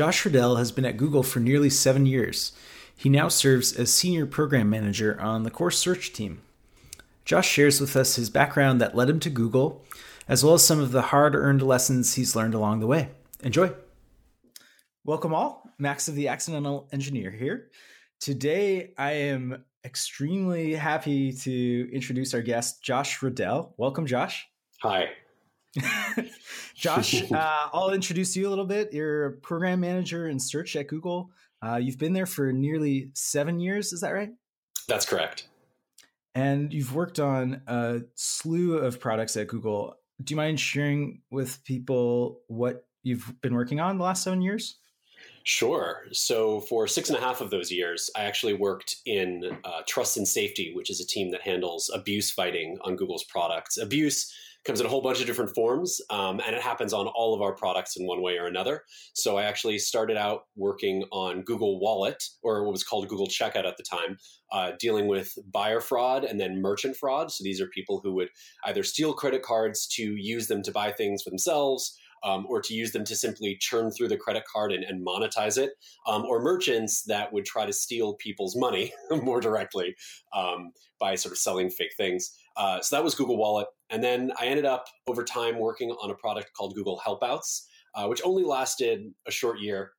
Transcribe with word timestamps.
Josh 0.00 0.24
Redel 0.24 0.56
has 0.56 0.72
been 0.72 0.86
at 0.86 0.96
Google 0.96 1.22
for 1.22 1.40
nearly 1.40 1.68
seven 1.68 2.06
years. 2.06 2.52
He 2.96 3.10
now 3.10 3.28
serves 3.28 3.74
as 3.74 3.92
Senior 3.92 4.24
Program 4.24 4.70
Manager 4.70 5.20
on 5.20 5.42
the 5.42 5.50
core 5.50 5.70
search 5.70 6.14
team. 6.14 6.40
Josh 7.26 7.46
shares 7.46 7.82
with 7.82 7.94
us 7.94 8.16
his 8.16 8.30
background 8.30 8.80
that 8.80 8.96
led 8.96 9.10
him 9.10 9.20
to 9.20 9.28
Google, 9.28 9.84
as 10.26 10.42
well 10.42 10.54
as 10.54 10.64
some 10.64 10.80
of 10.80 10.92
the 10.92 11.02
hard 11.02 11.34
earned 11.34 11.60
lessons 11.60 12.14
he's 12.14 12.34
learned 12.34 12.54
along 12.54 12.80
the 12.80 12.86
way. 12.86 13.10
Enjoy. 13.42 13.74
Welcome, 15.04 15.34
all. 15.34 15.68
Max 15.78 16.08
of 16.08 16.14
the 16.14 16.28
Accidental 16.28 16.88
Engineer 16.92 17.30
here. 17.30 17.68
Today, 18.20 18.94
I 18.96 19.12
am 19.12 19.66
extremely 19.84 20.72
happy 20.72 21.30
to 21.30 21.90
introduce 21.92 22.32
our 22.32 22.40
guest, 22.40 22.82
Josh 22.82 23.18
Redel. 23.18 23.74
Welcome, 23.76 24.06
Josh. 24.06 24.48
Hi. 24.80 25.10
Josh, 26.74 27.30
uh, 27.32 27.68
I'll 27.72 27.90
introduce 27.90 28.36
you 28.36 28.48
a 28.48 28.50
little 28.50 28.64
bit. 28.64 28.92
You're 28.92 29.26
a 29.26 29.32
program 29.32 29.80
manager 29.80 30.28
in 30.28 30.38
search 30.38 30.76
at 30.76 30.88
Google. 30.88 31.30
Uh, 31.62 31.76
you've 31.76 31.98
been 31.98 32.12
there 32.12 32.26
for 32.26 32.52
nearly 32.52 33.10
seven 33.14 33.60
years. 33.60 33.92
Is 33.92 34.00
that 34.00 34.10
right? 34.10 34.30
That's 34.88 35.06
correct. 35.06 35.48
And 36.34 36.72
you've 36.72 36.94
worked 36.94 37.20
on 37.20 37.62
a 37.66 38.00
slew 38.14 38.78
of 38.78 39.00
products 39.00 39.36
at 39.36 39.48
Google. 39.48 39.96
Do 40.22 40.32
you 40.32 40.36
mind 40.36 40.60
sharing 40.60 41.22
with 41.30 41.62
people 41.64 42.40
what 42.46 42.84
you've 43.02 43.40
been 43.40 43.54
working 43.54 43.80
on 43.80 43.98
the 43.98 44.04
last 44.04 44.22
seven 44.22 44.40
years? 44.40 44.78
Sure. 45.44 46.04
So, 46.12 46.60
for 46.60 46.86
six 46.86 47.08
and 47.08 47.18
a 47.18 47.20
half 47.20 47.40
of 47.40 47.50
those 47.50 47.70
years, 47.72 48.10
I 48.16 48.24
actually 48.24 48.54
worked 48.54 48.96
in 49.06 49.58
uh, 49.64 49.82
Trust 49.86 50.16
and 50.16 50.28
Safety, 50.28 50.72
which 50.74 50.90
is 50.90 51.00
a 51.00 51.06
team 51.06 51.30
that 51.30 51.40
handles 51.40 51.90
abuse 51.92 52.30
fighting 52.30 52.78
on 52.82 52.96
Google's 52.96 53.24
products. 53.24 53.78
Abuse 53.78 54.32
comes 54.64 54.80
in 54.80 54.86
a 54.86 54.88
whole 54.88 55.00
bunch 55.00 55.20
of 55.20 55.26
different 55.26 55.54
forms, 55.54 56.00
um, 56.10 56.40
and 56.46 56.54
it 56.54 56.60
happens 56.60 56.92
on 56.92 57.06
all 57.06 57.34
of 57.34 57.40
our 57.40 57.54
products 57.54 57.96
in 57.96 58.06
one 58.06 58.22
way 58.22 58.36
or 58.36 58.46
another. 58.46 58.82
So 59.14 59.38
I 59.38 59.44
actually 59.44 59.78
started 59.78 60.16
out 60.16 60.42
working 60.56 61.04
on 61.12 61.42
Google 61.42 61.80
Wallet, 61.80 62.22
or 62.42 62.64
what 62.64 62.72
was 62.72 62.84
called 62.84 63.08
Google 63.08 63.26
Checkout 63.26 63.66
at 63.66 63.76
the 63.76 63.84
time, 63.84 64.18
uh, 64.52 64.72
dealing 64.78 65.06
with 65.08 65.32
buyer 65.50 65.80
fraud 65.80 66.24
and 66.24 66.38
then 66.38 66.60
merchant 66.60 66.96
fraud. 66.96 67.30
So 67.30 67.42
these 67.42 67.60
are 67.60 67.68
people 67.68 68.00
who 68.04 68.12
would 68.14 68.28
either 68.64 68.82
steal 68.82 69.14
credit 69.14 69.42
cards 69.42 69.86
to 69.94 70.02
use 70.02 70.46
them 70.48 70.62
to 70.64 70.72
buy 70.72 70.92
things 70.92 71.22
for 71.22 71.30
themselves. 71.30 71.96
Um, 72.22 72.44
or 72.50 72.60
to 72.60 72.74
use 72.74 72.92
them 72.92 73.04
to 73.04 73.16
simply 73.16 73.56
churn 73.58 73.90
through 73.90 74.08
the 74.08 74.16
credit 74.18 74.42
card 74.52 74.72
and, 74.72 74.84
and 74.84 75.06
monetize 75.06 75.56
it, 75.56 75.70
um, 76.06 76.26
or 76.26 76.42
merchants 76.42 77.02
that 77.04 77.32
would 77.32 77.46
try 77.46 77.64
to 77.64 77.72
steal 77.72 78.12
people's 78.16 78.54
money 78.54 78.92
more 79.10 79.40
directly 79.40 79.94
um, 80.36 80.72
by 80.98 81.14
sort 81.14 81.32
of 81.32 81.38
selling 81.38 81.70
fake 81.70 81.94
things. 81.96 82.36
Uh, 82.60 82.78
so 82.82 82.94
that 82.94 83.02
was 83.02 83.14
Google 83.14 83.38
Wallet. 83.38 83.68
And 83.88 84.04
then 84.04 84.32
I 84.38 84.44
ended 84.44 84.66
up 84.66 84.84
over 85.06 85.24
time 85.24 85.58
working 85.58 85.90
on 85.92 86.10
a 86.10 86.14
product 86.14 86.50
called 86.52 86.74
Google 86.74 87.00
Helpouts, 87.04 87.62
uh, 87.94 88.06
which 88.06 88.20
only 88.22 88.44
lasted 88.44 89.14
a 89.26 89.30
short 89.30 89.60
year. 89.60 89.92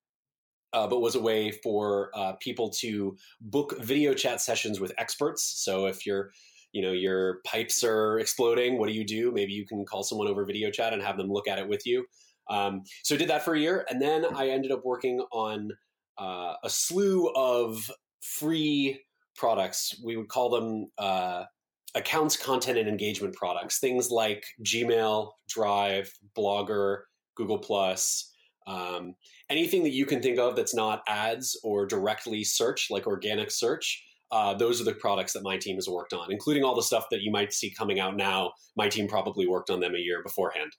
Uh, 0.72 0.88
but 0.88 1.02
was 1.02 1.16
a 1.16 1.20
way 1.20 1.52
for 1.52 2.12
uh, 2.14 2.34
people 2.40 2.70
to 2.70 3.18
book 3.42 3.78
video 3.81 4.14
chat 4.14 4.40
sessions 4.40 4.80
with 4.80 4.94
experts. 4.98 5.44
So 5.66 5.88
if 5.88 6.06
your, 6.06 6.31
you 6.72 6.81
know, 6.84 6.94
your 6.94 7.40
pipes 7.45 7.84
are 7.84 8.20
exploding, 8.20 8.78
what 8.78 8.88
do 8.88 8.94
you 8.94 9.06
do? 9.06 9.31
Maybe 9.34 9.52
you 9.53 9.66
can 9.66 9.84
call 9.84 10.03
someone 10.03 10.28
over 10.28 10.46
video 10.46 10.70
chat 10.70 10.94
and 10.94 11.02
have 11.02 11.18
them 11.18 11.30
look 11.30 11.48
at 11.48 11.59
it 11.59 11.68
with 11.68 11.86
you. 11.86 12.06
Um, 12.50 12.84
so 13.03 13.16
I 13.16 13.18
did 13.18 13.30
that 13.30 13.44
for 13.44 13.56
a 13.56 13.59
year, 13.59 13.86
and 13.90 14.02
then 14.02 14.23
I 14.23 14.50
ended 14.50 14.72
up 14.72 14.86
working 14.86 15.20
on 15.34 15.72
uh, 16.18 16.53
a 16.64 16.70
slew 16.70 17.30
of 17.36 17.92
free 18.22 19.02
products. 19.36 20.00
We 20.06 20.16
would 20.16 20.30
call 20.30 20.50
them 20.50 20.92
uh, 20.98 21.46
accounts, 21.95 22.38
content, 22.38 22.78
and 22.78 22.88
engagement 22.88 23.36
products. 23.36 23.80
Things 23.80 24.09
like 24.09 24.44
Gmail, 24.64 25.31
Drive, 25.50 26.11
Blogger, 26.38 27.02
Google 27.36 27.59
Plus, 27.59 28.31
um, 28.67 29.16
anything 29.50 29.84
that 29.84 29.92
you 29.92 30.06
can 30.06 30.22
think 30.22 30.39
of 30.39 30.56
that's 30.56 30.75
not 30.75 31.02
ads 31.08 31.59
or 31.64 31.86
directly 31.86 32.44
search, 32.44 32.88
like 32.89 33.08
organic 33.08 33.52
search. 33.52 34.03
Uh, 34.31 34.53
those 34.53 34.80
are 34.80 34.86
the 34.86 34.94
products 34.94 35.34
that 35.34 35.44
my 35.44 35.58
team 35.58 35.75
has 35.75 35.89
worked 35.89 36.14
on, 36.14 36.31
including 36.31 36.63
all 36.63 36.75
the 36.75 36.81
stuff 36.81 37.07
that 37.12 37.22
you 37.22 37.31
might 37.31 37.51
see 37.51 37.69
coming 37.69 38.00
out 38.00 38.16
now. 38.16 38.53
My 38.78 38.88
team 38.88 39.07
probably 39.07 39.46
worked 39.46 39.69
on 39.69 39.81
them 39.81 39.94
a 39.94 40.00
year 40.00 40.24
beforehand. 40.24 40.72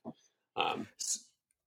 Um, 0.56 0.86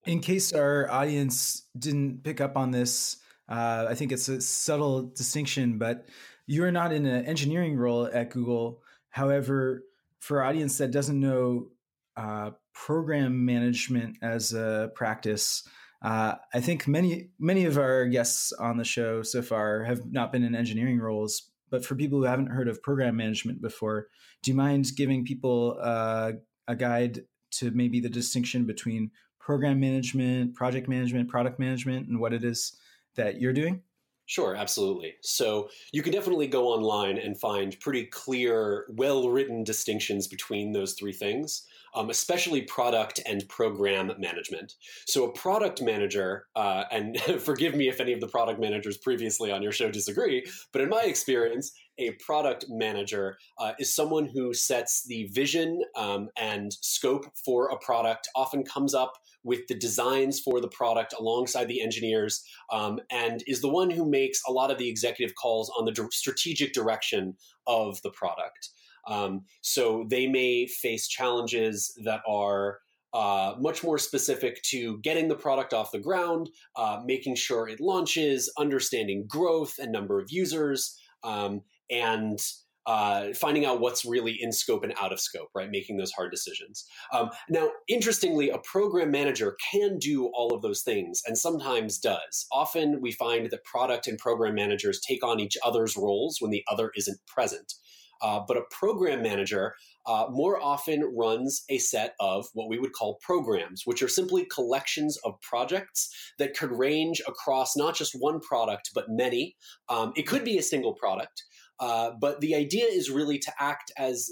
in 0.06 0.20
case 0.20 0.54
our 0.54 0.90
audience 0.90 1.68
didn't 1.78 2.24
pick 2.24 2.42
up 2.42 2.58
on 2.58 2.72
this, 2.72 3.18
uh, 3.50 3.86
I 3.88 3.94
think 3.94 4.12
it's 4.12 4.28
a 4.30 4.42
subtle 4.42 5.04
distinction, 5.04 5.78
but 5.78 6.08
you're 6.48 6.72
not 6.72 6.92
in 6.92 7.06
an 7.06 7.26
engineering 7.26 7.76
role 7.76 8.08
at 8.12 8.32
Google. 8.32 8.82
However, 9.16 9.86
for 10.20 10.44
audience 10.44 10.78
that 10.80 10.92
doesn't 10.92 11.18
know 11.18 11.70
uh, 12.18 12.52
program 12.74 13.46
management 13.46 14.18
as 14.22 14.52
a 14.52 14.92
practice, 14.94 15.66
uh, 16.02 16.36
I 16.54 16.60
think 16.60 16.86
many 16.86 17.30
many 17.40 17.64
of 17.64 17.78
our 17.78 18.08
guests 18.08 18.52
on 18.52 18.76
the 18.76 18.84
show 18.84 19.22
so 19.22 19.42
far 19.42 19.86
have 19.86 20.12
not 20.12 20.34
been 20.34 20.44
in 20.44 20.54
engineering 20.54 21.00
roles. 21.00 21.50
But 21.70 21.86
for 21.86 21.96
people 21.96 22.20
who 22.20 22.26
haven't 22.26 22.48
heard 22.48 22.68
of 22.68 22.84
program 22.84 23.16
management 23.16 23.62
before, 23.62 24.08
do 24.44 24.52
you 24.52 24.58
mind 24.58 24.92
giving 24.98 25.24
people 25.24 25.78
uh, 25.80 26.34
a 26.68 26.76
guide 26.76 27.22
to 27.52 27.72
maybe 27.72 28.02
the 28.02 28.10
distinction 28.10 28.66
between 28.66 29.12
program 29.40 29.80
management, 29.80 30.56
project 30.56 30.90
management, 30.90 31.30
product 31.30 31.58
management, 31.58 32.10
and 32.10 32.20
what 32.20 32.34
it 32.34 32.44
is 32.44 32.78
that 33.16 33.40
you're 33.40 33.54
doing? 33.54 33.82
Sure, 34.28 34.56
absolutely. 34.56 35.16
So 35.22 35.70
you 35.92 36.02
can 36.02 36.12
definitely 36.12 36.48
go 36.48 36.68
online 36.70 37.18
and 37.18 37.40
find 37.40 37.80
pretty 37.80 38.06
clear, 38.06 38.86
well 38.90 39.30
written 39.30 39.64
distinctions 39.64 40.28
between 40.28 40.72
those 40.72 40.94
three 40.94 41.14
things, 41.14 41.68
um, 41.94 42.10
especially 42.10 42.64
product 42.64 43.20
and 43.28 43.48
program 43.48 44.12
management. 44.18 44.74
So 45.06 45.26
a 45.26 45.32
product 45.32 45.80
manager, 45.82 46.48
uh, 46.56 46.86
and 46.92 47.20
forgive 47.40 47.76
me 47.76 47.88
if 47.88 48.00
any 48.00 48.14
of 48.14 48.20
the 48.20 48.28
product 48.28 48.60
managers 48.60 48.98
previously 48.98 49.52
on 49.52 49.62
your 49.62 49.72
show 49.72 49.92
disagree, 49.92 50.44
but 50.72 50.82
in 50.82 50.90
my 50.90 51.04
experience, 51.04 51.72
a 52.00 52.12
product 52.14 52.66
manager 52.68 53.38
uh, 53.60 53.74
is 53.80 53.96
someone 53.96 54.26
who 54.26 54.54
sets 54.54 55.06
the 55.06 55.28
vision 55.28 55.82
um, 55.96 56.30
and 56.36 56.74
scope 56.74 57.26
for 57.46 57.68
a 57.70 57.78
product, 57.78 58.28
often 58.36 58.64
comes 58.64 58.94
up 58.96 59.14
with 59.46 59.68
the 59.68 59.76
designs 59.76 60.40
for 60.40 60.60
the 60.60 60.68
product 60.68 61.14
alongside 61.18 61.68
the 61.70 61.82
engineers, 61.82 62.44
um, 62.72 63.00
and 63.10 63.44
is 63.48 63.62
the 63.62 63.70
one 63.70 63.90
who 63.90 64.10
makes 64.10 64.42
a 64.48 64.52
lot 64.52 64.72
of 64.72 64.78
the 64.78 64.90
executive 64.90 65.36
calls 65.36 65.72
on 65.78 65.86
the 65.86 66.10
strategic 66.12 66.74
direction 66.74 67.36
of 67.68 68.02
the 68.02 68.10
product. 68.10 68.70
Um, 69.08 69.46
so 69.62 70.06
they 70.10 70.28
may 70.28 70.66
face 70.66 71.08
challenges 71.08 71.98
that 72.04 72.22
are 72.28 72.80
uh, 73.14 73.56
much 73.60 73.84
more 73.84 73.98
specific 73.98 74.62
to 74.64 74.98
getting 74.98 75.30
the 75.30 75.36
product 75.36 75.74
off 75.74 75.92
the 75.92 76.00
ground, 76.00 76.50
uh, 76.76 77.02
making 77.06 77.36
sure 77.36 77.70
it 77.70 77.80
launches, 77.80 78.52
understanding 78.58 79.26
growth 79.28 79.76
and 79.80 79.92
number 79.92 80.20
of 80.20 80.32
users, 80.32 81.00
um, 81.24 81.62
and 81.90 82.40
uh, 82.86 83.34
finding 83.34 83.66
out 83.66 83.80
what's 83.80 84.06
really 84.06 84.38
in 84.40 84.52
scope 84.52 84.84
and 84.84 84.94
out 85.02 85.12
of 85.12 85.20
scope, 85.20 85.50
right? 85.56 85.70
Making 85.72 85.98
those 85.98 86.12
hard 86.12 86.32
decisions. 86.32 86.86
Um, 87.12 87.30
now, 87.50 87.70
interestingly, 87.88 88.50
a 88.50 88.60
program 88.60 89.12
manager 89.12 89.58
can 89.72 89.98
do 89.98 90.28
all 90.34 90.54
of 90.54 90.62
those 90.62 90.82
things 90.82 91.22
and 91.26 91.38
sometimes 91.38 91.98
does. 91.98 92.46
Often 92.52 93.02
we 93.02 93.12
find 93.12 93.50
that 93.50 93.64
product 93.64 94.08
and 94.08 94.18
program 94.18 94.56
managers 94.56 95.00
take 95.00 95.24
on 95.24 95.40
each 95.40 95.58
other's 95.66 95.98
roles 95.98 96.38
when 96.40 96.52
the 96.52 96.64
other 96.72 96.92
isn't 96.96 97.20
present. 97.28 97.74
Uh, 98.22 98.40
but 98.48 98.58
a 98.58 98.62
program 98.72 99.22
manager 99.22 99.76
uh, 100.06 100.28
more 100.30 100.62
often 100.62 101.04
runs 101.16 101.64
a 101.70 101.78
set 101.78 102.16
of 102.20 102.48
what 102.54 102.70
we 102.70 102.80
would 102.80 102.94
call 102.94 103.20
programs, 103.22 103.82
which 103.86 104.02
are 104.02 104.08
simply 104.08 104.46
collections 104.46 105.18
of 105.26 105.40
projects 105.42 106.10
that 106.40 106.56
could 106.58 106.72
range 106.72 107.22
across 107.28 107.76
not 107.76 107.96
just 107.96 108.14
one 108.18 108.40
product, 108.40 108.92
but 108.94 109.06
many. 109.10 109.56
Um, 109.90 110.14
it 110.16 110.28
could 110.28 110.44
be 110.44 110.58
a 110.58 110.64
single 110.64 110.94
product. 110.94 111.44
Uh, 111.80 112.12
but 112.20 112.42
the 112.42 112.56
idea 112.56 112.86
is 112.86 113.10
really 113.10 113.38
to 113.40 113.52
act 113.60 113.92
as 113.98 114.30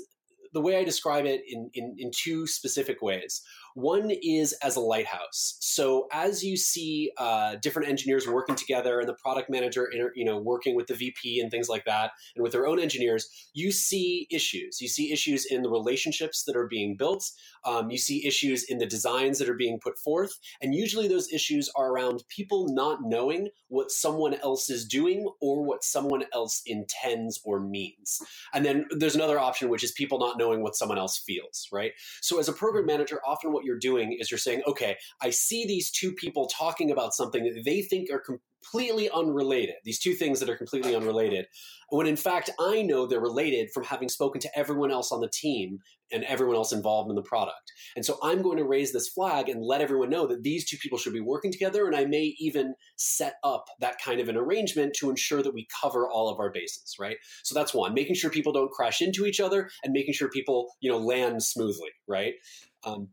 the 0.53 0.61
way 0.61 0.77
I 0.77 0.83
describe 0.83 1.25
it 1.25 1.41
in, 1.47 1.69
in, 1.73 1.95
in 1.97 2.11
two 2.13 2.47
specific 2.47 3.01
ways. 3.01 3.41
One 3.75 4.11
is 4.11 4.53
as 4.63 4.75
a 4.75 4.79
lighthouse. 4.79 5.57
So 5.59 6.07
as 6.11 6.43
you 6.43 6.57
see 6.57 7.11
uh, 7.17 7.55
different 7.55 7.89
engineers 7.89 8.27
working 8.27 8.55
together 8.55 8.99
and 8.99 9.09
the 9.09 9.15
product 9.15 9.49
manager, 9.49 9.89
you 10.15 10.25
know, 10.25 10.37
working 10.37 10.75
with 10.75 10.87
the 10.87 10.93
VP 10.93 11.39
and 11.39 11.49
things 11.49 11.69
like 11.69 11.85
that, 11.85 12.11
and 12.35 12.43
with 12.43 12.51
their 12.51 12.67
own 12.67 12.79
engineers, 12.79 13.27
you 13.53 13.71
see 13.71 14.27
issues. 14.29 14.79
You 14.81 14.87
see 14.87 15.11
issues 15.11 15.45
in 15.45 15.61
the 15.61 15.69
relationships 15.69 16.43
that 16.45 16.55
are 16.55 16.67
being 16.67 16.95
built. 16.95 17.29
Um, 17.65 17.89
you 17.89 17.97
see 17.97 18.25
issues 18.25 18.63
in 18.63 18.77
the 18.77 18.85
designs 18.85 19.39
that 19.39 19.49
are 19.49 19.55
being 19.55 19.79
put 19.79 19.97
forth, 19.97 20.31
and 20.61 20.75
usually 20.75 21.07
those 21.07 21.31
issues 21.31 21.69
are 21.75 21.91
around 21.91 22.23
people 22.29 22.67
not 22.69 22.99
knowing 23.03 23.49
what 23.69 23.91
someone 23.91 24.35
else 24.35 24.69
is 24.69 24.85
doing 24.85 25.27
or 25.41 25.63
what 25.63 25.83
someone 25.83 26.23
else 26.33 26.61
intends 26.65 27.41
or 27.43 27.59
means. 27.59 28.19
And 28.53 28.65
then 28.65 28.85
there's 28.91 29.15
another 29.15 29.39
option, 29.39 29.69
which 29.69 29.83
is 29.83 29.91
people 29.91 30.19
not 30.19 30.37
knowing 30.37 30.61
what 30.61 30.75
someone 30.75 30.97
else 30.97 31.17
feels. 31.17 31.67
Right. 31.71 31.93
So 32.21 32.39
as 32.39 32.47
a 32.47 32.53
program 32.53 32.85
manager, 32.85 33.19
often 33.25 33.51
what 33.51 33.62
what 33.63 33.67
you're 33.67 33.79
doing 33.79 34.17
is 34.19 34.29
you're 34.29 34.37
saying, 34.37 34.61
okay, 34.67 34.97
I 35.21 35.29
see 35.29 35.65
these 35.65 35.89
two 35.89 36.11
people 36.11 36.47
talking 36.47 36.91
about 36.91 37.13
something 37.13 37.43
that 37.43 37.63
they 37.65 37.81
think 37.81 38.09
are 38.11 38.19
completely 38.19 39.09
unrelated, 39.09 39.75
these 39.83 39.99
two 39.99 40.13
things 40.13 40.39
that 40.39 40.49
are 40.49 40.57
completely 40.57 40.95
unrelated, 40.95 41.45
when 41.89 42.07
in 42.07 42.15
fact 42.15 42.49
I 42.59 42.81
know 42.81 43.05
they're 43.05 43.19
related 43.19 43.69
from 43.73 43.83
having 43.83 44.09
spoken 44.09 44.41
to 44.41 44.57
everyone 44.57 44.91
else 44.91 45.11
on 45.11 45.21
the 45.21 45.29
team 45.29 45.79
and 46.11 46.23
everyone 46.25 46.55
else 46.55 46.71
involved 46.71 47.09
in 47.09 47.15
the 47.15 47.23
product. 47.23 47.71
And 47.95 48.05
so 48.05 48.17
I'm 48.21 48.41
going 48.41 48.57
to 48.57 48.65
raise 48.65 48.93
this 48.93 49.09
flag 49.09 49.49
and 49.49 49.63
let 49.63 49.81
everyone 49.81 50.09
know 50.09 50.27
that 50.27 50.43
these 50.43 50.69
two 50.69 50.77
people 50.77 50.97
should 50.97 51.13
be 51.13 51.19
working 51.19 51.51
together. 51.51 51.87
And 51.87 51.95
I 51.95 52.05
may 52.05 52.35
even 52.39 52.75
set 52.97 53.35
up 53.43 53.65
that 53.79 53.99
kind 54.03 54.19
of 54.19 54.29
an 54.29 54.37
arrangement 54.37 54.93
to 54.99 55.09
ensure 55.09 55.41
that 55.41 55.53
we 55.53 55.67
cover 55.81 56.07
all 56.07 56.29
of 56.29 56.39
our 56.39 56.51
bases, 56.51 56.95
right? 56.99 57.17
So 57.43 57.55
that's 57.55 57.73
one, 57.73 57.93
making 57.93 58.15
sure 58.15 58.29
people 58.29 58.53
don't 58.53 58.71
crash 58.71 59.01
into 59.01 59.25
each 59.25 59.39
other 59.39 59.69
and 59.83 59.93
making 59.93 60.13
sure 60.13 60.29
people, 60.29 60.73
you 60.81 60.91
know, 60.91 60.99
land 60.99 61.43
smoothly, 61.43 61.89
right? 62.07 62.35
Um, 62.83 63.09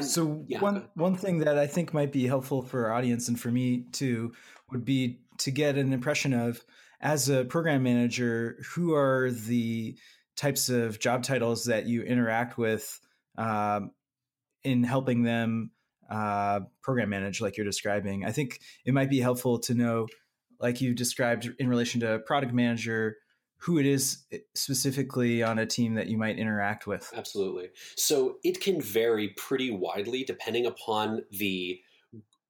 so 0.00 0.44
yeah. 0.48 0.60
one 0.60 0.88
one 0.94 1.16
thing 1.16 1.38
that 1.38 1.58
I 1.58 1.66
think 1.66 1.92
might 1.92 2.12
be 2.12 2.26
helpful 2.26 2.62
for 2.62 2.86
our 2.86 2.92
audience 2.92 3.28
and 3.28 3.38
for 3.38 3.50
me 3.50 3.86
too 3.92 4.32
would 4.70 4.84
be 4.84 5.20
to 5.38 5.50
get 5.50 5.76
an 5.76 5.92
impression 5.92 6.32
of 6.32 6.64
as 7.00 7.28
a 7.28 7.44
program 7.44 7.82
manager 7.82 8.58
who 8.74 8.94
are 8.94 9.30
the 9.30 9.96
types 10.36 10.68
of 10.68 10.98
job 10.98 11.22
titles 11.22 11.64
that 11.64 11.86
you 11.86 12.02
interact 12.02 12.56
with 12.56 13.00
um, 13.36 13.90
in 14.64 14.84
helping 14.84 15.22
them 15.22 15.72
uh, 16.10 16.60
program 16.82 17.10
manage 17.10 17.40
like 17.40 17.56
you're 17.56 17.66
describing 17.66 18.24
i 18.24 18.30
think 18.32 18.60
it 18.84 18.92
might 18.94 19.10
be 19.10 19.20
helpful 19.20 19.58
to 19.58 19.74
know 19.74 20.06
like 20.60 20.80
you 20.80 20.94
described 20.94 21.50
in 21.58 21.68
relation 21.68 22.00
to 22.00 22.18
product 22.20 22.52
manager 22.52 23.16
who 23.62 23.78
it 23.78 23.86
is 23.86 24.24
eh, 24.32 24.38
specifically 24.54 25.42
on 25.42 25.58
a 25.58 25.66
team 25.66 25.94
that 25.94 26.08
you 26.08 26.18
might 26.18 26.38
interact 26.38 26.86
with 26.86 27.12
absolutely 27.16 27.68
so 27.96 28.36
it 28.44 28.60
can 28.60 28.80
vary 28.80 29.28
pretty 29.30 29.70
widely 29.70 30.24
depending 30.24 30.66
upon 30.66 31.22
the 31.30 31.80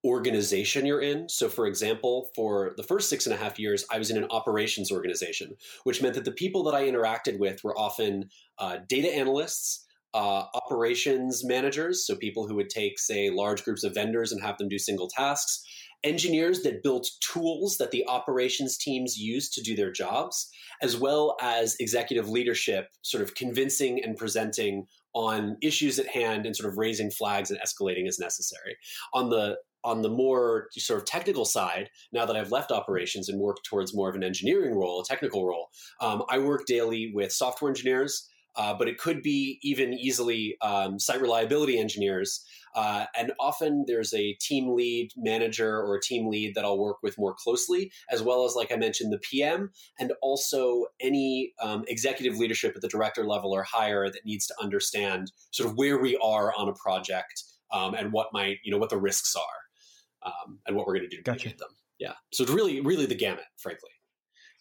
organization 0.05 0.85
you're 0.85 1.01
in. 1.01 1.29
So, 1.29 1.49
for 1.49 1.67
example, 1.67 2.31
for 2.35 2.75
the 2.77 2.83
first 2.83 3.09
six 3.09 3.27
and 3.27 3.35
a 3.35 3.39
half 3.39 3.59
years, 3.59 3.85
I 3.91 3.99
was 3.99 4.11
in 4.11 4.17
an 4.17 4.27
operations 4.31 4.91
organization, 4.91 5.57
which 5.85 6.03
meant 6.03 6.15
that 6.15 6.25
the 6.25 6.33
people 6.33 6.65
that 6.65 6.75
I 6.75 6.89
interacted 6.89 7.39
with 7.39 7.63
were 7.63 7.79
often 7.79 8.31
uh, 8.59 8.79
data 8.89 9.15
analysts, 9.15 9.87
uh, 10.15 10.45
operations 10.55 11.45
managers, 11.45 12.07
so 12.07 12.15
people 12.15 12.47
who 12.47 12.55
would 12.55 12.69
take, 12.69 12.99
say, 12.99 13.31
large 13.31 13.65
groups 13.65 13.85
of 13.85 13.95
vendors 13.95 14.33
and 14.33 14.43
have 14.43 14.59
them 14.59 14.69
do 14.69 14.79
single 14.79 15.09
tasks, 15.09 15.65
engineers 16.05 16.63
that 16.63 16.83
built 16.83 17.09
tools 17.21 17.77
that 17.79 17.91
the 17.91 18.05
operations 18.09 18.77
teams 18.77 19.17
use 19.17 19.49
to 19.51 19.63
do 19.63 19.77
their 19.77 19.93
jobs, 19.93 20.51
as 20.83 20.97
well 20.97 21.37
as 21.41 21.77
executive 21.79 22.29
leadership, 22.29 22.89
sort 23.03 23.23
of 23.23 23.35
convincing 23.35 24.03
and 24.03 24.17
presenting 24.17 24.87
on 25.15 25.57
issues 25.63 25.99
at 25.99 26.09
hand 26.09 26.47
and 26.47 26.57
sort 26.57 26.71
of 26.71 26.79
raising 26.79 27.11
flags 27.11 27.51
and 27.51 27.61
escalating 27.61 28.09
as 28.09 28.19
necessary. 28.19 28.77
On 29.15 29.31
the 29.31 29.57
on 29.85 30.03
the 30.03 30.09
more 30.09 30.69
sort 30.77 31.01
of 31.01 31.05
technical 31.05 31.45
side, 31.45 31.91
now 32.13 32.25
that 32.25 32.37
I've 32.37 32.53
left 32.53 32.71
operations 32.71 33.29
and 33.29 33.41
worked 33.41 33.65
towards 33.65 33.93
more 33.93 34.09
of 34.09 34.15
an 34.15 34.23
engineering 34.23 34.77
role, 34.77 35.01
a 35.01 35.05
technical 35.05 35.45
role, 35.45 35.71
um, 36.01 36.23
I 36.29 36.39
work 36.39 36.67
daily 36.67 37.11
with 37.13 37.33
software 37.33 37.69
engineers, 37.69 38.31
uh, 38.57 38.75
but 38.75 38.89
it 38.89 38.99
could 38.99 39.23
be 39.23 39.59
even 39.63 39.93
easily 39.95 40.57
um, 40.61 40.99
site 40.99 41.21
reliability 41.21 41.79
engineers. 41.79 42.45
Uh, 42.75 43.05
and 43.17 43.33
often 43.39 43.85
there's 43.87 44.15
a 44.15 44.33
team 44.35 44.75
lead 44.75 45.11
manager 45.17 45.79
or 45.79 45.97
a 45.97 46.01
team 46.01 46.29
lead 46.29 46.55
that 46.55 46.65
I'll 46.65 46.79
work 46.79 46.99
with 47.03 47.19
more 47.19 47.35
closely, 47.35 47.93
as 48.11 48.23
well 48.23 48.45
as, 48.45 48.55
like 48.55 48.73
I 48.73 48.77
mentioned, 48.77 49.13
the 49.13 49.19
PM 49.19 49.71
and 49.99 50.13
also 50.23 50.87
any 51.01 51.53
um, 51.61 51.85
executive 51.89 52.39
leadership 52.39 52.73
at 52.75 52.83
the 52.83 52.89
director 52.89 53.25
level 53.25 53.53
or 53.53 53.63
higher 53.63 54.11
that 54.11 54.25
needs 54.25 54.47
to 54.47 54.55
understand 54.61 55.33
sort 55.51 55.69
of 55.69 55.77
where 55.77 55.99
we 55.99 56.17
are 56.23 56.53
on 56.57 56.69
a 56.69 56.75
project 56.75 57.45
um, 57.73 57.95
and 57.95 58.13
what 58.13 58.29
might, 58.33 58.59
you 58.65 58.73
know, 58.73 58.79
what 58.79 58.91
the 58.91 58.99
risks 58.99 59.37
are 59.37 60.31
um, 60.31 60.59
and 60.67 60.77
what 60.77 60.87
we're 60.87 60.95
going 60.95 61.09
to 61.09 61.15
do 61.15 61.19
to 61.19 61.23
gotcha. 61.23 61.39
mitigate 61.39 61.59
them. 61.59 61.71
Yeah. 61.99 62.15
So 62.33 62.43
it's 62.45 62.53
really, 62.53 62.81
really 62.81 63.07
the 63.07 63.15
gamut, 63.15 63.45
frankly. 63.59 63.91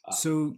Um, 0.07 0.13
so 0.13 0.57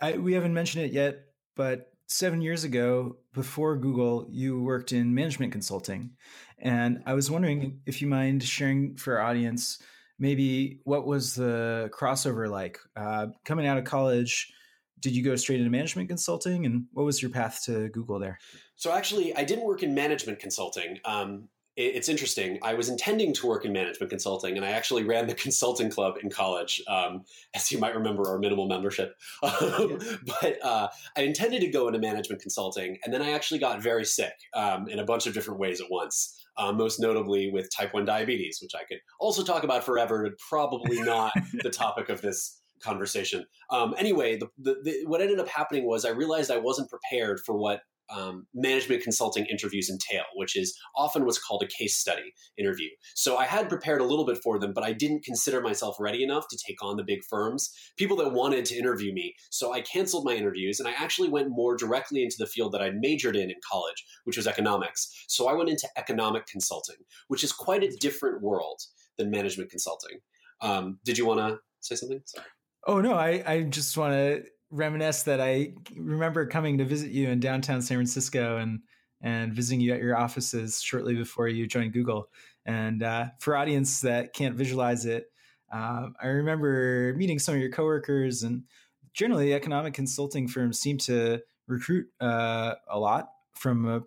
I, 0.00 0.18
we 0.18 0.32
haven't 0.32 0.54
mentioned 0.54 0.84
it 0.84 0.92
yet, 0.92 1.20
but 1.56 1.89
seven 2.10 2.40
years 2.40 2.64
ago, 2.64 3.16
before 3.32 3.76
Google, 3.76 4.26
you 4.30 4.62
worked 4.62 4.92
in 4.92 5.14
management 5.14 5.52
consulting. 5.52 6.10
And 6.58 7.02
I 7.06 7.14
was 7.14 7.30
wondering 7.30 7.80
if 7.86 8.02
you 8.02 8.08
mind 8.08 8.42
sharing 8.42 8.96
for 8.96 9.18
our 9.18 9.26
audience 9.26 9.82
maybe 10.18 10.80
what 10.84 11.06
was 11.06 11.34
the 11.34 11.90
crossover 11.92 12.48
like? 12.48 12.78
Uh, 12.94 13.28
coming 13.44 13.66
out 13.66 13.78
of 13.78 13.84
college, 13.84 14.52
did 15.00 15.16
you 15.16 15.24
go 15.24 15.34
straight 15.34 15.60
into 15.60 15.70
management 15.70 16.08
consulting 16.08 16.66
and 16.66 16.84
what 16.92 17.04
was 17.04 17.22
your 17.22 17.30
path 17.30 17.62
to 17.64 17.88
Google 17.88 18.18
there? 18.18 18.38
So 18.76 18.92
actually, 18.92 19.34
I 19.34 19.44
didn't 19.44 19.64
work 19.64 19.82
in 19.82 19.94
management 19.94 20.38
consulting. 20.38 21.00
Um, 21.06 21.48
it's 21.86 22.08
interesting. 22.08 22.58
I 22.62 22.74
was 22.74 22.88
intending 22.88 23.32
to 23.34 23.46
work 23.46 23.64
in 23.64 23.72
management 23.72 24.10
consulting, 24.10 24.56
and 24.56 24.64
I 24.64 24.70
actually 24.70 25.04
ran 25.04 25.26
the 25.26 25.34
consulting 25.46 25.90
club 25.90 26.14
in 26.22 26.30
college, 26.30 26.82
um, 26.88 27.24
as 27.54 27.70
you 27.70 27.78
might 27.78 27.94
remember, 27.94 28.28
our 28.28 28.38
minimal 28.38 28.68
membership. 28.68 29.14
Um, 29.42 29.98
yeah. 30.00 30.16
But 30.40 30.64
uh, 30.64 30.88
I 31.16 31.22
intended 31.22 31.60
to 31.60 31.68
go 31.68 31.86
into 31.86 31.98
management 31.98 32.42
consulting, 32.42 32.98
and 33.04 33.12
then 33.12 33.22
I 33.22 33.30
actually 33.30 33.60
got 33.60 33.82
very 33.82 34.04
sick 34.04 34.32
um, 34.54 34.88
in 34.88 34.98
a 34.98 35.04
bunch 35.04 35.26
of 35.26 35.34
different 35.34 35.60
ways 35.60 35.80
at 35.80 35.86
once. 35.90 36.36
Uh, 36.56 36.72
most 36.72 37.00
notably 37.00 37.50
with 37.50 37.70
type 37.74 37.94
1 37.94 38.04
diabetes, 38.04 38.58
which 38.60 38.72
I 38.74 38.84
could 38.84 38.98
also 39.18 39.42
talk 39.42 39.62
about 39.62 39.84
forever, 39.84 40.24
but 40.24 40.32
probably 40.50 41.00
not 41.02 41.32
the 41.62 41.70
topic 41.70 42.10
of 42.10 42.20
this 42.20 42.60
conversation. 42.82 43.46
Um, 43.70 43.94
anyway, 43.96 44.36
the, 44.36 44.48
the, 44.58 44.76
the, 44.82 45.06
what 45.06 45.22
ended 45.22 45.38
up 45.38 45.48
happening 45.48 45.86
was 45.86 46.04
I 46.04 46.10
realized 46.10 46.50
I 46.50 46.58
wasn't 46.58 46.90
prepared 46.90 47.40
for 47.46 47.56
what 47.56 47.80
um, 48.10 48.46
management 48.54 49.02
consulting 49.02 49.46
interviews 49.46 49.88
entail, 49.90 50.24
which 50.34 50.56
is 50.56 50.76
often 50.96 51.24
what's 51.24 51.38
called 51.38 51.62
a 51.62 51.66
case 51.66 51.96
study 51.96 52.32
interview. 52.58 52.88
So 53.14 53.36
I 53.36 53.44
had 53.44 53.68
prepared 53.68 54.00
a 54.00 54.04
little 54.04 54.26
bit 54.26 54.38
for 54.42 54.58
them, 54.58 54.72
but 54.72 54.84
I 54.84 54.92
didn't 54.92 55.24
consider 55.24 55.60
myself 55.60 55.96
ready 55.98 56.22
enough 56.22 56.46
to 56.50 56.58
take 56.66 56.82
on 56.82 56.96
the 56.96 57.04
big 57.04 57.20
firms, 57.28 57.70
people 57.96 58.16
that 58.18 58.32
wanted 58.32 58.64
to 58.66 58.76
interview 58.76 59.12
me. 59.12 59.34
So 59.50 59.72
I 59.72 59.80
canceled 59.80 60.24
my 60.24 60.34
interviews 60.34 60.80
and 60.80 60.88
I 60.88 60.92
actually 60.92 61.28
went 61.28 61.50
more 61.50 61.76
directly 61.76 62.22
into 62.22 62.36
the 62.38 62.46
field 62.46 62.72
that 62.72 62.82
I 62.82 62.90
majored 62.90 63.36
in 63.36 63.50
in 63.50 63.56
college, 63.70 64.04
which 64.24 64.36
was 64.36 64.46
economics. 64.46 65.24
So 65.28 65.48
I 65.48 65.54
went 65.54 65.70
into 65.70 65.88
economic 65.96 66.46
consulting, 66.46 66.96
which 67.28 67.44
is 67.44 67.52
quite 67.52 67.82
a 67.82 67.96
different 68.00 68.42
world 68.42 68.80
than 69.18 69.30
management 69.30 69.70
consulting. 69.70 70.18
Um, 70.60 70.98
did 71.04 71.18
you 71.18 71.26
want 71.26 71.40
to 71.40 71.58
say 71.80 71.94
something? 71.94 72.20
Sorry. 72.24 72.46
Oh 72.86 73.00
no, 73.00 73.12
I, 73.12 73.42
I 73.46 73.62
just 73.62 73.96
want 73.96 74.14
to 74.14 74.44
reminisce 74.70 75.24
that 75.24 75.40
I 75.40 75.72
remember 75.96 76.46
coming 76.46 76.78
to 76.78 76.84
visit 76.84 77.10
you 77.10 77.28
in 77.28 77.40
downtown 77.40 77.82
San 77.82 77.96
Francisco 77.96 78.58
and 78.58 78.80
and 79.22 79.52
visiting 79.52 79.80
you 79.80 79.92
at 79.92 80.00
your 80.00 80.16
offices 80.16 80.80
shortly 80.80 81.14
before 81.14 81.46
you 81.46 81.66
joined 81.66 81.92
Google. 81.92 82.30
And 82.64 83.02
uh, 83.02 83.26
for 83.38 83.54
audience 83.54 84.00
that 84.00 84.32
can't 84.32 84.54
visualize 84.54 85.04
it, 85.04 85.30
uh, 85.72 86.08
I 86.20 86.26
remember 86.26 87.14
meeting 87.16 87.38
some 87.38 87.54
of 87.54 87.60
your 87.60 87.70
coworkers, 87.70 88.42
and 88.42 88.64
generally, 89.12 89.54
economic 89.54 89.94
consulting 89.94 90.48
firms 90.48 90.80
seem 90.80 90.98
to 90.98 91.40
recruit 91.66 92.06
uh, 92.20 92.74
a 92.88 92.98
lot 92.98 93.30
from 93.54 93.86
uh, 93.86 94.00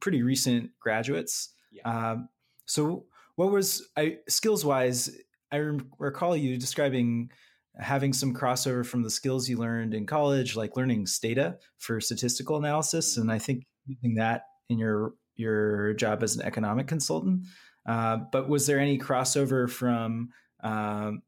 pretty 0.00 0.22
recent 0.22 0.70
graduates. 0.80 1.50
Yeah. 1.72 1.82
Um, 1.82 2.28
so, 2.64 3.04
what 3.36 3.50
was 3.50 3.88
I 3.96 4.18
skills 4.28 4.64
wise? 4.64 5.10
I 5.52 5.70
recall 5.98 6.36
you 6.36 6.56
describing 6.58 7.30
having 7.78 8.12
some 8.12 8.34
crossover 8.34 8.84
from 8.84 9.02
the 9.02 9.10
skills 9.10 9.48
you 9.48 9.56
learned 9.56 9.94
in 9.94 10.06
college, 10.06 10.56
like 10.56 10.76
learning 10.76 11.06
Stata 11.06 11.56
for 11.78 12.00
statistical 12.00 12.56
analysis, 12.56 13.16
and 13.16 13.30
I 13.30 13.38
think 13.38 13.64
using 13.86 14.14
that 14.16 14.42
in 14.68 14.78
your 14.78 15.14
your 15.36 15.94
job 15.94 16.22
as 16.22 16.36
an 16.36 16.42
economic 16.42 16.88
consultant. 16.88 17.44
Uh, 17.86 18.18
but 18.32 18.48
was 18.48 18.66
there 18.66 18.80
any 18.80 18.98
crossover 18.98 19.70
from 19.70 20.30
um, 20.62 21.22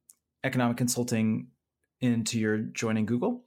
economic 0.44 0.76
consulting 0.76 1.46
into 2.00 2.38
your 2.38 2.58
joining 2.58 3.06
Google? 3.06 3.44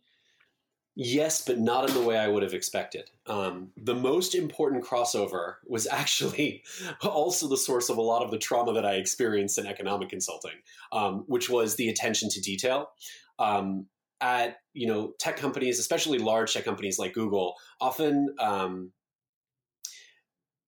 Yes, 0.95 1.43
but 1.43 1.59
not 1.59 1.89
in 1.89 1.95
the 1.95 2.03
way 2.03 2.17
I 2.17 2.27
would 2.27 2.43
have 2.43 2.53
expected. 2.53 3.09
Um, 3.25 3.71
the 3.75 3.95
most 3.95 4.35
important 4.35 4.83
crossover 4.83 5.55
was 5.65 5.87
actually 5.87 6.63
also 7.01 7.47
the 7.47 7.57
source 7.57 7.89
of 7.89 7.97
a 7.97 8.01
lot 8.01 8.23
of 8.23 8.29
the 8.29 8.37
trauma 8.37 8.73
that 8.73 8.85
I 8.85 8.95
experienced 8.95 9.57
in 9.57 9.65
economic 9.65 10.09
consulting, 10.09 10.51
um, 10.91 11.23
which 11.27 11.49
was 11.49 11.75
the 11.75 11.89
attention 11.89 12.29
to 12.29 12.41
detail. 12.41 12.91
Um, 13.39 13.87
at 14.21 14.57
you 14.73 14.87
know 14.87 15.13
tech 15.19 15.35
companies, 15.35 15.79
especially 15.79 16.17
large 16.17 16.53
tech 16.53 16.63
companies 16.63 16.97
like 16.97 17.13
Google, 17.13 17.55
often 17.81 18.33
um, 18.39 18.91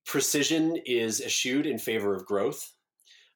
precision 0.05 0.77
is 0.85 1.21
eschewed 1.21 1.65
in 1.65 1.77
favor 1.77 2.13
of 2.13 2.25
growth. 2.25 2.73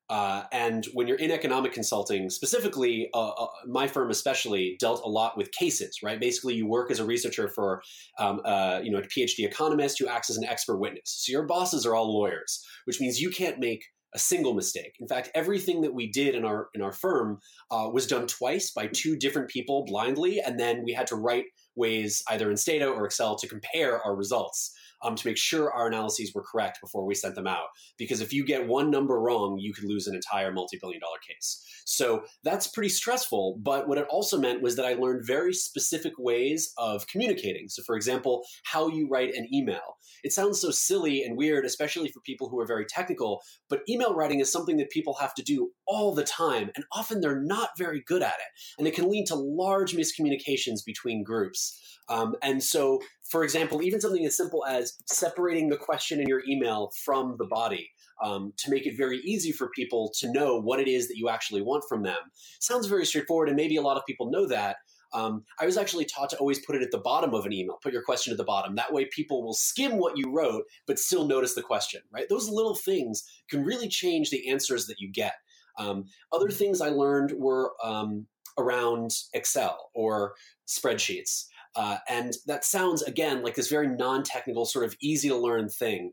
Uh, 0.09 0.43
and 0.51 0.87
when 0.93 1.07
you're 1.07 1.17
in 1.17 1.31
economic 1.31 1.71
consulting, 1.71 2.29
specifically, 2.29 3.09
uh, 3.13 3.29
uh, 3.29 3.47
my 3.67 3.87
firm 3.87 4.09
especially 4.09 4.75
dealt 4.79 5.01
a 5.03 5.09
lot 5.09 5.37
with 5.37 5.51
cases. 5.51 5.99
Right, 6.03 6.19
basically, 6.19 6.55
you 6.55 6.67
work 6.67 6.91
as 6.91 6.99
a 6.99 7.05
researcher 7.05 7.49
for, 7.49 7.81
um, 8.17 8.41
uh, 8.43 8.79
you 8.83 8.91
know, 8.91 8.99
a 8.99 9.03
PhD 9.03 9.45
economist 9.45 9.99
who 9.99 10.07
acts 10.07 10.29
as 10.29 10.37
an 10.37 10.45
expert 10.45 10.77
witness. 10.77 11.23
So 11.25 11.31
your 11.31 11.45
bosses 11.45 11.85
are 11.85 11.95
all 11.95 12.13
lawyers, 12.13 12.65
which 12.85 12.99
means 12.99 13.21
you 13.21 13.29
can't 13.29 13.59
make 13.59 13.83
a 14.15 14.19
single 14.19 14.53
mistake. 14.53 14.95
In 14.99 15.07
fact, 15.07 15.29
everything 15.35 15.81
that 15.81 15.93
we 15.93 16.11
did 16.11 16.33
in 16.33 16.43
our 16.43 16.69
in 16.73 16.81
our 16.81 16.91
firm 16.91 17.39
uh, 17.71 17.89
was 17.91 18.07
done 18.07 18.27
twice 18.27 18.71
by 18.71 18.87
two 18.87 19.15
different 19.15 19.49
people 19.49 19.85
blindly, 19.85 20.41
and 20.41 20.59
then 20.59 20.83
we 20.83 20.93
had 20.93 21.07
to 21.07 21.15
write 21.15 21.45
ways 21.75 22.23
either 22.29 22.49
in 22.49 22.57
Stata 22.57 22.87
or 22.87 23.05
Excel 23.05 23.35
to 23.37 23.47
compare 23.47 24.01
our 24.01 24.15
results. 24.15 24.73
Um, 25.01 25.15
to 25.15 25.27
make 25.27 25.37
sure 25.37 25.71
our 25.71 25.87
analyses 25.87 26.33
were 26.33 26.43
correct 26.43 26.79
before 26.81 27.05
we 27.05 27.15
sent 27.15 27.35
them 27.35 27.47
out. 27.47 27.67
Because 27.97 28.21
if 28.21 28.33
you 28.33 28.45
get 28.45 28.67
one 28.67 28.89
number 28.89 29.19
wrong, 29.19 29.57
you 29.59 29.73
could 29.73 29.85
lose 29.85 30.07
an 30.07 30.15
entire 30.15 30.51
multi 30.51 30.77
billion 30.79 30.99
dollar 30.99 31.17
case. 31.27 31.63
So 31.85 32.23
that's 32.43 32.67
pretty 32.67 32.89
stressful. 32.89 33.59
But 33.61 33.87
what 33.87 33.97
it 33.97 34.07
also 34.09 34.39
meant 34.39 34.61
was 34.61 34.75
that 34.75 34.85
I 34.85 34.93
learned 34.93 35.25
very 35.25 35.53
specific 35.53 36.13
ways 36.17 36.71
of 36.77 37.07
communicating. 37.07 37.67
So, 37.69 37.83
for 37.83 37.95
example, 37.95 38.43
how 38.63 38.87
you 38.87 39.07
write 39.09 39.33
an 39.33 39.47
email. 39.53 39.97
It 40.23 40.33
sounds 40.33 40.61
so 40.61 40.71
silly 40.71 41.23
and 41.23 41.37
weird, 41.37 41.65
especially 41.65 42.09
for 42.09 42.21
people 42.21 42.49
who 42.49 42.59
are 42.59 42.65
very 42.65 42.85
technical, 42.85 43.41
but 43.69 43.81
email 43.89 44.13
writing 44.13 44.39
is 44.39 44.51
something 44.51 44.77
that 44.77 44.89
people 44.89 45.15
have 45.15 45.33
to 45.35 45.43
do 45.43 45.71
all 45.87 46.13
the 46.13 46.23
time, 46.23 46.71
and 46.75 46.85
often 46.91 47.21
they're 47.21 47.41
not 47.41 47.69
very 47.77 48.03
good 48.05 48.21
at 48.21 48.33
it. 48.33 48.77
And 48.77 48.87
it 48.87 48.95
can 48.95 49.09
lead 49.09 49.25
to 49.27 49.35
large 49.35 49.93
miscommunications 49.93 50.83
between 50.85 51.23
groups. 51.23 51.79
Um, 52.09 52.35
and 52.41 52.63
so, 52.63 52.99
for 53.29 53.43
example, 53.43 53.81
even 53.81 54.01
something 54.01 54.25
as 54.25 54.35
simple 54.35 54.65
as 54.65 54.93
separating 55.05 55.69
the 55.69 55.77
question 55.77 56.19
in 56.19 56.27
your 56.27 56.41
email 56.47 56.91
from 57.05 57.35
the 57.37 57.45
body 57.45 57.91
um, 58.23 58.53
to 58.57 58.71
make 58.71 58.85
it 58.85 58.97
very 58.97 59.19
easy 59.19 59.51
for 59.51 59.69
people 59.69 60.11
to 60.19 60.31
know 60.31 60.59
what 60.59 60.79
it 60.79 60.87
is 60.87 61.07
that 61.07 61.17
you 61.17 61.29
actually 61.29 61.61
want 61.61 61.83
from 61.87 62.03
them 62.03 62.17
sounds 62.59 62.87
very 62.87 63.05
straightforward, 63.05 63.47
and 63.47 63.55
maybe 63.55 63.77
a 63.77 63.81
lot 63.81 63.97
of 63.97 64.05
people 64.05 64.31
know 64.31 64.47
that. 64.47 64.77
Um, 65.11 65.43
I 65.59 65.65
was 65.65 65.77
actually 65.77 66.05
taught 66.05 66.29
to 66.31 66.37
always 66.37 66.63
put 66.63 66.75
it 66.75 66.83
at 66.83 66.91
the 66.91 66.99
bottom 66.99 67.33
of 67.33 67.45
an 67.45 67.53
email. 67.53 67.79
Put 67.81 67.93
your 67.93 68.03
question 68.03 68.31
at 68.31 68.37
the 68.37 68.43
bottom. 68.43 68.75
That 68.75 68.93
way, 68.93 69.05
people 69.05 69.43
will 69.43 69.55
skim 69.55 69.97
what 69.97 70.17
you 70.17 70.31
wrote, 70.31 70.65
but 70.85 70.99
still 70.99 71.27
notice 71.27 71.55
the 71.55 71.63
question. 71.63 72.01
Right? 72.11 72.27
Those 72.29 72.49
little 72.49 72.75
things 72.75 73.23
can 73.49 73.63
really 73.63 73.87
change 73.87 74.29
the 74.29 74.49
answers 74.49 74.85
that 74.85 74.99
you 74.99 75.11
get. 75.11 75.33
Um, 75.77 76.05
other 76.31 76.49
things 76.49 76.81
I 76.81 76.89
learned 76.89 77.33
were 77.37 77.73
um, 77.83 78.27
around 78.57 79.11
Excel 79.33 79.89
or 79.95 80.33
spreadsheets. 80.67 81.45
Uh, 81.75 81.97
and 82.07 82.33
that 82.47 82.65
sounds, 82.65 83.01
again, 83.03 83.43
like 83.43 83.55
this 83.55 83.69
very 83.69 83.87
non 83.87 84.23
technical, 84.23 84.65
sort 84.65 84.85
of 84.85 84.95
easy 85.01 85.29
to 85.29 85.37
learn 85.37 85.69
thing. 85.69 86.11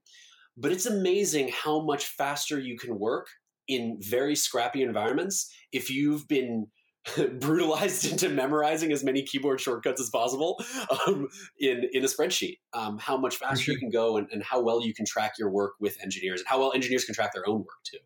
But 0.57 0.73
it's 0.73 0.87
amazing 0.87 1.53
how 1.53 1.81
much 1.81 2.07
faster 2.07 2.59
you 2.59 2.79
can 2.79 2.99
work 2.99 3.29
in 3.69 3.99
very 4.01 4.37
scrappy 4.37 4.83
environments 4.83 5.53
if 5.73 5.91
you've 5.91 6.27
been 6.29 6.69
brutalized 7.39 8.05
into 8.11 8.29
memorizing 8.29 8.93
as 8.93 9.05
many 9.05 9.23
keyboard 9.23 9.61
shortcuts 9.61 10.01
as 10.01 10.11
possible 10.11 10.63
um, 11.07 11.29
in 11.59 11.89
in 11.93 12.05
a 12.05 12.07
spreadsheet. 12.07 12.59
Um, 12.73 12.99
how 12.99 13.17
much 13.17 13.37
faster 13.37 13.65
sure. 13.65 13.75
you 13.75 13.81
can 13.81 13.91
go, 13.91 14.17
and, 14.17 14.29
and, 14.33 14.43
how 14.43 14.61
well 14.61 14.85
you 14.85 14.95
can 14.95 15.07
track 15.07 15.35
your 15.39 15.51
work 15.51 15.75
with 15.81 16.01
engineers, 16.03 16.41
and 16.41 16.49
how 16.49 16.59
well 16.59 16.73
engineers 16.75 17.05
can 17.05 17.15
track 17.15 17.33
their 17.33 17.49
own 17.49 17.59
work 17.59 17.83
too. 17.85 17.99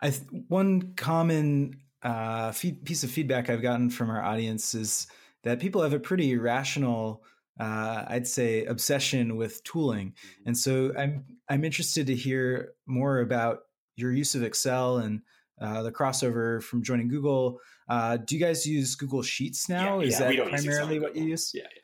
I 0.00 0.10
th- 0.10 0.22
one 0.48 0.94
common 0.94 1.80
uh, 2.02 2.52
piece 2.52 3.02
of 3.02 3.10
feedback 3.10 3.50
I've 3.50 3.62
gotten 3.62 3.90
from 3.90 4.10
our 4.10 4.22
audience 4.22 4.74
is 4.74 5.08
that 5.44 5.60
people 5.60 5.82
have 5.82 5.92
a 5.92 6.00
pretty 6.00 6.36
rational, 6.36 7.22
uh, 7.60 8.04
I'd 8.06 8.26
say, 8.26 8.64
obsession 8.64 9.36
with 9.36 9.62
tooling. 9.64 10.08
Mm-hmm. 10.08 10.48
And 10.48 10.58
so 10.58 10.92
I'm 10.98 11.24
I'm 11.48 11.64
interested 11.64 12.06
to 12.08 12.14
hear 12.14 12.72
more 12.86 13.20
about 13.20 13.60
your 13.96 14.12
use 14.12 14.34
of 14.34 14.42
Excel 14.42 14.98
and 14.98 15.22
uh, 15.60 15.82
the 15.82 15.92
crossover 15.92 16.62
from 16.62 16.82
joining 16.82 17.08
Google. 17.08 17.58
Uh, 17.88 18.16
do 18.18 18.36
you 18.36 18.40
guys 18.40 18.66
use 18.66 18.94
Google 18.94 19.22
Sheets 19.22 19.68
now? 19.68 20.00
Yeah, 20.00 20.06
Is 20.06 20.20
yeah, 20.20 20.32
that 20.32 20.48
primarily 20.48 21.00
what 21.00 21.16
you 21.16 21.24
use? 21.24 21.52
Yeah, 21.54 21.62
yeah. 21.62 21.82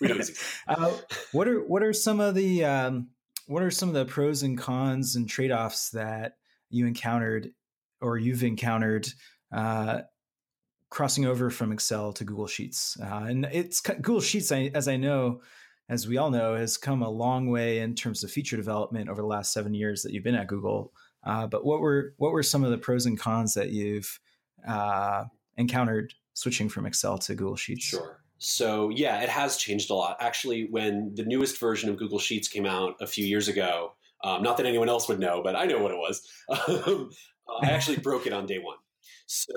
We 0.00 0.08
don't 0.08 0.18
use 0.18 0.38
uh, 0.68 0.92
what 1.32 1.48
are 1.48 1.60
what 1.60 1.82
are 1.82 1.92
some 1.92 2.20
of 2.20 2.34
the 2.34 2.64
um, 2.64 3.08
what 3.46 3.62
are 3.62 3.70
some 3.70 3.88
of 3.88 3.94
the 3.94 4.04
pros 4.04 4.42
and 4.42 4.58
cons 4.58 5.16
and 5.16 5.28
trade 5.28 5.50
offs 5.50 5.90
that 5.90 6.34
you 6.70 6.86
encountered 6.86 7.50
or 8.00 8.18
you've 8.18 8.44
encountered 8.44 9.08
uh, 9.52 10.00
crossing 10.90 11.26
over 11.26 11.50
from 11.50 11.72
Excel 11.72 12.12
to 12.14 12.24
Google 12.24 12.46
Sheets. 12.46 12.96
Uh, 13.00 13.26
and 13.28 13.46
it's 13.52 13.80
Google 13.80 14.20
Sheets, 14.20 14.50
I, 14.52 14.70
as 14.74 14.88
I 14.88 14.96
know, 14.96 15.42
as 15.88 16.06
we 16.06 16.16
all 16.16 16.30
know, 16.30 16.54
has 16.54 16.76
come 16.76 17.02
a 17.02 17.10
long 17.10 17.50
way 17.50 17.80
in 17.80 17.94
terms 17.94 18.24
of 18.24 18.30
feature 18.30 18.56
development 18.56 19.08
over 19.08 19.20
the 19.20 19.26
last 19.28 19.52
seven 19.52 19.74
years 19.74 20.02
that 20.02 20.12
you've 20.12 20.24
been 20.24 20.34
at 20.34 20.46
Google. 20.46 20.92
Uh, 21.24 21.46
but 21.46 21.64
what 21.64 21.80
were 21.80 22.14
what 22.16 22.32
were 22.32 22.42
some 22.42 22.64
of 22.64 22.70
the 22.70 22.78
pros 22.78 23.06
and 23.06 23.18
cons 23.18 23.54
that 23.54 23.70
you've 23.70 24.18
uh, 24.66 25.24
encountered 25.56 26.14
switching 26.34 26.68
from 26.68 26.86
Excel 26.86 27.18
to 27.18 27.34
Google 27.34 27.56
Sheets? 27.56 27.84
Sure. 27.84 28.20
So 28.38 28.90
yeah, 28.90 29.20
it 29.20 29.28
has 29.28 29.56
changed 29.56 29.90
a 29.90 29.94
lot. 29.94 30.16
Actually, 30.20 30.68
when 30.70 31.12
the 31.14 31.24
newest 31.24 31.58
version 31.58 31.90
of 31.90 31.96
Google 31.96 32.20
Sheets 32.20 32.48
came 32.48 32.66
out 32.66 32.94
a 33.00 33.06
few 33.06 33.26
years 33.26 33.48
ago, 33.48 33.92
um, 34.22 34.42
not 34.42 34.56
that 34.56 34.66
anyone 34.66 34.88
else 34.88 35.08
would 35.08 35.18
know, 35.18 35.42
but 35.42 35.56
I 35.56 35.64
know 35.64 35.82
what 35.82 35.92
it 35.92 35.98
was. 35.98 36.22
Um, 37.48 37.62
I 37.62 37.70
actually 37.70 37.96
broke 38.00 38.26
it 38.26 38.32
on 38.34 38.44
day 38.44 38.58
one. 38.58 38.76
So, 39.26 39.52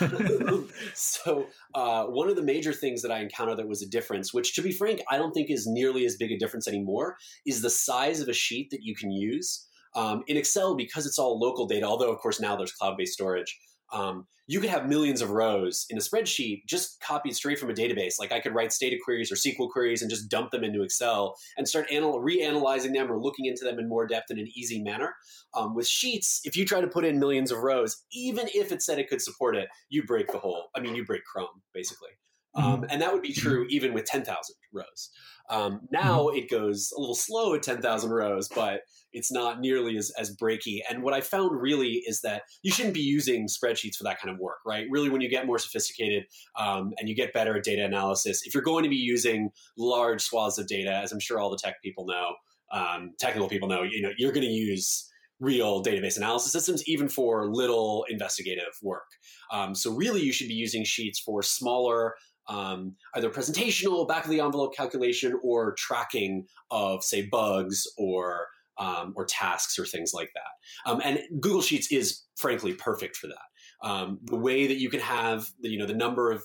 so 0.94 1.46
uh, 1.74 2.04
one 2.04 2.28
of 2.28 2.36
the 2.36 2.42
major 2.42 2.72
things 2.72 3.02
that 3.02 3.12
I 3.12 3.20
encountered 3.20 3.58
that 3.58 3.68
was 3.68 3.82
a 3.82 3.88
difference, 3.88 4.32
which 4.32 4.54
to 4.54 4.62
be 4.62 4.72
frank, 4.72 5.02
I 5.10 5.18
don't 5.18 5.32
think 5.32 5.50
is 5.50 5.66
nearly 5.66 6.04
as 6.06 6.16
big 6.16 6.32
a 6.32 6.38
difference 6.38 6.66
anymore, 6.66 7.16
is 7.46 7.62
the 7.62 7.70
size 7.70 8.20
of 8.20 8.28
a 8.28 8.32
sheet 8.32 8.70
that 8.70 8.82
you 8.82 8.94
can 8.94 9.10
use. 9.10 9.66
Um, 9.94 10.24
in 10.26 10.38
Excel, 10.38 10.74
because 10.74 11.04
it's 11.04 11.18
all 11.18 11.38
local 11.38 11.66
data, 11.66 11.84
although 11.84 12.10
of 12.10 12.18
course 12.18 12.40
now 12.40 12.56
there's 12.56 12.72
cloud 12.72 12.96
based 12.96 13.12
storage, 13.12 13.58
um, 13.92 14.26
you 14.46 14.60
could 14.60 14.70
have 14.70 14.88
millions 14.88 15.22
of 15.22 15.30
rows 15.30 15.86
in 15.88 15.96
a 15.96 16.00
spreadsheet 16.00 16.62
just 16.66 17.00
copied 17.00 17.34
straight 17.34 17.58
from 17.58 17.70
a 17.70 17.74
database. 17.74 18.14
Like 18.18 18.32
I 18.32 18.40
could 18.40 18.54
write 18.54 18.72
Stata 18.72 18.96
queries 19.02 19.30
or 19.30 19.36
SQL 19.36 19.70
queries 19.70 20.02
and 20.02 20.10
just 20.10 20.28
dump 20.28 20.50
them 20.50 20.64
into 20.64 20.82
Excel 20.82 21.36
and 21.56 21.68
start 21.68 21.86
anal- 21.90 22.20
reanalyzing 22.20 22.92
them 22.92 23.10
or 23.10 23.20
looking 23.20 23.46
into 23.46 23.64
them 23.64 23.78
in 23.78 23.88
more 23.88 24.06
depth 24.06 24.30
in 24.30 24.38
an 24.38 24.48
easy 24.54 24.82
manner. 24.82 25.14
Um, 25.54 25.74
with 25.74 25.86
Sheets, 25.86 26.40
if 26.44 26.56
you 26.56 26.64
try 26.64 26.80
to 26.80 26.88
put 26.88 27.04
in 27.04 27.20
millions 27.20 27.52
of 27.52 27.58
rows, 27.58 28.02
even 28.12 28.48
if 28.54 28.72
it 28.72 28.82
said 28.82 28.98
it 28.98 29.08
could 29.08 29.22
support 29.22 29.56
it, 29.56 29.68
you 29.90 30.02
break 30.02 30.32
the 30.32 30.38
whole. 30.38 30.68
I 30.74 30.80
mean, 30.80 30.94
you 30.94 31.04
break 31.04 31.24
Chrome 31.24 31.62
basically. 31.72 32.10
Um, 32.54 32.64
mm-hmm. 32.64 32.84
and 32.90 33.00
that 33.02 33.12
would 33.12 33.22
be 33.22 33.32
true 33.32 33.66
even 33.70 33.94
with 33.94 34.04
10,000 34.04 34.54
rows. 34.72 35.10
Um, 35.50 35.80
now 35.90 36.26
mm-hmm. 36.26 36.36
it 36.36 36.50
goes 36.50 36.92
a 36.96 37.00
little 37.00 37.14
slow 37.14 37.54
at 37.54 37.62
10,000 37.62 38.10
rows, 38.10 38.48
but 38.48 38.82
it's 39.12 39.32
not 39.32 39.60
nearly 39.60 39.96
as, 39.96 40.10
as 40.18 40.34
breaky. 40.36 40.78
And 40.88 41.02
what 41.02 41.14
I 41.14 41.20
found 41.20 41.60
really 41.60 42.02
is 42.06 42.20
that 42.22 42.42
you 42.62 42.70
shouldn't 42.70 42.94
be 42.94 43.00
using 43.00 43.46
spreadsheets 43.46 43.96
for 43.96 44.04
that 44.04 44.20
kind 44.20 44.34
of 44.34 44.40
work, 44.40 44.58
right? 44.66 44.86
Really, 44.90 45.10
when 45.10 45.20
you 45.20 45.28
get 45.28 45.46
more 45.46 45.58
sophisticated 45.58 46.24
um, 46.58 46.92
and 46.98 47.08
you 47.08 47.14
get 47.14 47.32
better 47.32 47.56
at 47.56 47.64
data 47.64 47.84
analysis, 47.84 48.42
if 48.46 48.54
you're 48.54 48.62
going 48.62 48.84
to 48.84 48.90
be 48.90 48.96
using 48.96 49.50
large 49.76 50.22
swaths 50.22 50.58
of 50.58 50.66
data, 50.66 50.92
as 50.92 51.12
I'm 51.12 51.20
sure 51.20 51.38
all 51.38 51.50
the 51.50 51.58
tech 51.58 51.82
people 51.82 52.06
know, 52.06 52.34
um, 52.72 53.12
technical 53.18 53.48
people 53.48 53.68
know, 53.68 53.82
you 53.82 54.00
know, 54.00 54.10
you're 54.16 54.32
going 54.32 54.46
to 54.46 54.52
use 54.52 55.08
real 55.40 55.82
database 55.82 56.16
analysis 56.16 56.52
systems, 56.52 56.86
even 56.86 57.08
for 57.08 57.50
little 57.52 58.06
investigative 58.08 58.72
work. 58.80 59.08
Um, 59.50 59.74
so 59.74 59.92
really, 59.92 60.22
you 60.22 60.32
should 60.32 60.48
be 60.48 60.54
using 60.54 60.84
Sheets 60.84 61.18
for 61.18 61.42
smaller, 61.42 62.14
um, 62.48 62.96
either 63.14 63.30
presentational, 63.30 64.06
back 64.06 64.24
of 64.24 64.30
the 64.30 64.40
envelope 64.40 64.74
calculation, 64.74 65.38
or 65.42 65.74
tracking 65.74 66.46
of, 66.70 67.02
say, 67.04 67.22
bugs 67.22 67.86
or 67.96 68.46
um, 68.78 69.12
or 69.16 69.24
tasks 69.24 69.78
or 69.78 69.84
things 69.84 70.12
like 70.14 70.30
that. 70.34 70.90
Um, 70.90 71.00
and 71.04 71.20
Google 71.40 71.62
Sheets 71.62 71.92
is 71.92 72.22
frankly 72.36 72.72
perfect 72.72 73.16
for 73.16 73.28
that. 73.28 73.88
Um, 73.88 74.18
the 74.24 74.36
way 74.36 74.66
that 74.66 74.78
you 74.78 74.88
can 74.88 75.00
have 75.00 75.46
the, 75.60 75.68
you 75.68 75.78
know 75.78 75.86
the 75.86 75.94
number 75.94 76.30
of 76.30 76.42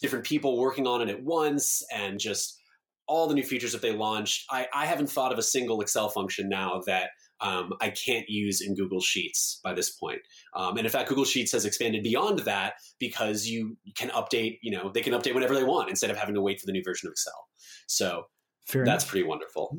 different 0.00 0.24
people 0.24 0.58
working 0.58 0.86
on 0.86 1.00
it 1.00 1.08
at 1.08 1.22
once 1.22 1.82
and 1.92 2.18
just 2.18 2.60
all 3.08 3.26
the 3.26 3.34
new 3.34 3.42
features 3.42 3.72
that 3.72 3.82
they 3.82 3.92
launched. 3.92 4.44
I, 4.50 4.66
I 4.74 4.86
haven't 4.86 5.10
thought 5.10 5.32
of 5.32 5.38
a 5.38 5.42
single 5.42 5.80
Excel 5.80 6.08
function 6.08 6.48
now 6.48 6.80
that 6.86 7.10
um, 7.40 7.72
I 7.80 7.90
can't 7.90 8.28
use 8.28 8.60
in 8.60 8.74
Google 8.74 9.00
Sheets 9.00 9.60
by 9.64 9.74
this 9.74 9.90
point. 9.90 10.20
Um, 10.54 10.76
and 10.76 10.86
in 10.86 10.92
fact, 10.92 11.08
Google 11.08 11.24
Sheets 11.24 11.52
has 11.52 11.64
expanded 11.64 12.02
beyond 12.02 12.40
that 12.40 12.74
because 13.00 13.46
you 13.46 13.76
can 13.96 14.10
update, 14.10 14.58
you 14.62 14.70
know, 14.70 14.90
they 14.92 15.00
can 15.00 15.12
update 15.12 15.34
whenever 15.34 15.54
they 15.54 15.64
want 15.64 15.90
instead 15.90 16.10
of 16.10 16.16
having 16.16 16.34
to 16.34 16.40
wait 16.40 16.60
for 16.60 16.66
the 16.66 16.72
new 16.72 16.82
version 16.84 17.08
of 17.08 17.12
Excel. 17.12 17.48
So 17.88 18.24
Fair 18.66 18.84
that's 18.84 19.04
enough. 19.04 19.10
pretty 19.10 19.26
wonderful. 19.26 19.76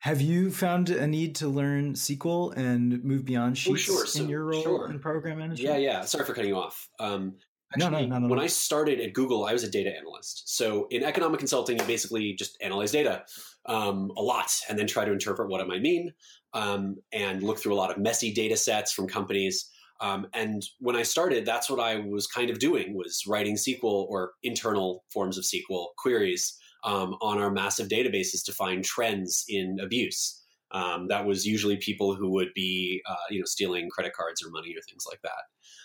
Have 0.00 0.20
you 0.20 0.50
found 0.50 0.90
a 0.90 1.06
need 1.06 1.36
to 1.36 1.48
learn 1.48 1.94
SQL 1.94 2.54
and 2.56 3.02
move 3.04 3.24
beyond 3.24 3.56
Sheets 3.56 3.88
oh, 3.88 3.94
sure. 3.94 4.06
so, 4.06 4.22
in 4.22 4.28
your 4.28 4.44
role 4.44 4.62
sure. 4.62 4.90
in 4.90 4.98
program 4.98 5.38
management? 5.38 5.60
Yeah, 5.60 5.76
yeah. 5.76 6.04
Sorry 6.04 6.26
for 6.26 6.34
cutting 6.34 6.50
you 6.50 6.56
off. 6.56 6.88
Um, 7.00 7.36
Actually, 7.74 8.06
no, 8.06 8.18
no, 8.18 8.26
no, 8.26 8.28
when 8.28 8.38
I 8.38 8.46
started 8.46 9.00
at 9.00 9.12
Google, 9.12 9.44
I 9.44 9.52
was 9.52 9.64
a 9.64 9.70
data 9.70 9.90
analyst. 9.96 10.54
So 10.56 10.86
in 10.90 11.02
economic 11.02 11.38
consulting, 11.38 11.78
you 11.78 11.84
basically 11.84 12.34
just 12.34 12.56
analyze 12.62 12.92
data 12.92 13.24
um, 13.66 14.10
a 14.16 14.22
lot 14.22 14.50
and 14.68 14.78
then 14.78 14.86
try 14.86 15.04
to 15.04 15.12
interpret 15.12 15.48
what 15.48 15.60
it 15.60 15.66
might 15.66 15.82
mean 15.82 16.12
um, 16.52 16.96
and 17.12 17.42
look 17.42 17.58
through 17.58 17.74
a 17.74 17.76
lot 17.76 17.90
of 17.90 17.98
messy 17.98 18.32
data 18.32 18.56
sets 18.56 18.92
from 18.92 19.08
companies. 19.08 19.70
Um, 20.00 20.26
and 20.34 20.62
when 20.80 20.96
I 20.96 21.02
started, 21.02 21.46
that's 21.46 21.70
what 21.70 21.80
I 21.80 21.96
was 22.00 22.26
kind 22.26 22.50
of 22.50 22.58
doing 22.58 22.96
was 22.96 23.24
writing 23.26 23.54
SQL 23.54 24.06
or 24.08 24.32
internal 24.42 25.04
forms 25.12 25.38
of 25.38 25.44
SQL 25.44 25.86
queries 25.98 26.58
um, 26.84 27.16
on 27.20 27.38
our 27.38 27.50
massive 27.50 27.88
databases 27.88 28.44
to 28.44 28.52
find 28.52 28.84
trends 28.84 29.44
in 29.48 29.78
abuse. 29.82 30.42
Um, 30.72 31.06
that 31.08 31.24
was 31.24 31.46
usually 31.46 31.76
people 31.76 32.14
who 32.16 32.30
would 32.32 32.52
be, 32.54 33.00
uh, 33.08 33.14
you 33.30 33.38
know, 33.38 33.44
stealing 33.46 33.88
credit 33.90 34.12
cards 34.12 34.44
or 34.44 34.50
money 34.50 34.74
or 34.76 34.82
things 34.88 35.04
like 35.08 35.20
that. 35.22 35.30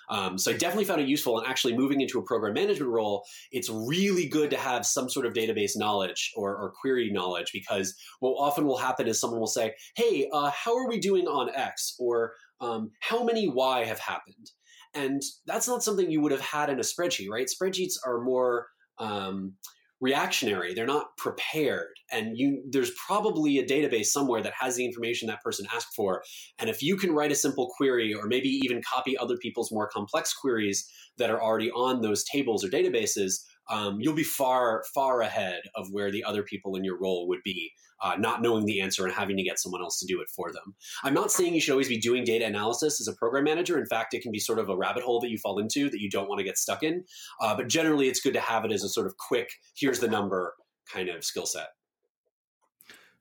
Um, 0.09 0.37
so 0.37 0.51
I 0.51 0.55
definitely 0.55 0.85
found 0.85 1.01
it 1.01 1.07
useful. 1.07 1.39
And 1.39 1.47
actually, 1.47 1.77
moving 1.77 2.01
into 2.01 2.19
a 2.19 2.23
program 2.23 2.53
management 2.53 2.91
role, 2.91 3.23
it's 3.51 3.69
really 3.69 4.27
good 4.27 4.49
to 4.51 4.57
have 4.57 4.85
some 4.85 5.09
sort 5.09 5.25
of 5.25 5.33
database 5.33 5.73
knowledge 5.75 6.31
or, 6.35 6.55
or 6.55 6.73
query 6.81 7.11
knowledge 7.11 7.51
because 7.53 7.95
what 8.19 8.31
often 8.31 8.65
will 8.65 8.77
happen 8.77 9.07
is 9.07 9.19
someone 9.19 9.39
will 9.39 9.47
say, 9.47 9.73
"Hey, 9.95 10.29
uh, 10.33 10.51
how 10.51 10.75
are 10.77 10.87
we 10.87 10.99
doing 10.99 11.27
on 11.27 11.49
X?" 11.55 11.95
or 11.99 12.33
um, 12.61 12.91
"How 13.01 13.23
many 13.23 13.47
Y 13.47 13.85
have 13.85 13.99
happened?" 13.99 14.51
And 14.93 15.21
that's 15.45 15.67
not 15.67 15.83
something 15.83 16.09
you 16.09 16.21
would 16.21 16.31
have 16.31 16.41
had 16.41 16.69
in 16.69 16.79
a 16.79 16.83
spreadsheet, 16.83 17.29
right? 17.29 17.47
Spreadsheets 17.47 17.93
are 18.05 18.21
more 18.21 18.67
um, 18.97 19.53
reactionary. 20.01 20.73
They're 20.73 20.85
not 20.85 21.17
prepared. 21.17 21.89
And 22.11 22.37
you 22.37 22.63
there's 22.69 22.91
probably 22.91 23.57
a 23.59 23.65
database 23.65 24.07
somewhere 24.07 24.41
that 24.41 24.53
has 24.59 24.75
the 24.75 24.85
information 24.85 25.27
that 25.27 25.43
person 25.43 25.67
asked 25.73 25.95
for. 25.95 26.23
And 26.57 26.69
if 26.69 26.81
you 26.81 26.95
can 26.97 27.11
write 27.11 27.31
a 27.31 27.35
simple 27.35 27.71
query 27.75 28.13
or 28.13 28.27
maybe 28.27 28.49
even 28.63 28.81
copy 28.81 29.17
other 29.17 29.37
people's 29.37 29.71
more 29.71 29.89
complex 29.89 30.33
queries 30.33 30.89
that 31.17 31.29
are 31.29 31.41
already 31.41 31.69
on 31.71 32.01
those 32.01 32.23
tables 32.23 32.63
or 32.63 32.69
databases 32.69 33.43
um, 33.69 33.99
you'll 33.99 34.13
be 34.13 34.23
far 34.23 34.83
far 34.93 35.21
ahead 35.21 35.61
of 35.75 35.87
where 35.91 36.11
the 36.11 36.23
other 36.23 36.43
people 36.43 36.75
in 36.75 36.83
your 36.83 36.99
role 36.99 37.27
would 37.27 37.41
be 37.43 37.71
uh, 38.01 38.15
not 38.17 38.41
knowing 38.41 38.65
the 38.65 38.81
answer 38.81 39.05
and 39.05 39.13
having 39.13 39.37
to 39.37 39.43
get 39.43 39.59
someone 39.59 39.81
else 39.81 39.99
to 39.99 40.05
do 40.05 40.21
it 40.21 40.29
for 40.35 40.51
them. 40.51 40.75
I'm 41.03 41.13
not 41.13 41.31
saying 41.31 41.53
you 41.53 41.61
should 41.61 41.73
always 41.73 41.89
be 41.89 41.99
doing 41.99 42.23
data 42.23 42.45
analysis 42.45 43.01
as 43.01 43.07
a 43.07 43.13
program 43.13 43.43
manager. 43.43 43.77
In 43.77 43.85
fact, 43.85 44.13
it 44.13 44.21
can 44.21 44.31
be 44.31 44.39
sort 44.39 44.59
of 44.59 44.69
a 44.69 44.77
rabbit 44.77 45.03
hole 45.03 45.19
that 45.19 45.29
you 45.29 45.37
fall 45.37 45.59
into 45.59 45.89
that 45.89 46.01
you 46.01 46.09
don't 46.09 46.29
want 46.29 46.39
to 46.39 46.45
get 46.45 46.57
stuck 46.57 46.83
in. 46.83 47.03
Uh, 47.41 47.55
but 47.55 47.67
generally, 47.67 48.07
it's 48.07 48.21
good 48.21 48.33
to 48.33 48.39
have 48.39 48.65
it 48.65 48.71
as 48.71 48.83
a 48.83 48.89
sort 48.89 49.07
of 49.07 49.17
quick, 49.17 49.49
here's 49.75 49.99
the 49.99 50.07
number 50.07 50.53
kind 50.91 51.09
of 51.09 51.23
skill 51.23 51.45
set. 51.45 51.67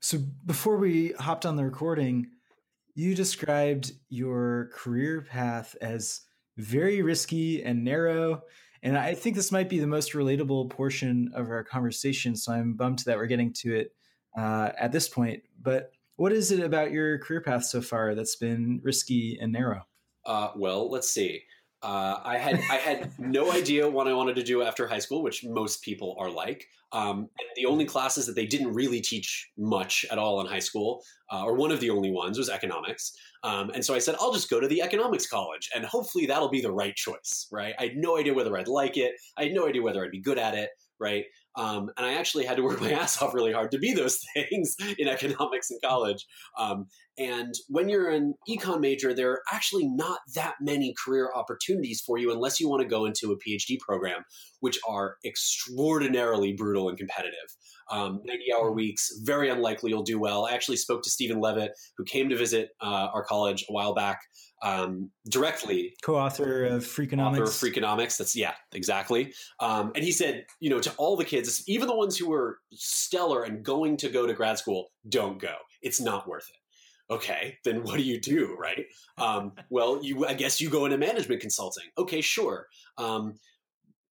So 0.00 0.18
before 0.46 0.76
we 0.76 1.12
hopped 1.18 1.44
on 1.44 1.56
the 1.56 1.64
recording, 1.64 2.28
you 2.94 3.14
described 3.14 3.92
your 4.08 4.70
career 4.72 5.22
path 5.22 5.76
as 5.80 6.22
very 6.56 7.02
risky 7.02 7.62
and 7.62 7.84
narrow. 7.84 8.42
And 8.82 8.97
I 8.97 9.14
think 9.14 9.37
this 9.37 9.52
might 9.52 9.68
be 9.68 9.78
the 9.78 9.87
most 9.87 10.12
relatable 10.12 10.70
portion 10.70 11.30
of 11.35 11.49
our 11.50 11.64
conversation. 11.64 12.37
So 12.37 12.52
I'm 12.52 12.75
bummed 12.75 13.00
that 13.00 13.16
we're 13.16 13.26
getting 13.26 13.52
to 13.54 13.75
it 13.75 13.92
uh, 14.37 14.70
at 14.78 14.92
this 14.92 15.08
point. 15.08 15.42
But 15.61 15.92
what 16.16 16.32
is 16.32 16.50
it 16.50 16.61
about 16.61 16.90
your 16.90 17.18
career 17.18 17.40
path 17.40 17.64
so 17.64 17.80
far 17.80 18.14
that's 18.14 18.37
been 18.37 18.80
risky 18.82 19.38
and 19.40 19.52
narrow? 19.52 19.87
Uh, 20.26 20.50
well, 20.56 20.90
let's 20.90 21.11
see. 21.11 21.42
Uh, 21.80 22.18
I 22.25 22.38
had 22.38 22.56
I 22.70 22.76
had 22.76 23.12
no 23.18 23.52
idea 23.52 23.88
what 23.88 24.08
I 24.08 24.12
wanted 24.12 24.35
to 24.37 24.42
do 24.42 24.62
after 24.62 24.88
high 24.88 24.99
school, 24.99 25.23
which 25.23 25.44
most 25.44 25.82
people 25.82 26.16
are 26.18 26.30
like. 26.30 26.66
Um, 26.90 27.28
the 27.54 27.66
only 27.66 27.85
classes 27.85 28.26
that 28.26 28.35
they 28.35 28.47
didn't 28.47 28.75
really 28.75 29.00
teach 29.00 29.49
much 29.56 30.04
at 30.11 30.18
all 30.18 30.40
in 30.40 30.47
high 30.47 30.58
school, 30.58 31.04
uh, 31.32 31.44
or 31.44 31.54
one 31.54 31.70
of 31.70 31.80
the 31.80 31.90
only 31.90 32.11
ones, 32.11 32.38
was 32.38 32.49
economics. 32.49 33.12
Um, 33.45 33.71
and 33.71 33.85
so 33.85 33.95
I 33.95 33.99
said, 33.99 34.16
I'll 34.21 34.33
just 34.33 34.50
go 34.50 34.61
to 34.61 34.68
the 34.68 34.83
economics 34.83 35.26
college, 35.26 35.68
and 35.75 35.85
hopefully 35.85 36.26
that'll 36.26 36.49
be 36.50 36.61
the 36.61 36.73
right 36.73 36.95
choice, 36.95 37.47
right? 37.52 37.75
I 37.78 37.85
had 37.85 37.97
no 37.97 38.16
idea 38.16 38.35
whether 38.35 38.57
I'd 38.57 38.68
like 38.68 38.97
it. 38.97 39.12
I 39.37 39.45
had 39.45 39.52
no 39.52 39.66
idea 39.66 39.83
whether 39.83 40.04
I'd 40.04 40.11
be 40.11 40.21
good 40.21 40.38
at 40.38 40.54
it, 40.54 40.71
right? 40.99 41.25
Um, 41.58 41.90
and 41.96 42.06
I 42.06 42.14
actually 42.14 42.46
had 42.46 42.56
to 42.56 42.62
work 42.62 42.80
my 42.80 42.92
ass 42.92 43.20
off 43.20 43.34
really 43.34 43.52
hard 43.52 43.72
to 43.72 43.78
be 43.78 43.92
those 43.92 44.20
things 44.34 44.76
in 44.96 45.08
economics 45.08 45.70
in 45.70 45.78
college. 45.84 46.24
Um, 46.58 46.86
and 47.18 47.52
when 47.68 47.88
you're 47.88 48.10
an 48.10 48.34
econ 48.48 48.80
major, 48.80 49.12
there 49.12 49.32
are 49.32 49.42
actually 49.52 49.88
not 49.88 50.20
that 50.36 50.54
many 50.60 50.94
career 51.04 51.30
opportunities 51.34 52.00
for 52.00 52.16
you 52.16 52.30
unless 52.30 52.60
you 52.60 52.68
want 52.68 52.82
to 52.82 52.88
go 52.88 53.06
into 53.06 53.32
a 53.32 53.36
PhD 53.36 53.76
program, 53.80 54.22
which 54.60 54.78
are 54.88 55.16
extraordinarily 55.24 56.52
brutal 56.52 56.88
and 56.88 56.96
competitive. 56.96 57.34
Um, 57.90 58.20
90 58.24 58.44
hour 58.54 58.66
mm-hmm. 58.66 58.76
weeks, 58.76 59.10
very 59.24 59.48
unlikely 59.48 59.90
you'll 59.90 60.02
do 60.04 60.20
well. 60.20 60.46
I 60.46 60.52
actually 60.52 60.76
spoke 60.76 61.02
to 61.02 61.10
Stephen 61.10 61.40
Levitt, 61.40 61.72
who 61.96 62.04
came 62.04 62.28
to 62.28 62.36
visit 62.36 62.68
uh, 62.80 63.08
our 63.12 63.24
college 63.24 63.64
a 63.68 63.72
while 63.72 63.94
back 63.94 64.20
um, 64.62 65.10
directly. 65.28 65.94
Co-author 66.02 66.64
of 66.64 66.84
Freakonomics. 66.84 67.32
Author 67.32 67.42
of 67.44 67.48
Freakonomics. 67.50 68.16
That's 68.16 68.34
yeah, 68.36 68.54
exactly. 68.72 69.32
Um, 69.60 69.92
and 69.94 70.04
he 70.04 70.12
said, 70.12 70.44
you 70.60 70.70
know, 70.70 70.80
to 70.80 70.92
all 70.96 71.16
the 71.16 71.24
kids, 71.24 71.62
even 71.66 71.88
the 71.88 71.96
ones 71.96 72.16
who 72.16 72.28
were 72.28 72.58
stellar 72.72 73.44
and 73.44 73.64
going 73.64 73.96
to 73.98 74.08
go 74.08 74.26
to 74.26 74.34
grad 74.34 74.58
school, 74.58 74.88
don't 75.08 75.40
go. 75.40 75.54
It's 75.82 76.00
not 76.00 76.28
worth 76.28 76.48
it. 76.48 77.14
Okay, 77.14 77.56
then 77.64 77.82
what 77.84 77.96
do 77.96 78.02
you 78.02 78.20
do, 78.20 78.54
right? 78.58 78.84
Um, 79.16 79.52
well, 79.70 80.00
you 80.02 80.26
I 80.26 80.34
guess 80.34 80.60
you 80.60 80.68
go 80.68 80.84
into 80.84 80.98
management 80.98 81.40
consulting. 81.40 81.84
Okay, 81.96 82.20
sure. 82.20 82.66
Um, 82.98 83.34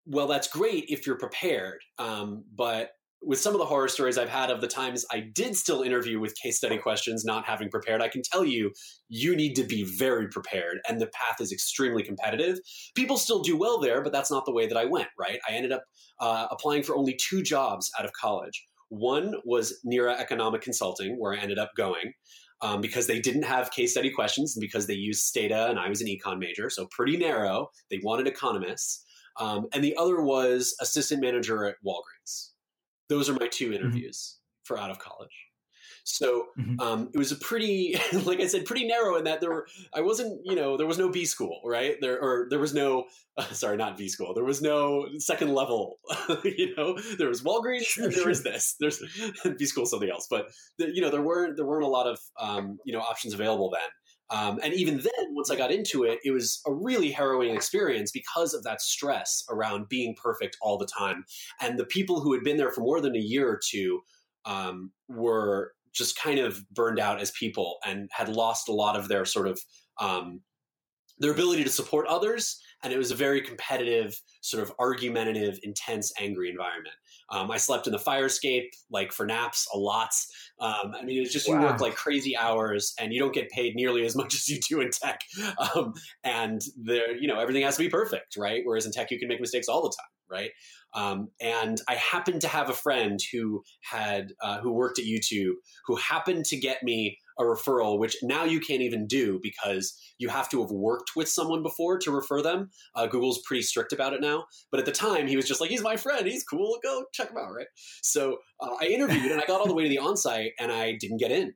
well, 0.07 0.25
that's 0.25 0.47
great 0.47 0.85
if 0.89 1.05
you're 1.05 1.17
prepared, 1.17 1.81
um, 1.99 2.45
but 2.55 2.91
with 3.21 3.39
some 3.39 3.53
of 3.53 3.59
the 3.59 3.65
horror 3.65 3.87
stories 3.87 4.17
I've 4.17 4.29
had 4.29 4.49
of 4.49 4.61
the 4.61 4.67
times 4.67 5.05
I 5.11 5.19
did 5.19 5.55
still 5.55 5.81
interview 5.81 6.19
with 6.19 6.35
case 6.35 6.57
study 6.57 6.77
questions, 6.77 7.25
not 7.25 7.45
having 7.45 7.69
prepared, 7.69 8.01
I 8.01 8.07
can 8.07 8.21
tell 8.21 8.45
you, 8.45 8.71
you 9.09 9.35
need 9.35 9.55
to 9.55 9.63
be 9.63 9.83
very 9.83 10.27
prepared. 10.29 10.79
And 10.87 11.01
the 11.01 11.07
path 11.07 11.41
is 11.41 11.51
extremely 11.51 12.03
competitive. 12.03 12.59
People 12.95 13.17
still 13.17 13.41
do 13.41 13.57
well 13.57 13.79
there, 13.79 14.01
but 14.01 14.13
that's 14.13 14.31
not 14.31 14.45
the 14.45 14.53
way 14.53 14.67
that 14.67 14.77
I 14.77 14.85
went, 14.85 15.09
right? 15.19 15.39
I 15.49 15.53
ended 15.53 15.71
up 15.71 15.83
uh, 16.19 16.47
applying 16.51 16.83
for 16.83 16.95
only 16.95 17.17
two 17.19 17.41
jobs 17.41 17.91
out 17.99 18.05
of 18.05 18.11
college. 18.13 18.63
One 18.89 19.33
was 19.43 19.79
NERA 19.83 20.13
Economic 20.13 20.61
Consulting, 20.61 21.15
where 21.19 21.33
I 21.33 21.37
ended 21.37 21.59
up 21.59 21.71
going. 21.75 22.13
Um, 22.59 22.81
because 22.81 23.05
they 23.05 23.19
didn't 23.19 23.43
have 23.43 23.69
case 23.69 23.91
study 23.91 24.09
questions 24.09 24.55
and 24.55 24.61
because 24.61 24.87
they 24.87 24.95
used 24.95 25.21
Stata 25.21 25.67
and 25.67 25.77
I 25.77 25.89
was 25.89 26.01
an 26.01 26.07
econ 26.07 26.39
major, 26.39 26.71
so 26.71 26.87
pretty 26.89 27.15
narrow. 27.15 27.67
They 27.91 27.99
wanted 28.01 28.25
economists. 28.25 29.05
Um, 29.39 29.67
and 29.73 29.83
the 29.83 29.95
other 29.95 30.23
was 30.23 30.75
assistant 30.81 31.21
manager 31.21 31.65
at 31.65 31.75
Walgreens 31.85 32.53
those 33.09 33.29
are 33.29 33.33
my 33.33 33.47
two 33.47 33.65
mm-hmm. 33.65 33.75
interviews 33.75 34.37
mm-hmm. 34.37 34.63
for 34.63 34.77
out 34.77 34.91
of 34.91 34.99
college. 34.99 35.47
So 36.09 36.45
mm-hmm. 36.57 36.79
um, 36.79 37.09
it 37.13 37.17
was 37.17 37.33
a 37.33 37.35
pretty, 37.35 37.99
like 38.23 38.39
I 38.39 38.47
said, 38.47 38.65
pretty 38.65 38.87
narrow 38.87 39.17
in 39.17 39.25
that 39.25 39.41
there 39.41 39.49
were, 39.49 39.67
I 39.93 39.99
wasn't, 39.99 40.39
you 40.45 40.55
know, 40.55 40.77
there 40.77 40.87
was 40.87 40.97
no 40.97 41.09
B 41.09 41.25
school, 41.25 41.59
right? 41.65 41.95
There, 41.99 42.17
or 42.17 42.47
there 42.49 42.59
was 42.59 42.73
no, 42.73 43.05
uh, 43.37 43.43
sorry, 43.51 43.75
not 43.75 43.97
B 43.97 44.07
school. 44.07 44.33
There 44.33 44.45
was 44.45 44.61
no 44.61 45.05
second 45.17 45.53
level, 45.53 45.99
you 46.45 46.73
know, 46.77 46.97
there 47.17 47.27
was 47.27 47.43
Walgreens 47.43 47.85
sure, 47.85 48.05
and 48.05 48.13
there 48.13 48.21
sure. 48.21 48.29
was 48.29 48.41
this, 48.43 48.75
there's 48.79 49.03
B 49.57 49.65
school, 49.65 49.85
something 49.85 50.09
else. 50.09 50.27
But, 50.29 50.47
the, 50.77 50.89
you 50.93 51.01
know, 51.01 51.09
there 51.09 51.21
weren't, 51.21 51.57
there 51.57 51.65
weren't 51.65 51.83
a 51.83 51.89
lot 51.89 52.07
of, 52.07 52.19
um, 52.39 52.79
you 52.85 52.93
know, 52.93 52.99
options 52.99 53.33
available 53.33 53.69
then. 53.69 53.89
Um, 54.29 54.59
and 54.63 54.73
even 54.73 54.97
then, 54.97 55.33
once 55.33 55.49
I 55.49 55.55
got 55.55 55.71
into 55.71 56.03
it, 56.03 56.19
it 56.23 56.31
was 56.31 56.61
a 56.67 56.73
really 56.73 57.11
harrowing 57.11 57.55
experience 57.55 58.11
because 58.11 58.53
of 58.53 58.63
that 58.63 58.81
stress 58.81 59.43
around 59.49 59.87
being 59.87 60.15
perfect 60.21 60.57
all 60.61 60.77
the 60.77 60.87
time. 60.87 61.23
And 61.61 61.79
the 61.79 61.85
people 61.85 62.19
who 62.19 62.33
had 62.33 62.43
been 62.43 62.57
there 62.57 62.71
for 62.71 62.81
more 62.81 62.99
than 62.99 63.15
a 63.15 63.19
year 63.19 63.47
or 63.47 63.59
two 63.63 64.01
um, 64.45 64.91
were 65.07 65.71
just 65.93 66.19
kind 66.19 66.39
of 66.39 66.69
burned 66.69 66.99
out 66.99 67.19
as 67.19 67.31
people 67.31 67.77
and 67.85 68.09
had 68.11 68.29
lost 68.29 68.67
a 68.67 68.73
lot 68.73 68.97
of 68.97 69.07
their 69.07 69.25
sort 69.25 69.47
of 69.47 69.59
um, 69.99 70.41
their 71.17 71.31
ability 71.31 71.63
to 71.63 71.69
support 71.69 72.05
others 72.07 72.59
and 72.83 72.93
it 72.93 72.97
was 72.97 73.11
a 73.11 73.15
very 73.15 73.41
competitive, 73.41 74.19
sort 74.41 74.63
of 74.63 74.71
argumentative, 74.79 75.59
intense, 75.63 76.11
angry 76.19 76.49
environment. 76.49 76.95
Um, 77.29 77.49
I 77.51 77.57
slept 77.57 77.87
in 77.87 77.93
the 77.93 77.99
fire 77.99 78.25
escape, 78.25 78.71
like 78.91 79.11
for 79.11 79.25
naps, 79.25 79.67
a 79.73 79.77
lot. 79.77 80.11
Um, 80.59 80.93
I 80.99 81.03
mean, 81.03 81.21
it's 81.21 81.33
just 81.33 81.49
wow. 81.49 81.55
you 81.55 81.61
work 81.61 81.81
like 81.81 81.95
crazy 81.95 82.37
hours, 82.37 82.93
and 82.99 83.11
you 83.11 83.19
don't 83.19 83.33
get 83.33 83.49
paid 83.49 83.75
nearly 83.75 84.05
as 84.05 84.15
much 84.15 84.35
as 84.35 84.47
you 84.47 84.59
do 84.67 84.81
in 84.81 84.91
tech. 84.91 85.21
Um, 85.57 85.93
and 86.23 86.61
there, 86.77 87.15
you 87.15 87.27
know, 87.27 87.39
everything 87.39 87.63
has 87.63 87.77
to 87.77 87.83
be 87.83 87.89
perfect, 87.89 88.37
right? 88.37 88.61
Whereas 88.63 88.85
in 88.85 88.91
tech, 88.91 89.11
you 89.11 89.19
can 89.19 89.27
make 89.27 89.41
mistakes 89.41 89.67
all 89.67 89.81
the 89.81 89.89
time, 89.89 90.39
right? 90.39 90.51
Um, 90.93 91.29
and 91.41 91.79
I 91.89 91.95
happened 91.95 92.41
to 92.41 92.47
have 92.47 92.69
a 92.69 92.73
friend 92.73 93.19
who 93.31 93.63
had 93.81 94.33
uh, 94.41 94.59
who 94.59 94.71
worked 94.71 94.99
at 94.99 95.05
YouTube 95.05 95.53
who 95.85 95.95
happened 95.95 96.45
to 96.45 96.57
get 96.57 96.83
me 96.83 97.17
a 97.39 97.43
referral, 97.43 97.99
which 97.99 98.17
now 98.23 98.43
you 98.43 98.59
can't 98.59 98.81
even 98.81 99.07
do 99.07 99.39
because 99.41 99.97
you 100.17 100.29
have 100.29 100.49
to 100.49 100.61
have 100.61 100.71
worked 100.71 101.11
with 101.15 101.29
someone 101.29 101.63
before 101.63 101.97
to 101.99 102.11
refer 102.11 102.41
them. 102.41 102.69
Uh, 102.95 103.07
Google's 103.07 103.41
pretty 103.45 103.61
strict 103.61 103.93
about 103.93 104.13
it 104.13 104.21
now, 104.21 104.45
but 104.71 104.79
at 104.79 104.85
the 104.85 104.91
time 104.91 105.27
he 105.27 105.35
was 105.35 105.47
just 105.47 105.61
like, 105.61 105.69
"He's 105.69 105.83
my 105.83 105.97
friend. 105.97 106.25
He's 106.25 106.43
cool. 106.43 106.77
Go 106.83 107.05
check 107.13 107.29
him 107.29 107.37
out." 107.37 107.53
Right. 107.53 107.67
So 108.01 108.37
uh, 108.59 108.75
I 108.81 108.85
interviewed 108.85 109.31
and 109.31 109.41
I 109.41 109.45
got 109.45 109.59
all 109.59 109.67
the 109.67 109.75
way 109.75 109.83
to 109.83 109.89
the 109.89 109.99
onsite 110.01 110.51
and 110.59 110.71
I 110.71 110.97
didn't 110.99 111.17
get 111.17 111.31
in. 111.31 111.53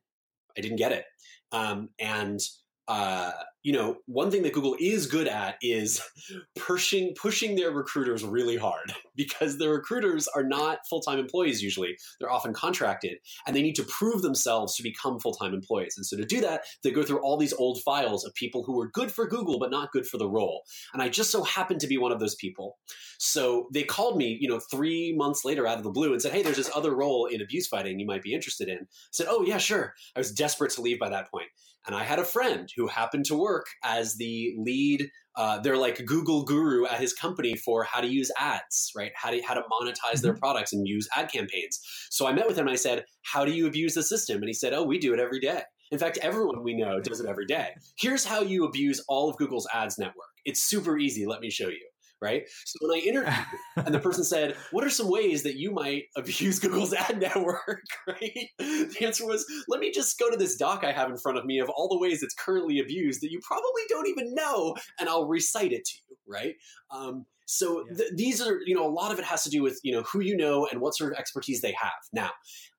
I 0.57 0.61
didn't 0.61 0.77
get 0.77 0.91
it. 0.91 1.05
Um, 1.51 1.89
and 1.99 2.39
uh, 2.87 3.31
you 3.63 3.73
know, 3.73 3.97
one 4.05 4.31
thing 4.31 4.43
that 4.43 4.53
Google 4.53 4.75
is 4.79 5.05
good 5.05 5.27
at 5.27 5.55
is 5.61 6.01
pushing 6.55 7.13
pushing 7.15 7.55
their 7.55 7.71
recruiters 7.71 8.23
really 8.23 8.57
hard 8.57 8.93
because 9.15 9.57
the 9.57 9.69
recruiters 9.69 10.27
are 10.29 10.43
not 10.43 10.79
full 10.89 11.01
time 11.01 11.19
employees 11.19 11.61
usually; 11.61 11.95
they're 12.19 12.31
often 12.31 12.53
contracted, 12.53 13.17
and 13.45 13.55
they 13.55 13.61
need 13.61 13.75
to 13.75 13.83
prove 13.83 14.21
themselves 14.21 14.75
to 14.75 14.83
become 14.83 15.19
full 15.19 15.33
time 15.33 15.53
employees. 15.53 15.95
And 15.97 16.05
so 16.05 16.17
to 16.17 16.25
do 16.25 16.41
that, 16.41 16.63
they 16.83 16.91
go 16.91 17.03
through 17.03 17.21
all 17.21 17.37
these 17.37 17.53
old 17.53 17.81
files 17.83 18.25
of 18.25 18.33
people 18.33 18.63
who 18.63 18.75
were 18.75 18.89
good 18.89 19.11
for 19.11 19.27
Google 19.27 19.59
but 19.59 19.71
not 19.71 19.91
good 19.91 20.07
for 20.07 20.17
the 20.17 20.29
role. 20.29 20.63
And 20.93 21.01
I 21.01 21.09
just 21.09 21.31
so 21.31 21.43
happened 21.43 21.81
to 21.81 21.87
be 21.87 21.97
one 21.97 22.11
of 22.11 22.19
those 22.19 22.35
people. 22.35 22.77
So 23.19 23.67
they 23.73 23.83
called 23.83 24.17
me, 24.17 24.37
you 24.41 24.47
know, 24.47 24.59
three 24.71 25.13
months 25.15 25.45
later 25.45 25.67
out 25.67 25.77
of 25.77 25.83
the 25.83 25.91
blue 25.91 26.11
and 26.11 26.21
said, 26.21 26.33
"Hey, 26.33 26.41
there's 26.41 26.57
this 26.57 26.71
other 26.75 26.95
role 26.95 27.27
in 27.27 27.41
abuse 27.41 27.67
fighting 27.67 27.99
you 27.99 28.05
might 28.05 28.23
be 28.23 28.33
interested 28.33 28.67
in." 28.67 28.77
I 28.79 28.85
said, 29.11 29.27
"Oh 29.29 29.43
yeah, 29.43 29.57
sure." 29.57 29.93
I 30.15 30.19
was 30.19 30.31
desperate 30.31 30.71
to 30.71 30.81
leave 30.81 30.99
by 30.99 31.09
that 31.09 31.29
point, 31.29 31.49
and 31.85 31.95
I 31.95 32.03
had 32.03 32.19
a 32.19 32.25
friend 32.25 32.69
who 32.75 32.87
happened 32.87 33.25
to 33.25 33.35
work 33.35 33.50
as 33.83 34.15
the 34.15 34.53
lead. 34.57 35.09
Uh, 35.35 35.59
they're 35.59 35.77
like 35.77 36.05
Google 36.05 36.43
guru 36.43 36.85
at 36.85 36.99
his 36.99 37.13
company 37.13 37.55
for 37.55 37.83
how 37.83 38.01
to 38.01 38.07
use 38.07 38.29
ads, 38.37 38.91
right? 38.95 39.11
How 39.15 39.31
to 39.31 39.41
how 39.41 39.53
to 39.53 39.61
monetize 39.61 39.95
mm-hmm. 40.15 40.23
their 40.23 40.33
products 40.33 40.73
and 40.73 40.87
use 40.87 41.07
ad 41.15 41.31
campaigns. 41.31 41.79
So 42.09 42.27
I 42.27 42.33
met 42.33 42.47
with 42.47 42.57
him 42.57 42.67
and 42.67 42.73
I 42.73 42.77
said, 42.77 43.05
"How 43.23 43.45
do 43.45 43.51
you 43.51 43.67
abuse 43.67 43.93
the 43.93 44.03
system?" 44.03 44.37
And 44.37 44.47
he 44.47 44.53
said, 44.53 44.73
"Oh, 44.73 44.83
we 44.83 44.99
do 44.99 45.13
it 45.13 45.19
every 45.19 45.39
day." 45.39 45.63
In 45.91 45.99
fact, 45.99 46.17
everyone 46.21 46.63
we 46.63 46.73
know 46.73 46.99
does 47.01 47.19
it 47.19 47.29
every 47.29 47.45
day. 47.45 47.69
Here's 47.97 48.23
how 48.23 48.41
you 48.41 48.63
abuse 48.65 49.03
all 49.09 49.29
of 49.29 49.37
Google's 49.37 49.67
ads 49.73 49.97
network. 49.97 50.31
It's 50.45 50.63
super 50.63 50.97
easy. 50.97 51.25
Let 51.25 51.41
me 51.41 51.49
show 51.49 51.67
you 51.67 51.90
right? 52.21 52.43
So 52.65 52.77
when 52.81 52.97
I 52.97 53.01
interviewed, 53.01 53.35
and 53.85 53.93
the 53.93 53.99
person 53.99 54.23
said, 54.23 54.55
"What 54.71 54.83
are 54.83 54.89
some 54.89 55.09
ways 55.09 55.43
that 55.43 55.55
you 55.57 55.71
might 55.71 56.03
abuse 56.15 56.59
Google's 56.63 56.93
ad 56.93 57.19
network?" 57.19 57.81
Right? 58.07 58.49
The 58.59 58.97
answer 59.05 59.25
was, 59.25 59.45
"Let 59.67 59.79
me 59.79 59.91
just 59.91 60.17
go 60.19 60.29
to 60.29 60.37
this 60.37 60.55
doc 60.57 60.83
I 60.83 60.91
have 60.91 61.09
in 61.09 61.17
front 61.17 61.37
of 61.37 61.45
me 61.45 61.59
of 61.59 61.69
all 61.69 61.87
the 61.87 61.99
ways 61.99 62.23
it's 62.23 62.33
currently 62.35 62.79
abused 62.79 63.21
that 63.21 63.31
you 63.31 63.39
probably 63.45 63.83
don't 63.89 64.07
even 64.07 64.33
know, 64.33 64.75
and 64.99 65.09
I'll 65.09 65.27
recite 65.27 65.71
it 65.71 65.85
to 65.85 65.93
you." 66.09 66.15
Right? 66.27 66.55
Um, 66.91 67.25
So 67.45 67.83
th- 67.97 68.11
these 68.15 68.41
are, 68.41 68.59
you 68.65 68.73
know, 68.75 68.87
a 68.87 68.89
lot 68.89 69.11
of 69.11 69.19
it 69.19 69.25
has 69.25 69.43
to 69.43 69.49
do 69.49 69.61
with, 69.61 69.77
you 69.83 69.91
know, 69.91 70.03
who 70.03 70.21
you 70.21 70.37
know 70.37 70.67
and 70.71 70.79
what 70.79 70.95
sort 70.95 71.11
of 71.11 71.19
expertise 71.19 71.59
they 71.61 71.73
have. 71.73 71.91
Now, 72.13 72.31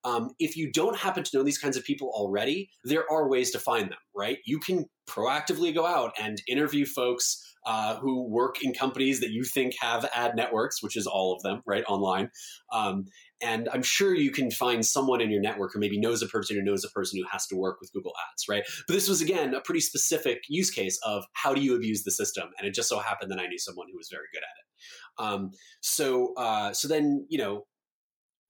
um, 0.04 0.30
if 0.38 0.56
you 0.56 0.70
don't 0.72 0.96
happen 0.96 1.22
to 1.24 1.36
know 1.36 1.42
these 1.44 1.58
kinds 1.58 1.76
of 1.76 1.84
people 1.84 2.10
already, 2.14 2.70
there 2.84 3.04
are 3.10 3.28
ways 3.28 3.50
to 3.52 3.58
find 3.58 3.90
them, 3.90 3.98
right? 4.16 4.38
You 4.46 4.58
can 4.58 4.86
proactively 5.08 5.74
go 5.74 5.84
out 5.86 6.12
and 6.18 6.40
interview 6.48 6.86
folks 6.86 7.51
uh, 7.64 7.96
who 7.96 8.28
work 8.28 8.62
in 8.62 8.72
companies 8.72 9.20
that 9.20 9.30
you 9.30 9.44
think 9.44 9.74
have 9.80 10.08
ad 10.14 10.34
networks, 10.34 10.82
which 10.82 10.96
is 10.96 11.06
all 11.06 11.34
of 11.34 11.42
them, 11.42 11.62
right, 11.66 11.84
online. 11.88 12.30
Um, 12.72 13.04
and 13.40 13.68
I'm 13.72 13.82
sure 13.82 14.14
you 14.14 14.30
can 14.30 14.50
find 14.50 14.84
someone 14.86 15.20
in 15.20 15.30
your 15.30 15.40
network 15.40 15.72
who 15.72 15.80
maybe 15.80 15.98
knows 15.98 16.22
a 16.22 16.26
person 16.26 16.56
who 16.56 16.62
knows 16.62 16.84
a 16.84 16.90
person 16.90 17.18
who 17.18 17.26
has 17.30 17.46
to 17.48 17.56
work 17.56 17.78
with 17.80 17.92
Google 17.92 18.12
Ads, 18.30 18.44
right? 18.48 18.62
But 18.86 18.94
this 18.94 19.08
was, 19.08 19.20
again, 19.20 19.54
a 19.54 19.60
pretty 19.60 19.80
specific 19.80 20.42
use 20.48 20.70
case 20.70 20.98
of 21.04 21.24
how 21.32 21.52
do 21.52 21.60
you 21.60 21.74
abuse 21.74 22.04
the 22.04 22.12
system? 22.12 22.50
And 22.58 22.66
it 22.66 22.74
just 22.74 22.88
so 22.88 22.98
happened 22.98 23.30
that 23.32 23.40
I 23.40 23.46
knew 23.46 23.58
someone 23.58 23.88
who 23.90 23.98
was 23.98 24.08
very 24.10 24.26
good 24.32 24.42
at 24.42 24.58
it. 24.58 25.32
Um, 25.34 25.50
so, 25.80 26.34
uh, 26.34 26.72
so 26.72 26.88
then, 26.88 27.26
you 27.28 27.38
know, 27.38 27.66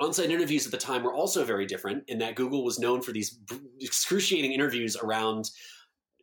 on-site 0.01 0.31
interviews 0.31 0.67
at 0.67 0.73
the 0.73 0.79
time 0.79 1.03
were 1.03 1.15
also 1.15 1.45
very 1.45 1.67
different 1.67 2.05
in 2.09 2.19
that 2.19 2.35
Google 2.35 2.65
was 2.65 2.79
known 2.79 3.03
for 3.03 3.13
these 3.13 3.39
excruciating 3.81 4.53
interviews 4.53 4.97
around 4.97 5.51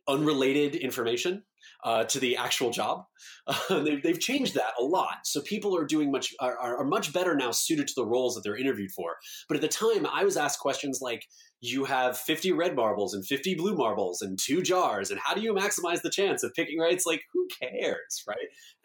unrelated 0.06 0.74
information 0.74 1.42
uh, 1.84 2.04
to 2.04 2.20
the 2.20 2.36
actual 2.36 2.70
job. 2.70 3.04
Uh, 3.46 3.80
they've, 3.82 4.02
they've, 4.02 4.20
changed 4.20 4.54
that 4.54 4.72
a 4.78 4.82
lot, 4.82 5.18
so 5.24 5.40
people 5.40 5.76
are 5.76 5.84
doing 5.84 6.10
much 6.10 6.34
are, 6.40 6.56
are 6.56 6.84
much 6.84 7.12
better 7.12 7.34
now 7.34 7.50
suited 7.50 7.86
to 7.88 7.94
the 7.96 8.06
roles 8.06 8.34
that 8.34 8.42
they're 8.42 8.56
interviewed 8.56 8.90
for. 8.92 9.16
But 9.48 9.56
at 9.56 9.60
the 9.62 9.68
time, 9.68 10.06
I 10.06 10.24
was 10.24 10.36
asked 10.36 10.60
questions 10.60 11.00
like, 11.00 11.24
"You 11.60 11.84
have 11.84 12.18
fifty 12.18 12.52
red 12.52 12.76
marbles 12.76 13.14
and 13.14 13.26
fifty 13.26 13.54
blue 13.54 13.74
marbles 13.74 14.22
and 14.22 14.38
two 14.38 14.62
jars, 14.62 15.10
and 15.10 15.20
how 15.20 15.34
do 15.34 15.40
you 15.40 15.54
maximize 15.54 16.02
the 16.02 16.10
chance 16.10 16.42
of 16.42 16.52
picking 16.54 16.78
right?" 16.78 16.92
It's 16.92 17.06
like, 17.06 17.22
who 17.32 17.48
cares, 17.60 18.24
right? 18.28 18.36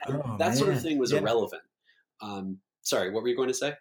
Oh, 0.08 0.38
that 0.38 0.50
man. 0.50 0.56
sort 0.56 0.74
of 0.74 0.82
thing 0.82 0.98
was 0.98 1.12
yeah. 1.12 1.20
irrelevant. 1.20 1.64
Um, 2.22 2.60
sorry, 2.82 3.12
what 3.12 3.24
were 3.24 3.30
you 3.30 3.36
going 3.36 3.50
to 3.50 3.54
say? 3.54 3.74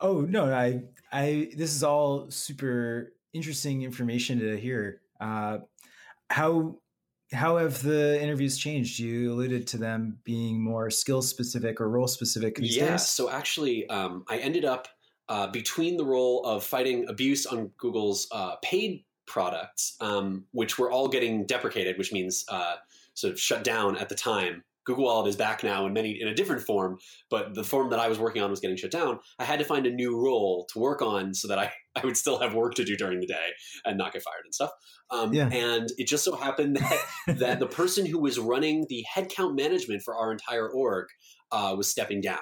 Oh 0.00 0.20
no, 0.20 0.52
I 0.52 0.82
I 1.12 1.50
this 1.56 1.74
is 1.74 1.82
all 1.82 2.30
super 2.30 3.12
interesting 3.32 3.82
information 3.82 4.38
to 4.40 4.56
hear. 4.56 5.00
Uh, 5.20 5.58
how 6.30 6.76
how 7.32 7.58
have 7.58 7.82
the 7.82 8.20
interviews 8.22 8.56
changed? 8.56 8.98
You 8.98 9.32
alluded 9.32 9.66
to 9.68 9.78
them 9.78 10.18
being 10.24 10.62
more 10.62 10.90
skill 10.90 11.22
specific 11.22 11.80
or 11.80 11.88
role 11.88 12.08
specific 12.08 12.56
these 12.56 12.76
yeah, 12.76 12.92
days. 12.92 13.06
So 13.06 13.30
actually, 13.30 13.88
um, 13.88 14.24
I 14.28 14.38
ended 14.38 14.64
up 14.64 14.88
uh, 15.28 15.46
between 15.48 15.96
the 15.96 16.04
role 16.04 16.42
of 16.44 16.64
fighting 16.64 17.06
abuse 17.08 17.44
on 17.44 17.70
Google's 17.76 18.28
uh, 18.32 18.56
paid 18.62 19.04
products, 19.26 19.96
um, 20.00 20.44
which 20.52 20.78
were 20.78 20.90
all 20.90 21.06
getting 21.06 21.44
deprecated, 21.44 21.98
which 21.98 22.12
means 22.12 22.46
uh, 22.48 22.76
sort 23.12 23.34
of 23.34 23.38
shut 23.40 23.62
down 23.62 23.96
at 23.98 24.08
the 24.08 24.14
time, 24.14 24.64
Google 24.88 25.04
Wallet 25.04 25.28
is 25.28 25.36
back 25.36 25.62
now 25.62 25.84
in 25.86 25.92
many 25.92 26.18
in 26.18 26.28
a 26.28 26.34
different 26.34 26.62
form, 26.62 26.96
but 27.28 27.54
the 27.54 27.62
form 27.62 27.90
that 27.90 27.98
I 27.98 28.08
was 28.08 28.18
working 28.18 28.40
on 28.40 28.50
was 28.50 28.58
getting 28.58 28.78
shut 28.78 28.90
down. 28.90 29.18
I 29.38 29.44
had 29.44 29.58
to 29.58 29.64
find 29.66 29.86
a 29.86 29.90
new 29.90 30.16
role 30.16 30.66
to 30.72 30.78
work 30.78 31.02
on 31.02 31.34
so 31.34 31.46
that 31.48 31.58
I, 31.58 31.70
I 31.94 32.06
would 32.06 32.16
still 32.16 32.38
have 32.38 32.54
work 32.54 32.74
to 32.76 32.84
do 32.84 32.96
during 32.96 33.20
the 33.20 33.26
day 33.26 33.48
and 33.84 33.98
not 33.98 34.14
get 34.14 34.22
fired 34.22 34.44
and 34.44 34.54
stuff. 34.54 34.70
Um, 35.10 35.34
yeah. 35.34 35.48
And 35.48 35.90
it 35.98 36.08
just 36.08 36.24
so 36.24 36.36
happened 36.36 36.76
that 36.76 36.98
that 37.38 37.58
the 37.58 37.66
person 37.66 38.06
who 38.06 38.18
was 38.18 38.38
running 38.38 38.86
the 38.88 39.04
headcount 39.14 39.54
management 39.54 40.00
for 40.02 40.16
our 40.16 40.32
entire 40.32 40.70
org 40.70 41.08
uh, 41.52 41.74
was 41.76 41.90
stepping 41.90 42.22
down, 42.22 42.38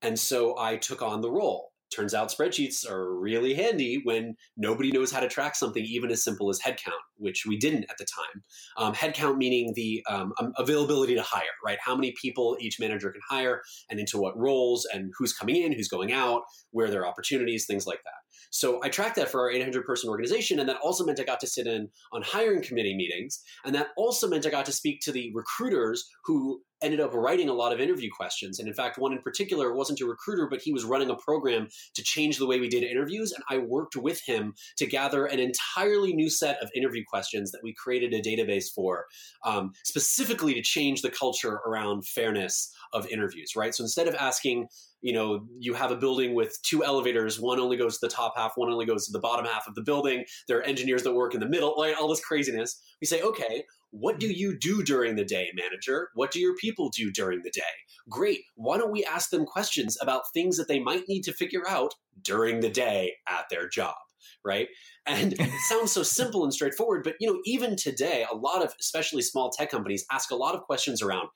and 0.00 0.18
so 0.18 0.58
I 0.58 0.76
took 0.76 1.02
on 1.02 1.20
the 1.20 1.30
role 1.30 1.72
turns 1.94 2.14
out 2.14 2.30
spreadsheets 2.30 2.88
are 2.88 3.14
really 3.18 3.54
handy 3.54 4.00
when 4.04 4.34
nobody 4.56 4.90
knows 4.90 5.10
how 5.12 5.20
to 5.20 5.28
track 5.28 5.54
something 5.54 5.84
even 5.84 6.10
as 6.10 6.22
simple 6.22 6.50
as 6.50 6.60
headcount, 6.60 7.02
which 7.16 7.44
we 7.46 7.56
didn't 7.56 7.84
at 7.84 7.96
the 7.98 8.04
time. 8.06 8.42
Um, 8.76 8.94
headcount 8.94 9.36
meaning 9.36 9.72
the 9.74 10.04
um, 10.08 10.32
um, 10.40 10.52
availability 10.58 11.14
to 11.14 11.22
hire, 11.22 11.42
right? 11.64 11.78
How 11.84 11.94
many 11.94 12.14
people 12.20 12.56
each 12.60 12.78
manager 12.80 13.10
can 13.10 13.20
hire 13.28 13.62
and 13.90 14.00
into 14.00 14.18
what 14.18 14.36
roles 14.38 14.86
and 14.92 15.12
who's 15.18 15.32
coming 15.32 15.56
in, 15.56 15.72
who's 15.72 15.88
going 15.88 16.12
out, 16.12 16.42
where 16.70 16.90
there 16.90 17.02
are 17.02 17.06
opportunities, 17.06 17.66
things 17.66 17.86
like 17.86 18.00
that. 18.04 18.25
So 18.50 18.80
I 18.82 18.88
tracked 18.88 19.16
that 19.16 19.30
for 19.30 19.40
our 19.40 19.50
800 19.50 19.84
person 19.84 20.10
organization. 20.10 20.58
And 20.58 20.68
that 20.68 20.78
also 20.82 21.04
meant 21.04 21.20
I 21.20 21.24
got 21.24 21.40
to 21.40 21.46
sit 21.46 21.66
in 21.66 21.88
on 22.12 22.22
hiring 22.22 22.62
committee 22.62 22.96
meetings. 22.96 23.40
And 23.64 23.74
that 23.74 23.88
also 23.96 24.28
meant 24.28 24.46
I 24.46 24.50
got 24.50 24.66
to 24.66 24.72
speak 24.72 25.00
to 25.02 25.12
the 25.12 25.30
recruiters 25.34 26.08
who 26.24 26.60
ended 26.82 27.00
up 27.00 27.14
writing 27.14 27.48
a 27.48 27.54
lot 27.54 27.72
of 27.72 27.80
interview 27.80 28.10
questions. 28.14 28.58
And 28.58 28.68
in 28.68 28.74
fact, 28.74 28.98
one 28.98 29.12
in 29.12 29.22
particular 29.22 29.74
wasn't 29.74 30.00
a 30.00 30.06
recruiter, 30.06 30.46
but 30.48 30.60
he 30.60 30.72
was 30.72 30.84
running 30.84 31.10
a 31.10 31.16
program 31.16 31.68
to 31.94 32.02
change 32.02 32.38
the 32.38 32.46
way 32.46 32.60
we 32.60 32.68
did 32.68 32.82
interviews. 32.82 33.32
And 33.32 33.42
I 33.48 33.58
worked 33.58 33.96
with 33.96 34.20
him 34.26 34.54
to 34.76 34.86
gather 34.86 35.24
an 35.24 35.38
entirely 35.38 36.12
new 36.12 36.28
set 36.28 36.62
of 36.62 36.70
interview 36.74 37.02
questions 37.08 37.50
that 37.52 37.62
we 37.62 37.74
created 37.74 38.12
a 38.12 38.20
database 38.20 38.66
for, 38.74 39.06
um, 39.44 39.72
specifically 39.84 40.54
to 40.54 40.62
change 40.62 41.02
the 41.02 41.10
culture 41.10 41.60
around 41.66 42.06
fairness 42.06 42.72
of 42.92 43.06
interviews, 43.08 43.52
right? 43.56 43.74
So 43.74 43.82
instead 43.82 44.08
of 44.08 44.14
asking, 44.14 44.68
you 45.02 45.12
know, 45.12 45.46
you 45.58 45.74
have 45.74 45.90
a 45.90 45.96
building 45.96 46.34
with 46.34 46.58
two 46.62 46.84
elevators, 46.84 47.40
one 47.40 47.60
only 47.60 47.76
goes 47.76 47.98
to 47.98 48.06
the 48.06 48.12
top 48.12 48.34
half, 48.36 48.52
one 48.56 48.70
only 48.70 48.86
goes 48.86 49.06
to 49.06 49.12
the 49.12 49.20
bottom 49.20 49.44
half 49.44 49.68
of 49.68 49.74
the 49.74 49.82
building. 49.82 50.24
There 50.48 50.58
are 50.58 50.62
engineers 50.62 51.02
that 51.04 51.14
work 51.14 51.34
in 51.34 51.40
the 51.40 51.48
middle, 51.48 51.74
like 51.76 51.96
all 52.00 52.08
this 52.08 52.24
craziness. 52.24 52.80
We 53.00 53.06
say, 53.06 53.22
okay, 53.22 53.64
what 53.90 54.18
do 54.18 54.26
you 54.26 54.58
do 54.58 54.82
during 54.82 55.16
the 55.16 55.24
day, 55.24 55.50
manager? 55.54 56.10
What 56.14 56.30
do 56.30 56.40
your 56.40 56.56
people 56.56 56.90
do 56.90 57.10
during 57.10 57.42
the 57.42 57.50
day? 57.50 57.62
Great. 58.08 58.40
Why 58.54 58.78
don't 58.78 58.92
we 58.92 59.04
ask 59.04 59.30
them 59.30 59.46
questions 59.46 59.96
about 60.00 60.32
things 60.34 60.56
that 60.56 60.68
they 60.68 60.80
might 60.80 61.08
need 61.08 61.22
to 61.22 61.32
figure 61.32 61.68
out 61.68 61.94
during 62.22 62.60
the 62.60 62.70
day 62.70 63.14
at 63.28 63.46
their 63.50 63.68
job? 63.68 63.94
Right. 64.44 64.68
And 65.06 65.32
it 65.38 65.50
sounds 65.68 65.92
so 65.92 66.02
simple 66.02 66.44
and 66.44 66.52
straightforward, 66.52 67.04
but 67.04 67.14
you 67.20 67.32
know, 67.32 67.40
even 67.44 67.76
today, 67.76 68.26
a 68.30 68.36
lot 68.36 68.62
of 68.64 68.74
especially 68.80 69.22
small 69.22 69.50
tech 69.50 69.70
companies 69.70 70.04
ask 70.10 70.30
a 70.30 70.36
lot 70.36 70.54
of 70.54 70.62
questions 70.62 71.00
around 71.00 71.28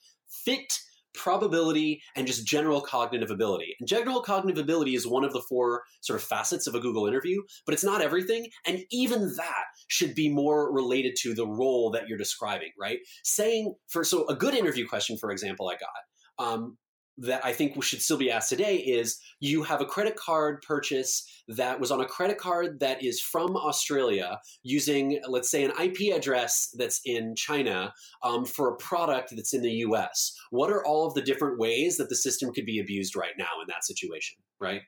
fit 0.44 0.78
probability 1.14 2.02
and 2.16 2.26
just 2.26 2.46
general 2.46 2.80
cognitive 2.80 3.30
ability. 3.30 3.76
And 3.78 3.88
general 3.88 4.22
cognitive 4.22 4.62
ability 4.62 4.94
is 4.94 5.06
one 5.06 5.24
of 5.24 5.32
the 5.32 5.42
four 5.48 5.82
sort 6.00 6.18
of 6.20 6.26
facets 6.26 6.66
of 6.66 6.74
a 6.74 6.80
Google 6.80 7.06
interview, 7.06 7.42
but 7.66 7.72
it's 7.72 7.84
not 7.84 8.00
everything. 8.00 8.48
And 8.66 8.80
even 8.90 9.34
that 9.36 9.64
should 9.88 10.14
be 10.14 10.28
more 10.28 10.72
related 10.72 11.16
to 11.20 11.34
the 11.34 11.46
role 11.46 11.90
that 11.90 12.08
you're 12.08 12.18
describing, 12.18 12.70
right? 12.78 12.98
Saying 13.24 13.74
for 13.88 14.04
so 14.04 14.26
a 14.28 14.34
good 14.34 14.54
interview 14.54 14.86
question, 14.86 15.16
for 15.16 15.30
example, 15.30 15.68
I 15.68 15.74
got 15.74 16.46
um, 16.46 16.78
that 17.20 17.44
I 17.44 17.52
think 17.52 17.82
should 17.82 18.02
still 18.02 18.16
be 18.16 18.30
asked 18.30 18.48
today 18.48 18.76
is 18.76 19.20
you 19.40 19.62
have 19.62 19.80
a 19.80 19.86
credit 19.86 20.16
card 20.16 20.62
purchase 20.66 21.26
that 21.48 21.78
was 21.78 21.90
on 21.90 22.00
a 22.00 22.06
credit 22.06 22.38
card 22.38 22.80
that 22.80 23.04
is 23.04 23.20
from 23.20 23.56
Australia 23.56 24.38
using, 24.62 25.20
let's 25.28 25.50
say, 25.50 25.62
an 25.62 25.72
IP 25.80 26.14
address 26.14 26.74
that's 26.76 27.00
in 27.04 27.34
China 27.36 27.92
um, 28.22 28.44
for 28.44 28.70
a 28.70 28.76
product 28.76 29.34
that's 29.36 29.52
in 29.52 29.62
the 29.62 29.70
US. 29.70 30.32
What 30.50 30.70
are 30.70 30.84
all 30.84 31.06
of 31.06 31.14
the 31.14 31.22
different 31.22 31.58
ways 31.58 31.98
that 31.98 32.08
the 32.08 32.16
system 32.16 32.52
could 32.52 32.66
be 32.66 32.80
abused 32.80 33.14
right 33.14 33.34
now 33.38 33.60
in 33.60 33.66
that 33.68 33.84
situation, 33.84 34.38
right? 34.58 34.82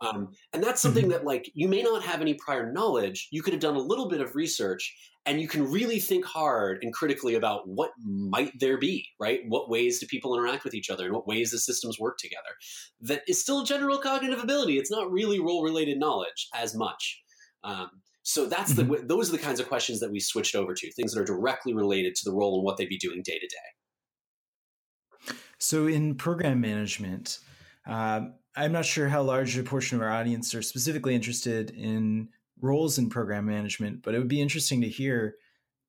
Um, 0.00 0.32
and 0.52 0.62
that's 0.62 0.80
something 0.80 1.04
mm-hmm. 1.04 1.12
that, 1.12 1.24
like, 1.24 1.50
you 1.54 1.68
may 1.68 1.82
not 1.82 2.04
have 2.04 2.20
any 2.20 2.34
prior 2.34 2.72
knowledge. 2.72 3.28
You 3.32 3.42
could 3.42 3.52
have 3.52 3.62
done 3.62 3.74
a 3.74 3.80
little 3.80 4.08
bit 4.08 4.20
of 4.20 4.36
research 4.36 4.94
and 5.26 5.40
you 5.40 5.48
can 5.48 5.70
really 5.70 5.98
think 5.98 6.24
hard 6.24 6.78
and 6.82 6.94
critically 6.94 7.34
about 7.34 7.68
what 7.68 7.90
might 8.02 8.52
there 8.58 8.78
be, 8.78 9.06
right? 9.20 9.40
What 9.46 9.68
ways 9.68 9.98
do 9.98 10.06
people 10.06 10.34
interact 10.34 10.64
with 10.64 10.72
each 10.72 10.88
other 10.88 11.04
and 11.04 11.14
what 11.14 11.26
ways 11.26 11.50
the 11.50 11.58
systems 11.58 11.98
work 11.98 12.16
together? 12.18 12.54
That 13.00 13.22
is 13.28 13.40
still 13.40 13.64
general 13.64 13.98
cognitive 13.98 14.42
ability. 14.42 14.78
It's 14.78 14.90
not 14.90 15.10
really 15.10 15.38
role 15.38 15.62
related 15.62 15.98
knowledge 15.98 16.48
as 16.54 16.74
much. 16.74 17.22
Um, 17.62 17.90
so 18.22 18.46
that's 18.46 18.72
mm-hmm. 18.72 18.92
the 18.92 19.02
those 19.06 19.28
are 19.28 19.32
the 19.32 19.42
kinds 19.42 19.60
of 19.60 19.68
questions 19.68 20.00
that 20.00 20.10
we 20.10 20.20
switched 20.20 20.54
over 20.54 20.74
to, 20.74 20.92
things 20.92 21.12
that 21.12 21.20
are 21.20 21.24
directly 21.24 21.74
related 21.74 22.14
to 22.16 22.22
the 22.24 22.32
role 22.34 22.54
and 22.56 22.64
what 22.64 22.76
they'd 22.76 22.88
be 22.88 22.98
doing 22.98 23.22
day 23.22 23.38
to 23.38 23.46
day. 23.46 25.34
So 25.58 25.86
in 25.86 26.14
program 26.14 26.60
management, 26.60 27.40
um, 27.86 28.34
I'm 28.58 28.72
not 28.72 28.84
sure 28.84 29.08
how 29.08 29.22
large 29.22 29.56
a 29.56 29.62
portion 29.62 29.96
of 29.96 30.02
our 30.02 30.10
audience 30.10 30.52
are 30.52 30.62
specifically 30.62 31.14
interested 31.14 31.70
in 31.70 32.28
roles 32.60 32.98
in 32.98 33.08
program 33.08 33.46
management, 33.46 34.02
but 34.02 34.16
it 34.16 34.18
would 34.18 34.26
be 34.26 34.42
interesting 34.42 34.80
to 34.80 34.88
hear 34.88 35.36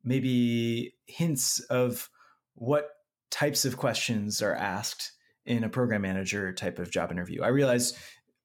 maybe 0.03 0.93
hints 1.07 1.59
of 1.61 2.07
what 2.53 2.91
types 3.31 3.65
of 3.65 3.75
questions 3.75 4.43
are 4.43 4.53
asked 4.53 5.13
in 5.47 5.63
a 5.63 5.69
program 5.69 6.03
manager 6.03 6.53
type 6.53 6.77
of 6.77 6.91
job 6.91 7.11
interview. 7.11 7.41
I 7.41 7.47
realize 7.47 7.97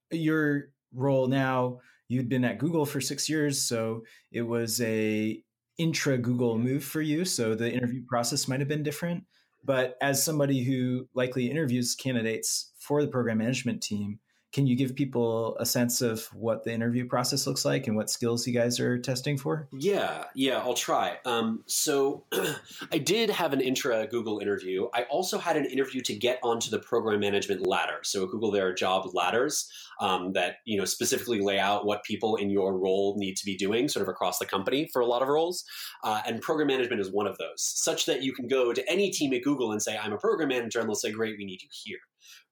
your 0.09 0.69
role 0.91 1.27
now, 1.27 1.81
you'd 2.07 2.27
been 2.27 2.45
at 2.45 2.57
Google 2.57 2.87
for 2.87 2.99
six 2.99 3.29
years, 3.29 3.61
so 3.61 4.01
it 4.31 4.41
was 4.41 4.81
a 4.81 5.39
intra 5.77 6.17
Google 6.17 6.57
move 6.57 6.83
for 6.83 7.01
you. 7.01 7.25
So 7.25 7.53
the 7.53 7.71
interview 7.71 8.03
process 8.07 8.47
might 8.47 8.59
have 8.59 8.69
been 8.69 8.81
different. 8.81 9.23
But 9.65 9.97
as 9.99 10.23
somebody 10.23 10.63
who 10.63 11.07
likely 11.15 11.49
interviews 11.49 11.95
candidates 11.95 12.71
for 12.77 13.01
the 13.01 13.07
program 13.07 13.39
management 13.39 13.81
team, 13.81 14.19
can 14.55 14.65
you 14.65 14.75
give 14.77 14.95
people 14.95 15.57
a 15.59 15.65
sense 15.65 16.01
of 16.01 16.27
what 16.27 16.63
the 16.63 16.71
interview 16.71 17.05
process 17.05 17.45
looks 17.45 17.65
like 17.65 17.87
and 17.87 17.97
what 17.97 18.09
skills 18.09 18.47
you 18.47 18.53
guys 18.53 18.79
are 18.79 18.97
testing 18.97 19.37
for? 19.37 19.67
Yeah, 19.73 20.23
yeah, 20.33 20.59
I'll 20.59 20.75
try. 20.75 21.17
Um, 21.25 21.65
so 21.65 22.23
I 22.93 22.99
did 22.99 23.29
have 23.29 23.51
an 23.51 23.59
intra 23.59 24.07
Google 24.07 24.39
interview. 24.39 24.87
I 24.93 25.03
also 25.09 25.39
had 25.39 25.57
an 25.57 25.65
interview 25.65 25.99
to 26.03 26.15
get 26.15 26.39
onto 26.41 26.69
the 26.69 26.79
program 26.79 27.19
management 27.19 27.67
ladder. 27.67 27.97
So 28.03 28.23
at 28.23 28.29
Google, 28.29 28.49
there 28.49 28.65
are 28.65 28.73
job 28.73 29.13
ladders 29.13 29.69
um, 29.99 30.31
that 30.33 30.59
you 30.63 30.77
know 30.77 30.85
specifically 30.85 31.41
lay 31.41 31.59
out 31.59 31.85
what 31.85 32.05
people 32.05 32.37
in 32.37 32.49
your 32.49 32.79
role 32.79 33.15
need 33.17 33.35
to 33.35 33.45
be 33.45 33.57
doing, 33.57 33.89
sort 33.89 34.03
of 34.03 34.07
across 34.07 34.39
the 34.39 34.45
company 34.45 34.89
for 34.93 35.01
a 35.01 35.05
lot 35.05 35.21
of 35.21 35.27
roles. 35.27 35.65
Uh, 36.01 36.21
and 36.25 36.41
program 36.41 36.67
management 36.67 37.01
is 37.01 37.11
one 37.11 37.27
of 37.27 37.37
those, 37.39 37.61
such 37.61 38.05
that 38.05 38.23
you 38.23 38.31
can 38.31 38.47
go 38.47 38.71
to 38.71 38.89
any 38.89 39.11
team 39.11 39.33
at 39.33 39.43
Google 39.43 39.73
and 39.73 39.81
say, 39.81 39.97
"I'm 39.97 40.13
a 40.13 40.17
program 40.17 40.47
manager," 40.47 40.79
and 40.79 40.87
they'll 40.87 40.95
say, 40.95 41.11
"Great, 41.11 41.35
we 41.37 41.43
need 41.43 41.61
you 41.61 41.67
here." 41.83 41.99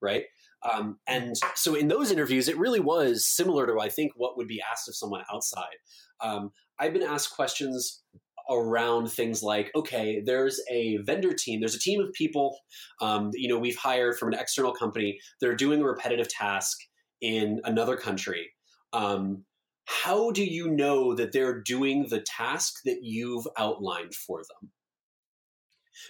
Right? 0.02 0.26
Um, 0.72 0.98
and 1.08 1.36
so 1.56 1.76
in 1.76 1.88
those 1.88 2.12
interviews, 2.12 2.48
it 2.48 2.58
really 2.58 2.80
was 2.80 3.26
similar 3.26 3.68
to 3.68 3.80
I 3.80 3.90
think 3.90 4.14
what 4.16 4.38
would 4.38 4.48
be 4.48 4.62
asked 4.62 4.88
of 4.88 4.96
someone 4.96 5.24
outside. 5.34 5.78
Um, 6.22 6.52
I've 6.80 6.94
been 6.94 7.04
asked 7.04 7.36
questions 7.36 8.02
around 8.50 9.10
things 9.10 9.42
like 9.42 9.72
okay 9.74 10.22
there's 10.26 10.60
a 10.70 10.98
vendor 10.98 11.34
team 11.34 11.62
there's 11.62 11.76
a 11.76 11.80
team 11.80 12.02
of 12.02 12.12
people 12.12 12.58
um, 13.00 13.30
you 13.34 13.48
know 13.48 13.58
we've 13.58 13.78
hired 13.78 14.18
from 14.18 14.34
an 14.34 14.40
external 14.40 14.74
company. 14.74 15.20
They're 15.40 15.56
doing 15.56 15.82
a 15.82 15.86
repetitive 15.86 16.30
task 16.30 16.78
in 17.22 17.62
another 17.64 17.96
country. 17.96 18.52
Um, 18.92 19.46
how 19.86 20.32
do 20.32 20.44
you 20.44 20.70
know 20.70 21.14
that 21.16 21.32
they're 21.32 21.62
doing 21.62 22.08
the 22.10 22.22
task 22.22 22.76
that 22.86 23.00
you've 23.02 23.48
outlined 23.58 24.14
for 24.14 24.40
them 24.40 24.72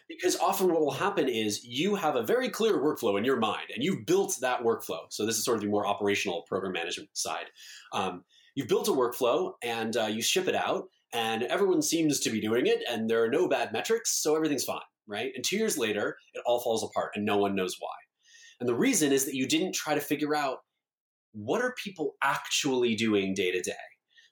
because 0.08 0.38
often 0.38 0.68
what 0.72 0.82
will 0.82 0.92
happen 0.92 1.28
is 1.28 1.64
you 1.64 1.96
have 1.96 2.16
a 2.16 2.24
very 2.24 2.50
clear 2.50 2.78
workflow 2.78 3.18
in 3.18 3.26
your 3.26 3.38
mind 3.38 3.68
and 3.74 3.84
you've 3.84 4.06
built 4.06 4.38
that 4.42 4.64
workflow. 4.64 5.02
So 5.10 5.26
this 5.26 5.38
is 5.38 5.46
sort 5.46 5.58
of 5.58 5.64
the 5.64 5.70
more 5.70 5.88
operational 5.88 6.44
program 6.48 6.74
management 6.74 7.10
side. 7.14 7.46
Um, 7.92 8.24
you've 8.56 8.68
built 8.68 8.88
a 8.88 8.92
workflow 8.92 9.54
and 9.62 9.96
uh, 9.98 10.06
you 10.06 10.22
ship 10.22 10.48
it 10.48 10.56
out 10.56 10.86
and 11.14 11.44
everyone 11.44 11.82
seems 11.82 12.20
to 12.22 12.30
be 12.30 12.42
doing 12.42 12.68
it 12.68 12.84
and 12.90 13.10
there 13.10 13.24
are 13.24 13.30
no 13.30 13.48
bad 13.48 13.72
metrics. 13.74 14.22
So 14.22 14.36
everything's 14.36 14.64
fine, 14.64 14.80
right? 15.08 15.32
And 15.36 15.44
two 15.44 15.58
years 15.58 15.78
later, 15.78 16.18
it 16.34 16.44
all 16.46 16.60
falls 16.62 16.84
apart 16.84 17.12
and 17.16 17.26
no 17.26 17.38
one 17.38 17.56
knows 17.56 17.76
why. 17.80 17.90
And 18.60 18.70
the 18.70 18.76
reason 18.76 19.12
is 19.12 19.26
that 19.26 19.36
you 19.36 19.48
didn't 19.48 19.76
try 19.76 19.94
to 19.94 20.02
figure 20.02 20.36
out 20.36 20.60
what 21.34 21.62
are 21.62 21.74
people 21.84 22.14
actually 22.24 22.96
doing 22.96 23.34
day 23.34 23.52
to 23.52 23.62
day 23.62 23.74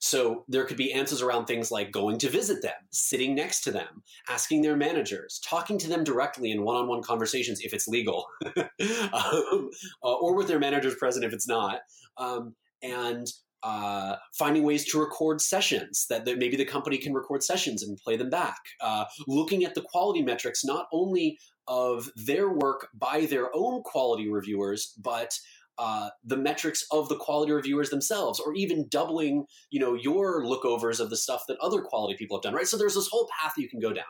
so 0.01 0.45
there 0.47 0.65
could 0.65 0.77
be 0.77 0.91
answers 0.91 1.21
around 1.21 1.45
things 1.45 1.69
like 1.69 1.91
going 1.91 2.17
to 2.17 2.29
visit 2.29 2.63
them, 2.63 2.73
sitting 2.89 3.35
next 3.35 3.61
to 3.61 3.71
them, 3.71 4.01
asking 4.27 4.63
their 4.63 4.75
managers, 4.75 5.39
talking 5.45 5.77
to 5.77 5.87
them 5.87 6.03
directly 6.03 6.51
in 6.51 6.63
one 6.63 6.75
on 6.75 6.87
one 6.87 7.03
conversations 7.03 7.61
if 7.61 7.71
it's 7.71 7.87
legal, 7.87 8.25
um, 8.57 9.69
uh, 10.03 10.13
or 10.13 10.35
with 10.35 10.47
their 10.47 10.59
managers 10.59 10.95
present 10.95 11.23
if 11.23 11.33
it's 11.33 11.47
not. 11.47 11.81
Um, 12.17 12.55
and 12.81 13.27
uh, 13.61 14.15
finding 14.33 14.63
ways 14.63 14.85
to 14.85 14.99
record 14.99 15.39
sessions 15.39 16.07
that, 16.09 16.25
that, 16.25 16.39
maybe 16.39 16.57
the 16.57 16.65
company 16.65 16.97
can 16.97 17.13
record 17.13 17.43
sessions 17.43 17.83
and 17.83 17.95
play 17.97 18.17
them 18.17 18.31
back. 18.31 18.57
Uh, 18.81 19.05
looking 19.27 19.63
at 19.63 19.75
the 19.75 19.83
quality 19.83 20.23
metrics, 20.23 20.65
not 20.65 20.87
only 20.91 21.37
of 21.67 22.09
their 22.15 22.49
work 22.49 22.87
by 22.95 23.27
their 23.27 23.55
own 23.55 23.83
quality 23.83 24.27
reviewers, 24.27 24.95
but 24.99 25.31
uh, 25.77 26.09
the 26.23 26.37
metrics 26.37 26.85
of 26.91 27.09
the 27.09 27.15
quality 27.15 27.51
reviewers 27.51 27.89
themselves, 27.89 28.39
or 28.39 28.53
even 28.53 28.87
doubling, 28.89 29.45
you 29.69 29.79
know, 29.79 29.93
your 29.93 30.43
lookovers 30.43 30.99
of 30.99 31.09
the 31.09 31.17
stuff 31.17 31.43
that 31.47 31.57
other 31.59 31.81
quality 31.81 32.15
people 32.17 32.37
have 32.37 32.43
done, 32.43 32.53
right? 32.53 32.67
So 32.67 32.77
there's 32.77 32.95
this 32.95 33.07
whole 33.07 33.27
path 33.39 33.53
you 33.57 33.69
can 33.69 33.79
go 33.79 33.93
down 33.93 34.05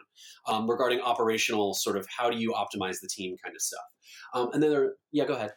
um, 0.47 0.69
regarding 0.69 1.01
operational 1.01 1.73
sort 1.73 1.97
of 1.97 2.07
how 2.15 2.29
do 2.29 2.37
you 2.37 2.53
optimize 2.53 2.99
the 3.01 3.07
team 3.09 3.35
kind 3.43 3.55
of 3.55 3.61
stuff. 3.61 3.79
Um, 4.33 4.49
and 4.53 4.61
then 4.61 4.71
there, 4.71 4.93
yeah, 5.11 5.25
go 5.25 5.35
ahead. 5.35 5.51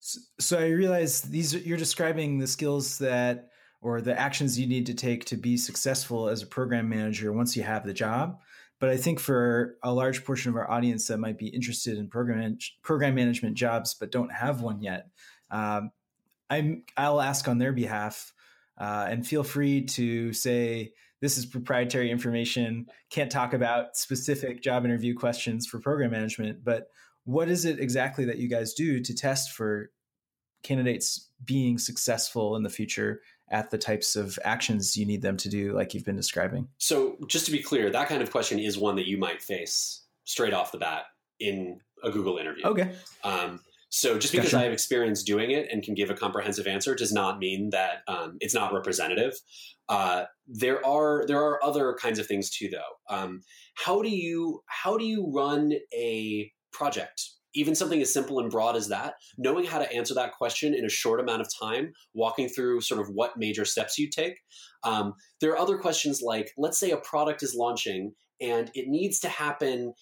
So 0.00 0.58
I 0.58 0.68
realize 0.68 1.22
these 1.22 1.54
you're 1.66 1.78
describing 1.78 2.38
the 2.38 2.46
skills 2.46 2.98
that 2.98 3.48
or 3.82 4.00
the 4.00 4.18
actions 4.18 4.58
you 4.58 4.66
need 4.66 4.86
to 4.86 4.94
take 4.94 5.24
to 5.26 5.36
be 5.36 5.56
successful 5.56 6.28
as 6.28 6.42
a 6.42 6.46
program 6.46 6.88
manager 6.88 7.32
once 7.32 7.56
you 7.56 7.62
have 7.62 7.84
the 7.84 7.92
job. 7.92 8.38
But 8.78 8.90
I 8.90 8.96
think 8.96 9.20
for 9.20 9.76
a 9.82 9.92
large 9.92 10.24
portion 10.24 10.50
of 10.50 10.56
our 10.56 10.70
audience 10.70 11.06
that 11.06 11.18
might 11.18 11.38
be 11.38 11.48
interested 11.48 11.96
in 11.96 12.08
program 12.08 12.58
program 12.82 13.14
management 13.14 13.54
jobs 13.54 13.94
but 13.94 14.12
don't 14.12 14.32
have 14.32 14.60
one 14.60 14.82
yet, 14.82 15.08
um, 15.50 15.90
I'm 16.50 16.84
I'll 16.96 17.20
ask 17.20 17.48
on 17.48 17.58
their 17.58 17.72
behalf, 17.72 18.32
uh, 18.78 19.06
and 19.08 19.26
feel 19.26 19.44
free 19.44 19.84
to 19.86 20.32
say 20.32 20.92
this 21.20 21.38
is 21.38 21.46
proprietary 21.46 22.10
information. 22.10 22.86
Can't 23.10 23.32
talk 23.32 23.54
about 23.54 23.96
specific 23.96 24.62
job 24.62 24.84
interview 24.84 25.14
questions 25.14 25.66
for 25.66 25.80
program 25.80 26.10
management, 26.10 26.62
but 26.62 26.88
what 27.24 27.48
is 27.48 27.64
it 27.64 27.80
exactly 27.80 28.24
that 28.26 28.38
you 28.38 28.48
guys 28.48 28.74
do 28.74 29.00
to 29.00 29.14
test 29.14 29.52
for 29.52 29.90
candidates 30.62 31.30
being 31.44 31.78
successful 31.78 32.56
in 32.56 32.62
the 32.62 32.70
future 32.70 33.20
at 33.50 33.70
the 33.70 33.78
types 33.78 34.16
of 34.16 34.38
actions 34.44 34.96
you 34.96 35.06
need 35.06 35.22
them 35.22 35.36
to 35.36 35.48
do, 35.48 35.72
like 35.72 35.94
you've 35.94 36.04
been 36.04 36.16
describing. 36.16 36.68
So, 36.78 37.16
just 37.26 37.46
to 37.46 37.52
be 37.52 37.62
clear, 37.62 37.90
that 37.90 38.08
kind 38.08 38.22
of 38.22 38.30
question 38.30 38.58
is 38.58 38.76
one 38.76 38.96
that 38.96 39.06
you 39.06 39.18
might 39.18 39.40
face 39.40 40.04
straight 40.24 40.52
off 40.52 40.72
the 40.72 40.78
bat 40.78 41.04
in 41.38 41.80
a 42.02 42.10
Google 42.10 42.38
interview. 42.38 42.64
Okay. 42.64 42.92
Um, 43.22 43.60
so, 43.88 44.18
just 44.18 44.32
because 44.32 44.50
gotcha. 44.50 44.60
I 44.60 44.64
have 44.64 44.72
experience 44.72 45.22
doing 45.22 45.52
it 45.52 45.68
and 45.70 45.82
can 45.82 45.94
give 45.94 46.10
a 46.10 46.14
comprehensive 46.14 46.66
answer 46.66 46.94
does 46.94 47.12
not 47.12 47.38
mean 47.38 47.70
that 47.70 48.02
um, 48.08 48.36
it's 48.40 48.54
not 48.54 48.72
representative. 48.72 49.34
Uh, 49.88 50.24
there 50.48 50.84
are 50.84 51.24
there 51.26 51.40
are 51.40 51.62
other 51.64 51.96
kinds 52.00 52.18
of 52.18 52.26
things 52.26 52.50
too, 52.50 52.68
though. 52.68 53.14
Um, 53.14 53.42
how 53.74 54.02
do 54.02 54.08
you 54.08 54.62
how 54.66 54.96
do 54.96 55.04
you 55.04 55.30
run 55.32 55.72
a 55.94 56.50
project 56.72 57.30
even 57.56 57.74
something 57.74 58.00
as 58.00 58.12
simple 58.12 58.38
and 58.38 58.50
broad 58.50 58.76
as 58.76 58.88
that, 58.88 59.14
knowing 59.38 59.64
how 59.64 59.78
to 59.78 59.92
answer 59.92 60.14
that 60.14 60.32
question 60.32 60.74
in 60.74 60.84
a 60.84 60.90
short 60.90 61.20
amount 61.20 61.40
of 61.40 61.48
time, 61.60 61.92
walking 62.14 62.48
through 62.48 62.80
sort 62.80 63.00
of 63.00 63.08
what 63.08 63.36
major 63.36 63.64
steps 63.64 63.98
you 63.98 64.08
take. 64.08 64.36
Um, 64.84 65.14
there 65.40 65.50
are 65.52 65.58
other 65.58 65.78
questions 65.78 66.20
like, 66.22 66.52
let's 66.56 66.78
say 66.78 66.90
a 66.90 66.98
product 66.98 67.42
is 67.42 67.56
launching 67.58 68.12
and 68.40 68.70
it 68.74 68.86
needs 68.88 69.18
to 69.20 69.28
happen 69.28 69.94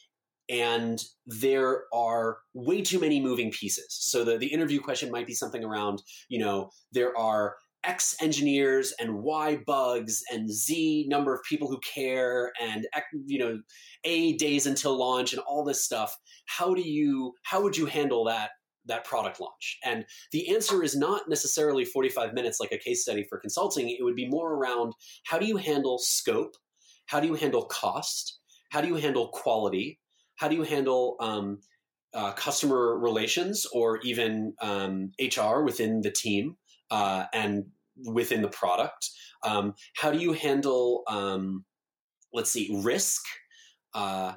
and 0.51 1.03
there 1.27 1.85
are 1.95 2.39
way 2.53 2.83
too 2.83 3.01
many 3.01 3.21
moving 3.21 3.51
pieces. 3.51 3.87
So 3.89 4.25
the, 4.25 4.37
the 4.37 4.53
interview 4.53 4.81
question 4.81 5.11
might 5.11 5.27
be 5.27 5.33
something 5.33 5.65
around, 5.65 6.03
you 6.29 6.39
know, 6.39 6.71
there 6.93 7.17
are 7.17 7.57
X 7.85 8.17
engineers 8.21 8.93
and 8.99 9.23
Y 9.23 9.59
bugs 9.67 10.23
and 10.33 10.51
Z 10.51 11.07
number 11.09 11.35
of 11.35 11.43
people 11.49 11.69
who 11.69 11.79
care 11.81 12.53
and 12.61 12.87
you 13.27 13.39
know 13.39 13.61
A 14.05 14.37
days 14.37 14.67
until 14.67 14.99
launch 14.99 15.33
and 15.33 15.43
all 15.43 15.65
this 15.65 15.85
stuff. 15.85 16.17
How 16.47 16.75
do 16.75 16.83
you 16.83 17.33
how 17.45 17.63
would 17.63 17.77
you 17.77 17.87
handle 17.87 18.25
that 18.25 18.51
that 18.87 19.05
product 19.05 19.41
launch? 19.41 19.79
And 19.85 20.05
the 20.33 20.55
answer 20.55 20.83
is 20.83 20.97
not 20.97 21.29
necessarily 21.29 21.85
45 21.85 22.35
minutes 22.35 22.61
like 22.61 22.73
a 22.73 22.79
case 22.79 23.03
study 23.03 23.25
for 23.29 23.39
consulting. 23.39 23.89
It 23.89 24.03
would 24.03 24.17
be 24.17 24.29
more 24.29 24.55
around 24.55 24.93
how 25.25 25.39
do 25.39 25.47
you 25.47 25.57
handle 25.57 25.99
scope? 25.99 26.57
How 27.07 27.21
do 27.21 27.27
you 27.27 27.35
handle 27.35 27.65
cost? 27.67 28.39
How 28.71 28.81
do 28.81 28.89
you 28.89 28.97
handle 28.97 29.29
quality? 29.29 30.01
How 30.37 30.49
do 30.49 30.57
you 30.57 30.63
handle 30.63 31.17
um, 31.21 31.61
uh, 32.13 32.33
customer 32.33 32.99
relations 32.99 33.67
or 33.73 34.01
even 34.03 34.55
um, 34.61 35.13
HR 35.21 35.63
within 35.63 36.01
the 36.01 36.11
team? 36.11 36.57
Uh, 36.91 37.25
and 37.33 37.67
within 38.05 38.43
the 38.43 38.49
product? 38.49 39.11
Um, 39.43 39.75
how 39.97 40.11
do 40.11 40.19
you 40.19 40.33
handle, 40.33 41.03
um, 41.09 41.65
let's 42.33 42.51
see, 42.51 42.81
risk? 42.83 43.23
Uh, 43.95 44.35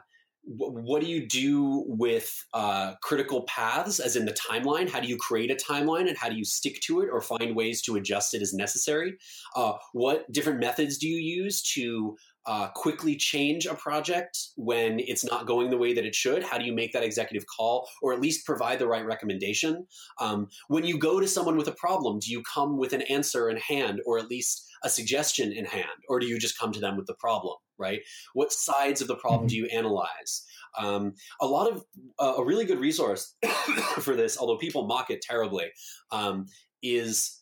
what 0.50 1.02
do 1.02 1.08
you 1.08 1.28
do 1.28 1.84
with 1.88 2.34
uh, 2.54 2.93
critical 3.04 3.43
paths, 3.43 4.00
as 4.00 4.15
in 4.15 4.24
the 4.24 4.32
timeline? 4.34 4.89
How 4.89 5.02
do 5.02 5.08
you 5.08 5.17
create 5.17 5.52
a 5.52 5.56
timeline 5.56 6.08
and 6.08 6.17
how 6.17 6.30
do 6.30 6.38
you 6.38 6.46
stick 6.46 6.80
to 6.84 7.02
it 7.02 7.10
or 7.12 7.20
find 7.20 7.54
ways 7.54 7.82
to 7.82 7.98
adjust 7.98 8.34
it 8.34 8.41
as 8.41 8.54
necessary? 8.54 9.17
Uh, 9.58 9.74
what 9.91 10.32
different 10.32 10.62
methods 10.62 10.98
do 10.98 11.08
you 11.08 11.17
use 11.17 11.62
to 11.74 12.15
uh, 12.47 12.69
quickly 12.69 13.15
change 13.15 13.65
a 13.65 13.75
project 13.75 14.39
when 14.55 14.99
it's 15.01 15.25
not 15.25 15.45
going 15.45 15.69
the 15.69 15.77
way 15.77 15.93
that 15.93 16.05
it 16.05 16.15
should? 16.15 16.43
How 16.43 16.57
do 16.57 16.65
you 16.65 16.73
make 16.73 16.93
that 16.93 17.03
executive 17.03 17.45
call 17.45 17.89
or 18.01 18.13
at 18.13 18.21
least 18.21 18.45
provide 18.45 18.79
the 18.79 18.88
right 18.88 19.05
recommendation? 19.05 19.86
Um, 20.19 20.47
when 20.69 20.86
you 20.86 20.97
go 20.97 21.19
to 21.19 21.27
someone 21.27 21.57
with 21.57 21.67
a 21.67 21.73
problem, 21.73 22.19
do 22.19 22.31
you 22.31 22.41
come 22.41 22.77
with 22.77 22.93
an 22.93 23.01
answer 23.03 23.49
in 23.49 23.57
hand 23.57 24.01
or 24.05 24.17
at 24.17 24.29
least 24.29 24.65
a 24.83 24.89
suggestion 24.89 25.51
in 25.51 25.65
hand? 25.65 25.88
Or 26.07 26.19
do 26.19 26.25
you 26.25 26.39
just 26.39 26.57
come 26.57 26.71
to 26.71 26.79
them 26.79 26.95
with 26.95 27.05
the 27.05 27.15
problem, 27.15 27.55
right? 27.77 27.99
What 28.33 28.53
sides 28.53 29.01
of 29.01 29.10
the 29.10 29.15
problem 29.15 29.41
mm-hmm. 29.41 29.47
do 29.47 29.55
you 29.57 29.65
analyze? 29.65 30.45
Um, 30.77 31.15
a 31.41 31.45
lot 31.45 31.69
of 31.69 31.83
uh, 32.19 32.36
a 32.38 32.45
really 32.45 32.65
good 32.65 32.79
resource 32.79 33.36
for 33.99 34.15
this, 34.15 34.38
although 34.38 34.57
people 34.57 34.88
mock 34.88 35.10
it 35.10 35.21
terribly, 35.21 35.65
um, 36.12 36.45
is 36.81 37.41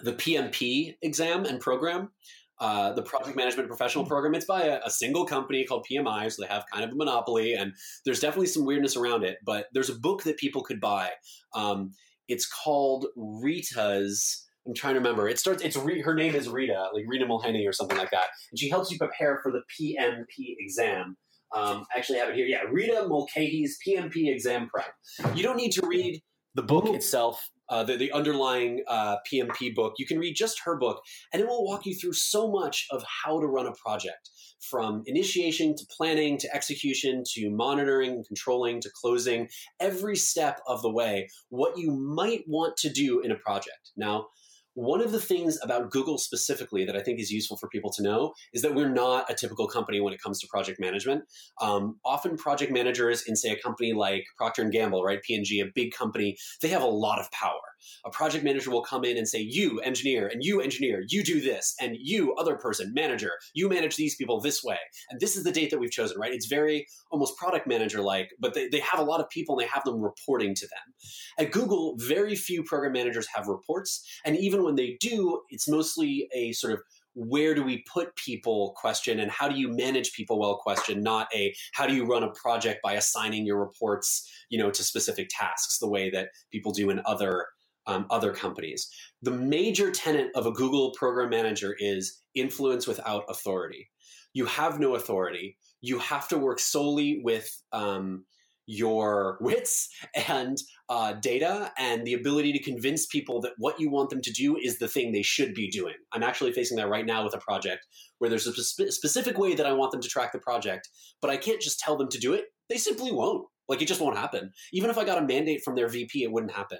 the 0.00 0.12
PMP 0.12 0.94
exam 1.02 1.46
and 1.46 1.58
program 1.58 2.10
uh, 2.58 2.92
the 2.92 3.02
project 3.02 3.36
management 3.36 3.68
professional 3.68 4.04
mm-hmm. 4.04 4.12
program. 4.12 4.34
It's 4.34 4.46
by 4.46 4.64
a, 4.64 4.80
a, 4.84 4.90
single 4.90 5.26
company 5.26 5.64
called 5.64 5.86
PMI, 5.90 6.32
so 6.32 6.42
they 6.42 6.48
have 6.48 6.64
kind 6.72 6.84
of 6.84 6.90
a 6.90 6.94
monopoly, 6.94 7.54
and 7.54 7.74
there's 8.04 8.20
definitely 8.20 8.46
some 8.46 8.64
weirdness 8.64 8.96
around 8.96 9.24
it. 9.24 9.38
But 9.44 9.66
there's 9.72 9.90
a 9.90 9.94
book 9.94 10.22
that 10.24 10.38
people 10.38 10.62
could 10.62 10.80
buy. 10.80 11.10
Um, 11.54 11.92
it's 12.28 12.46
called 12.46 13.06
Rita's. 13.16 14.44
I'm 14.66 14.74
trying 14.74 14.94
to 14.94 15.00
remember. 15.00 15.28
It 15.28 15.38
starts. 15.38 15.62
It's 15.62 15.76
her 15.76 16.14
name 16.14 16.34
is 16.34 16.48
Rita, 16.48 16.88
like 16.94 17.04
Rita 17.06 17.26
Mulhenny 17.26 17.68
or 17.68 17.72
something 17.72 17.98
like 17.98 18.10
that, 18.10 18.26
and 18.50 18.58
she 18.58 18.70
helps 18.70 18.90
you 18.90 18.98
prepare 18.98 19.38
for 19.42 19.52
the 19.52 19.60
PMP 19.78 20.56
exam. 20.58 21.16
Um, 21.54 21.84
I 21.94 21.98
actually 21.98 22.18
have 22.18 22.30
it 22.30 22.36
here. 22.36 22.46
Yeah, 22.46 22.62
Rita 22.70 23.06
Mulcahy's 23.08 23.78
PMP 23.86 24.32
exam 24.32 24.68
prep. 24.68 24.92
You 25.36 25.42
don't 25.42 25.56
need 25.56 25.72
to 25.72 25.86
read 25.86 26.22
the 26.54 26.62
book 26.62 26.86
itself 26.88 27.50
uh, 27.68 27.84
the, 27.84 27.96
the 27.96 28.12
underlying 28.12 28.82
uh, 28.88 29.16
PMP 29.30 29.74
book. 29.74 29.94
You 29.98 30.06
can 30.06 30.18
read 30.18 30.34
just 30.36 30.60
her 30.64 30.76
book, 30.76 31.02
and 31.32 31.42
it 31.42 31.48
will 31.48 31.64
walk 31.64 31.86
you 31.86 31.94
through 31.94 32.14
so 32.14 32.50
much 32.50 32.86
of 32.90 33.04
how 33.24 33.40
to 33.40 33.46
run 33.46 33.66
a 33.66 33.72
project 33.72 34.30
from 34.60 35.02
initiation 35.06 35.76
to 35.76 35.84
planning 35.96 36.38
to 36.38 36.54
execution 36.54 37.22
to 37.34 37.50
monitoring, 37.50 38.24
controlling 38.26 38.80
to 38.80 38.90
closing, 39.00 39.48
every 39.80 40.16
step 40.16 40.60
of 40.66 40.82
the 40.82 40.90
way, 40.90 41.28
what 41.48 41.78
you 41.78 41.92
might 41.92 42.44
want 42.46 42.76
to 42.78 42.90
do 42.90 43.20
in 43.20 43.30
a 43.30 43.36
project. 43.36 43.92
Now, 43.96 44.28
one 44.76 45.00
of 45.00 45.10
the 45.10 45.20
things 45.20 45.58
about 45.62 45.90
Google 45.90 46.18
specifically 46.18 46.84
that 46.84 46.94
I 46.94 47.00
think 47.00 47.18
is 47.18 47.30
useful 47.30 47.56
for 47.56 47.66
people 47.66 47.90
to 47.92 48.02
know 48.02 48.34
is 48.52 48.60
that 48.60 48.74
we're 48.74 48.90
not 48.90 49.30
a 49.30 49.34
typical 49.34 49.66
company 49.66 50.00
when 50.00 50.12
it 50.12 50.20
comes 50.22 50.38
to 50.40 50.46
project 50.48 50.78
management. 50.78 51.24
Um, 51.62 51.96
often, 52.04 52.36
project 52.36 52.70
managers 52.70 53.22
in, 53.26 53.36
say, 53.36 53.50
a 53.50 53.58
company 53.58 53.94
like 53.94 54.24
Procter 54.36 54.60
and 54.60 54.70
Gamble, 54.70 55.02
right, 55.02 55.22
P&G, 55.22 55.60
a 55.60 55.66
big 55.74 55.94
company, 55.94 56.36
they 56.60 56.68
have 56.68 56.82
a 56.82 56.86
lot 56.86 57.18
of 57.18 57.30
power. 57.30 57.58
A 58.04 58.10
project 58.10 58.44
manager 58.44 58.70
will 58.70 58.82
come 58.82 59.04
in 59.04 59.16
and 59.16 59.28
say, 59.28 59.40
"You 59.40 59.80
engineer, 59.80 60.26
and 60.28 60.44
you 60.44 60.60
engineer, 60.60 61.04
you 61.08 61.22
do 61.22 61.40
this, 61.40 61.74
and 61.80 61.96
you 61.98 62.34
other 62.34 62.56
person 62.56 62.92
manager, 62.94 63.32
you 63.54 63.68
manage 63.68 63.96
these 63.96 64.16
people 64.16 64.40
this 64.40 64.62
way, 64.62 64.78
and 65.10 65.20
this 65.20 65.36
is 65.36 65.44
the 65.44 65.52
date 65.52 65.70
that 65.70 65.78
we've 65.78 65.90
chosen." 65.90 66.18
Right? 66.18 66.32
It's 66.32 66.46
very 66.46 66.86
almost 67.10 67.36
product 67.36 67.66
manager 67.66 68.00
like, 68.00 68.30
but 68.38 68.54
they, 68.54 68.68
they 68.68 68.80
have 68.80 69.00
a 69.00 69.04
lot 69.04 69.20
of 69.20 69.28
people 69.30 69.58
and 69.58 69.66
they 69.66 69.72
have 69.72 69.84
them 69.84 70.00
reporting 70.00 70.54
to 70.54 70.66
them. 70.66 70.94
At 71.38 71.52
Google, 71.52 71.96
very 71.98 72.34
few 72.34 72.62
program 72.62 72.92
managers 72.92 73.26
have 73.34 73.46
reports, 73.48 74.04
and 74.24 74.36
even 74.36 74.64
when 74.64 74.76
they 74.76 74.96
do, 75.00 75.42
it's 75.50 75.68
mostly 75.68 76.28
a 76.34 76.52
sort 76.52 76.72
of 76.72 76.80
where 77.16 77.54
do 77.54 77.62
we 77.62 77.82
put 77.90 78.14
people 78.14 78.74
question 78.76 79.18
and 79.18 79.30
how 79.30 79.48
do 79.48 79.58
you 79.58 79.74
manage 79.74 80.12
people 80.12 80.38
well 80.38 80.58
question 80.58 81.02
not 81.02 81.26
a 81.34 81.54
how 81.72 81.86
do 81.86 81.94
you 81.94 82.04
run 82.04 82.22
a 82.22 82.30
project 82.32 82.80
by 82.82 82.92
assigning 82.92 83.46
your 83.46 83.58
reports 83.58 84.30
you 84.50 84.58
know 84.58 84.70
to 84.70 84.84
specific 84.84 85.28
tasks 85.30 85.78
the 85.78 85.88
way 85.88 86.10
that 86.10 86.28
people 86.52 86.72
do 86.72 86.90
in 86.90 87.00
other 87.06 87.46
um, 87.86 88.06
other 88.10 88.32
companies 88.32 88.90
the 89.22 89.30
major 89.30 89.90
tenet 89.90 90.28
of 90.34 90.46
a 90.46 90.52
google 90.52 90.92
program 90.92 91.30
manager 91.30 91.74
is 91.78 92.22
influence 92.34 92.86
without 92.86 93.24
authority 93.28 93.88
you 94.32 94.46
have 94.46 94.78
no 94.78 94.94
authority 94.94 95.56
you 95.80 95.98
have 95.98 96.28
to 96.28 96.38
work 96.38 96.58
solely 96.58 97.20
with 97.22 97.62
um, 97.72 98.24
your 98.66 99.38
wits 99.40 99.88
and 100.28 100.58
uh, 100.88 101.12
data 101.14 101.72
and 101.78 102.04
the 102.04 102.14
ability 102.14 102.52
to 102.52 102.62
convince 102.62 103.06
people 103.06 103.40
that 103.40 103.52
what 103.58 103.80
you 103.80 103.90
want 103.90 104.10
them 104.10 104.20
to 104.20 104.32
do 104.32 104.56
is 104.56 104.78
the 104.78 104.88
thing 104.88 105.12
they 105.12 105.22
should 105.22 105.54
be 105.54 105.70
doing. 105.70 105.94
I'm 106.12 106.24
actually 106.24 106.52
facing 106.52 106.76
that 106.78 106.88
right 106.88 107.06
now 107.06 107.24
with 107.24 107.34
a 107.34 107.38
project 107.38 107.86
where 108.18 108.28
there's 108.28 108.46
a 108.46 108.52
spe- 108.52 108.90
specific 108.90 109.38
way 109.38 109.54
that 109.54 109.66
I 109.66 109.72
want 109.72 109.92
them 109.92 110.00
to 110.00 110.08
track 110.08 110.32
the 110.32 110.38
project, 110.40 110.88
but 111.22 111.30
I 111.30 111.36
can't 111.36 111.60
just 111.60 111.78
tell 111.78 111.96
them 111.96 112.08
to 112.08 112.18
do 112.18 112.34
it. 112.34 112.46
They 112.68 112.76
simply 112.76 113.12
won't. 113.12 113.46
Like 113.68 113.82
it 113.82 113.88
just 113.88 114.00
won't 114.00 114.16
happen. 114.16 114.52
Even 114.72 114.90
if 114.90 114.98
I 114.98 115.04
got 115.04 115.18
a 115.18 115.26
mandate 115.26 115.62
from 115.64 115.74
their 115.74 115.88
VP, 115.88 116.22
it 116.22 116.30
wouldn't 116.30 116.52
happen. 116.52 116.78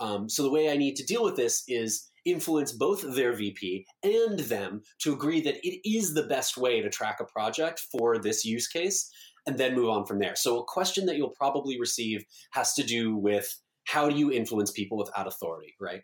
Um, 0.00 0.28
so 0.28 0.42
the 0.42 0.50
way 0.50 0.70
I 0.70 0.76
need 0.76 0.96
to 0.96 1.04
deal 1.04 1.24
with 1.24 1.36
this 1.36 1.64
is 1.68 2.10
influence 2.24 2.72
both 2.72 3.02
their 3.14 3.32
VP 3.32 3.86
and 4.02 4.38
them 4.40 4.82
to 5.00 5.12
agree 5.12 5.40
that 5.40 5.56
it 5.66 5.88
is 5.88 6.12
the 6.12 6.24
best 6.24 6.56
way 6.56 6.82
to 6.82 6.90
track 6.90 7.18
a 7.20 7.24
project 7.24 7.80
for 7.90 8.18
this 8.18 8.44
use 8.44 8.66
case 8.66 9.10
and 9.46 9.56
then 9.56 9.74
move 9.74 9.88
on 9.88 10.04
from 10.04 10.18
there. 10.18 10.34
So, 10.34 10.58
a 10.58 10.64
question 10.64 11.06
that 11.06 11.16
you'll 11.16 11.30
probably 11.30 11.78
receive 11.78 12.24
has 12.50 12.74
to 12.74 12.82
do 12.82 13.16
with 13.16 13.56
how 13.84 14.10
do 14.10 14.16
you 14.16 14.32
influence 14.32 14.72
people 14.72 14.98
without 14.98 15.28
authority, 15.28 15.74
right? 15.80 16.02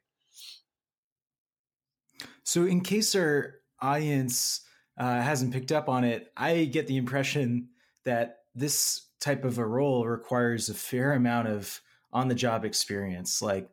So, 2.44 2.64
in 2.64 2.80
case 2.80 3.14
our 3.16 3.56
audience 3.80 4.60
uh, 4.96 5.20
hasn't 5.20 5.52
picked 5.52 5.72
up 5.72 5.88
on 5.88 6.04
it, 6.04 6.32
I 6.36 6.64
get 6.64 6.86
the 6.86 6.96
impression 6.96 7.68
that 8.04 8.38
this 8.54 9.08
type 9.20 9.44
of 9.44 9.58
a 9.58 9.66
role 9.66 10.06
requires 10.06 10.68
a 10.68 10.74
fair 10.74 11.12
amount 11.12 11.48
of 11.48 11.80
on 12.12 12.28
the 12.28 12.34
job 12.34 12.64
experience, 12.64 13.42
like 13.42 13.68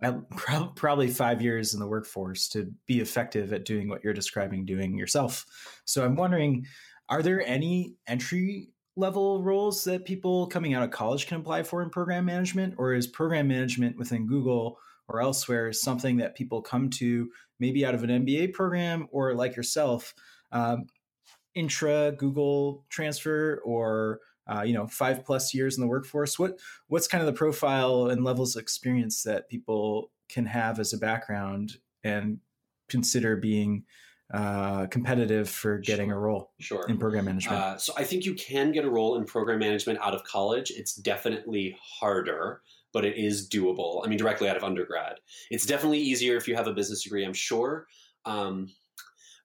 probably 0.76 1.08
five 1.08 1.42
years 1.42 1.74
in 1.74 1.80
the 1.80 1.86
workforce 1.86 2.48
to 2.48 2.72
be 2.86 3.00
effective 3.00 3.52
at 3.52 3.64
doing 3.64 3.88
what 3.88 4.02
you're 4.04 4.12
describing 4.12 4.64
doing 4.64 4.96
yourself. 4.96 5.44
So, 5.84 6.04
I'm 6.04 6.16
wondering 6.16 6.66
are 7.08 7.22
there 7.22 7.44
any 7.46 7.94
entry 8.06 8.68
level 8.96 9.42
roles 9.42 9.84
that 9.84 10.04
people 10.04 10.46
coming 10.48 10.74
out 10.74 10.82
of 10.82 10.90
college 10.90 11.26
can 11.26 11.40
apply 11.40 11.62
for 11.62 11.82
in 11.82 11.88
program 11.88 12.24
management, 12.24 12.74
or 12.76 12.94
is 12.94 13.06
program 13.06 13.48
management 13.48 13.96
within 13.96 14.26
Google 14.26 14.78
or 15.08 15.22
elsewhere 15.22 15.72
something 15.72 16.18
that 16.18 16.34
people 16.34 16.60
come 16.60 16.90
to 16.90 17.30
maybe 17.60 17.86
out 17.86 17.94
of 17.94 18.02
an 18.02 18.10
MBA 18.10 18.52
program 18.52 19.08
or 19.10 19.34
like 19.34 19.56
yourself, 19.56 20.12
um, 20.52 20.86
intra 21.54 22.12
Google 22.12 22.84
transfer 22.90 23.62
or 23.64 24.20
uh, 24.48 24.62
you 24.62 24.74
know 24.74 24.86
five 24.86 25.24
plus 25.24 25.54
years 25.54 25.76
in 25.76 25.82
the 25.82 25.88
workforce? 25.88 26.38
What 26.38 26.58
what's 26.88 27.08
kind 27.08 27.20
of 27.20 27.26
the 27.26 27.32
profile 27.32 28.06
and 28.06 28.24
levels 28.24 28.56
of 28.56 28.62
experience 28.62 29.22
that 29.22 29.48
people 29.48 30.10
can 30.28 30.46
have 30.46 30.78
as 30.78 30.92
a 30.92 30.98
background 30.98 31.78
and 32.04 32.38
consider 32.88 33.36
being 33.36 33.84
uh, 34.32 34.86
competitive 34.86 35.48
for 35.48 35.78
getting 35.78 36.10
sure. 36.10 36.16
a 36.16 36.20
role 36.20 36.52
sure. 36.58 36.84
in 36.88 36.98
program 36.98 37.24
management? 37.24 37.58
Uh, 37.58 37.78
so 37.78 37.92
I 37.96 38.04
think 38.04 38.24
you 38.24 38.34
can 38.34 38.72
get 38.72 38.84
a 38.84 38.90
role 38.90 39.16
in 39.16 39.24
program 39.24 39.58
management 39.58 39.98
out 40.02 40.14
of 40.14 40.24
college. 40.24 40.70
It's 40.70 40.94
definitely 40.94 41.76
harder, 41.80 42.60
but 42.92 43.04
it 43.04 43.16
is 43.16 43.48
doable. 43.48 44.04
I 44.04 44.08
mean, 44.08 44.18
directly 44.18 44.48
out 44.48 44.56
of 44.56 44.64
undergrad. 44.64 45.16
It's 45.50 45.64
definitely 45.64 46.00
easier 46.00 46.36
if 46.36 46.46
you 46.46 46.56
have 46.56 46.66
a 46.66 46.74
business 46.74 47.02
degree, 47.02 47.24
I'm 47.24 47.32
sure. 47.32 47.86
Um, 48.26 48.68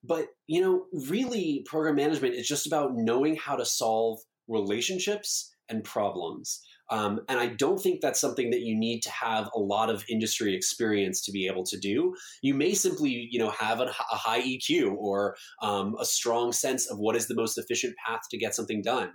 but, 0.03 0.27
you 0.47 0.59
know, 0.59 0.87
really, 1.07 1.63
program 1.65 1.95
management 1.95 2.35
is 2.35 2.45
just 2.45 2.67
about 2.67 2.93
knowing 2.93 3.37
how 3.37 3.55
to 3.55 3.65
solve 3.65 4.19
relationships 4.47 5.51
and 5.69 5.83
problems. 5.83 6.61
Um, 6.89 7.21
and 7.29 7.39
I 7.39 7.47
don't 7.47 7.79
think 7.79 8.01
that's 8.01 8.19
something 8.19 8.51
that 8.51 8.61
you 8.61 8.77
need 8.77 9.01
to 9.03 9.09
have 9.09 9.49
a 9.55 9.59
lot 9.59 9.89
of 9.89 10.03
industry 10.09 10.53
experience 10.53 11.23
to 11.25 11.31
be 11.31 11.47
able 11.47 11.63
to 11.65 11.79
do. 11.79 12.13
You 12.41 12.53
may 12.53 12.73
simply, 12.73 13.27
you 13.31 13.39
know, 13.39 13.49
have 13.49 13.79
a, 13.79 13.85
a 13.85 14.15
high 14.15 14.41
EQ 14.41 14.93
or 14.95 15.35
um, 15.61 15.95
a 15.99 16.05
strong 16.05 16.51
sense 16.51 16.91
of 16.91 16.99
what 16.99 17.15
is 17.15 17.27
the 17.27 17.35
most 17.35 17.57
efficient 17.57 17.95
path 18.05 18.21
to 18.29 18.37
get 18.37 18.53
something 18.53 18.81
done, 18.81 19.09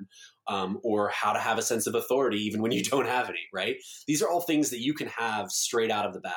um, 0.49 0.79
or 0.83 1.11
how 1.11 1.33
to 1.33 1.39
have 1.39 1.59
a 1.59 1.63
sense 1.63 1.87
of 1.87 1.95
authority 1.95 2.39
even 2.39 2.63
when 2.63 2.73
you 2.73 2.83
don't 2.83 3.07
have 3.07 3.29
any. 3.29 3.47
Right? 3.55 3.77
These 4.07 4.23
are 4.23 4.29
all 4.29 4.41
things 4.41 4.71
that 4.71 4.81
you 4.81 4.95
can 4.95 5.09
have 5.09 5.51
straight 5.51 5.91
out 5.91 6.07
of 6.07 6.15
the 6.15 6.21
bat. 6.21 6.35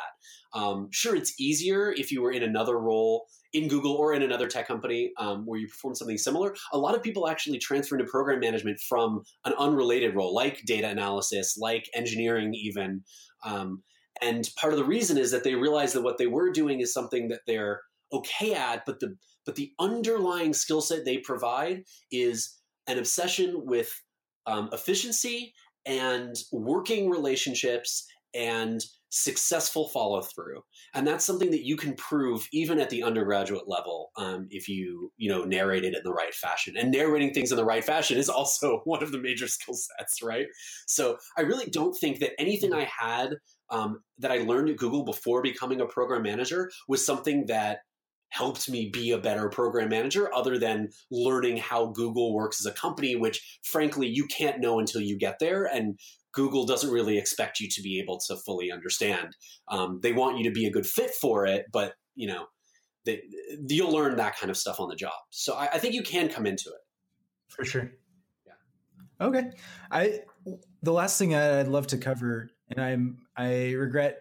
Um, 0.54 0.89
sure, 0.91 1.15
it's 1.15 1.39
easier 1.39 1.91
if 1.91 2.12
you 2.12 2.21
were 2.21 2.32
in 2.32 2.43
another 2.43 2.77
role 2.77 3.25
in 3.54 3.68
Google 3.68 3.94
or 3.94 4.14
in 4.14 4.22
another 4.22 4.48
tech 4.48 4.68
company 4.68 5.12
um, 5.18 5.46
where 5.46 5.60
you 5.60 5.68
perform 5.68 5.96
something 5.96 6.18
similar, 6.18 6.56
a 6.74 6.78
lot 6.78 6.96
of 6.96 7.04
people 7.04 7.28
actually 7.28 7.60
transfer 7.60 7.96
into 7.96 8.10
program 8.10 8.40
management 8.40 8.80
from 8.80 9.22
an 9.46 9.54
unrelated 9.58 10.16
role, 10.16 10.34
like 10.34 10.62
data 10.66 10.88
analysis, 10.88 11.58
like 11.58 11.90
engineering, 11.94 12.54
even. 12.54 13.04
Um, 13.46 13.84
and 14.22 14.50
part 14.58 14.74
of 14.74 14.80
the 14.80 14.86
reason 14.86 15.18
is 15.18 15.32
that 15.32 15.44
they 15.44 15.56
realize 15.56 15.94
that 15.94 16.04
what 16.04 16.18
they 16.18 16.28
were 16.28 16.52
doing 16.52 16.80
is 16.80 16.94
something 16.94 17.28
that 17.30 17.42
they're 17.48 17.82
okay 18.14 18.54
at, 18.54 18.86
but 18.86 19.00
the 19.00 19.16
but 19.46 19.56
the 19.56 19.72
underlying 19.80 20.54
skill 20.54 20.82
set 20.82 21.04
they 21.04 21.18
provide 21.18 21.84
is 22.12 22.60
an 22.88 23.00
obsession 23.00 23.66
with 23.66 23.92
um, 24.46 24.70
efficiency 24.72 25.54
and 25.86 26.36
working 26.52 27.10
relationships 27.10 28.06
and 28.36 28.82
successful 29.12 29.89
follow 29.89 30.21
through 30.21 30.62
and 30.95 31.08
that's 31.08 31.26
something 31.26 31.52
that 31.52 31.65
you 31.65 31.78
can 31.78 31.95
prove 31.95 32.47
even 32.54 32.80
at 32.80 32.89
the 32.89 33.04
undergraduate 33.04 33.67
level 33.67 34.12
um, 34.17 34.47
if 34.52 34.69
you 34.69 35.12
you 35.17 35.30
know 35.30 35.43
narrate 35.45 35.84
it 35.86 35.95
in 35.95 36.02
the 36.04 36.13
right 36.13 36.34
fashion. 36.34 36.76
And 36.78 36.91
narrating 36.91 37.34
things 37.34 37.52
in 37.52 37.58
the 37.58 37.65
right 37.65 37.84
fashion 37.84 38.17
is 38.17 38.30
also 38.30 38.82
one 38.86 39.04
of 39.04 39.12
the 39.13 39.19
major 39.19 39.47
skill 39.47 39.76
sets 39.76 40.24
right? 40.24 40.47
So 40.88 41.17
i 41.38 41.41
really 41.41 41.67
don't 41.67 41.93
think 41.97 42.19
that 42.19 42.34
anything 42.39 42.74
i 42.74 42.86
had 42.86 43.36
um, 43.69 44.02
that 44.19 44.32
i 44.32 44.39
learned 44.39 44.69
at 44.71 44.78
google 44.78 45.06
before 45.06 45.41
becoming 45.43 45.82
a 45.82 45.88
program 45.88 46.24
manager 46.24 46.71
was 46.88 47.06
something 47.06 47.45
that 47.47 47.80
helped 48.32 48.70
me 48.70 48.89
be 48.91 49.12
a 49.12 49.17
better 49.17 49.50
program 49.50 49.89
manager 49.89 50.34
other 50.34 50.58
than 50.58 50.89
learning 51.12 51.58
how 51.58 51.88
Google 51.88 52.34
works 52.34 52.60
as 52.60 52.65
a 52.65 52.76
company, 52.76 53.15
which 53.15 53.60
frankly 53.63 54.08
you 54.08 54.26
can't 54.26 54.60
know 54.60 54.80
until 54.80 55.02
you 55.02 55.17
get 55.17 55.38
there. 55.39 55.65
And 55.65 56.00
Google 56.34 56.65
doesn't 56.65 56.91
really 56.91 57.17
expect 57.17 57.60
you 57.60 57.67
to 57.70 57.82
be 57.82 58.00
able 58.00 58.20
to 58.28 58.38
fully 58.38 58.72
understand. 58.72 59.36
Um, 59.67 60.00
they 60.02 60.13
want 60.13 60.38
you 60.38 60.46
to 60.46 60.52
be 60.52 60.65
a 60.65 60.72
good 60.72 60.88
fit 60.88 61.12
for 61.12 61.46
it, 61.46 61.65
but 61.72 61.94
you 62.15 62.28
know, 62.28 62.46
they, 63.06 63.22
you'll 63.67 63.91
learn 63.91 64.15
that 64.15 64.38
kind 64.38 64.50
of 64.50 64.58
stuff 64.58 64.80
on 64.80 64.88
the 64.88 64.96
job. 64.96 65.13
So 65.30 65.56
I, 65.56 65.70
I 65.74 65.78
think 65.78 65.94
you 65.94 66.04
can 66.04 66.30
come 66.30 66.46
into 66.46 66.70
it 66.70 66.82
for 67.50 67.65
sure. 67.65 67.91
Yeah. 68.46 69.28
Okay. 69.28 69.52
I 69.91 70.20
the 70.82 70.94
last 70.94 71.17
thing 71.17 71.36
I'd 71.36 71.67
love 71.67 71.88
to 71.88 71.98
cover, 71.98 72.50
and 72.70 72.84
I'm 72.84 73.17
I 73.36 73.72
regret 73.72 74.20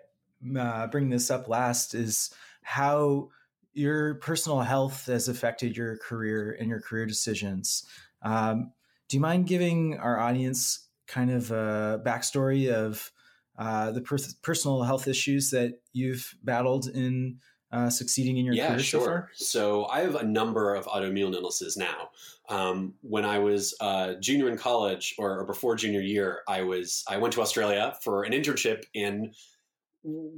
uh, 0.58 0.88
bringing 0.88 1.10
this 1.10 1.30
up 1.30 1.48
last, 1.48 1.94
is 1.94 2.34
how 2.62 3.28
your 3.72 4.16
personal 4.16 4.60
health 4.60 5.06
has 5.06 5.28
affected 5.28 5.76
your 5.76 5.96
career 5.98 6.56
and 6.58 6.68
your 6.68 6.80
career 6.80 7.06
decisions. 7.06 7.86
Um, 8.22 8.72
do 9.08 9.16
you 9.16 9.20
mind 9.20 9.46
giving 9.46 9.98
our 9.98 10.18
audience 10.18 10.88
kind 11.06 11.30
of 11.30 11.50
a 11.50 12.00
backstory 12.04 12.72
of 12.72 13.10
uh, 13.58 13.90
the 13.90 14.00
per- 14.00 14.18
personal 14.42 14.82
health 14.82 15.08
issues 15.08 15.50
that 15.50 15.80
you've 15.92 16.34
battled 16.42 16.86
in 16.86 17.38
uh, 17.72 17.90
succeeding 17.90 18.36
in 18.36 18.44
your 18.44 18.54
yeah, 18.54 18.68
career 18.68 18.78
sure. 18.78 19.00
so 19.00 19.06
far? 19.06 19.28
So 19.34 19.86
I 19.86 20.00
have 20.00 20.14
a 20.14 20.24
number 20.24 20.74
of 20.74 20.86
autoimmune 20.86 21.34
illnesses 21.34 21.76
now. 21.76 22.10
Um, 22.48 22.94
when 23.02 23.24
I 23.24 23.38
was 23.38 23.74
uh, 23.80 24.14
junior 24.14 24.48
in 24.48 24.56
college 24.56 25.14
or, 25.18 25.40
or, 25.40 25.44
before 25.44 25.76
junior 25.76 26.00
year, 26.00 26.40
I 26.48 26.62
was 26.62 27.04
I 27.08 27.16
went 27.16 27.32
to 27.34 27.42
Australia 27.42 27.94
for 28.02 28.24
an 28.24 28.32
internship 28.32 28.84
in 28.94 29.32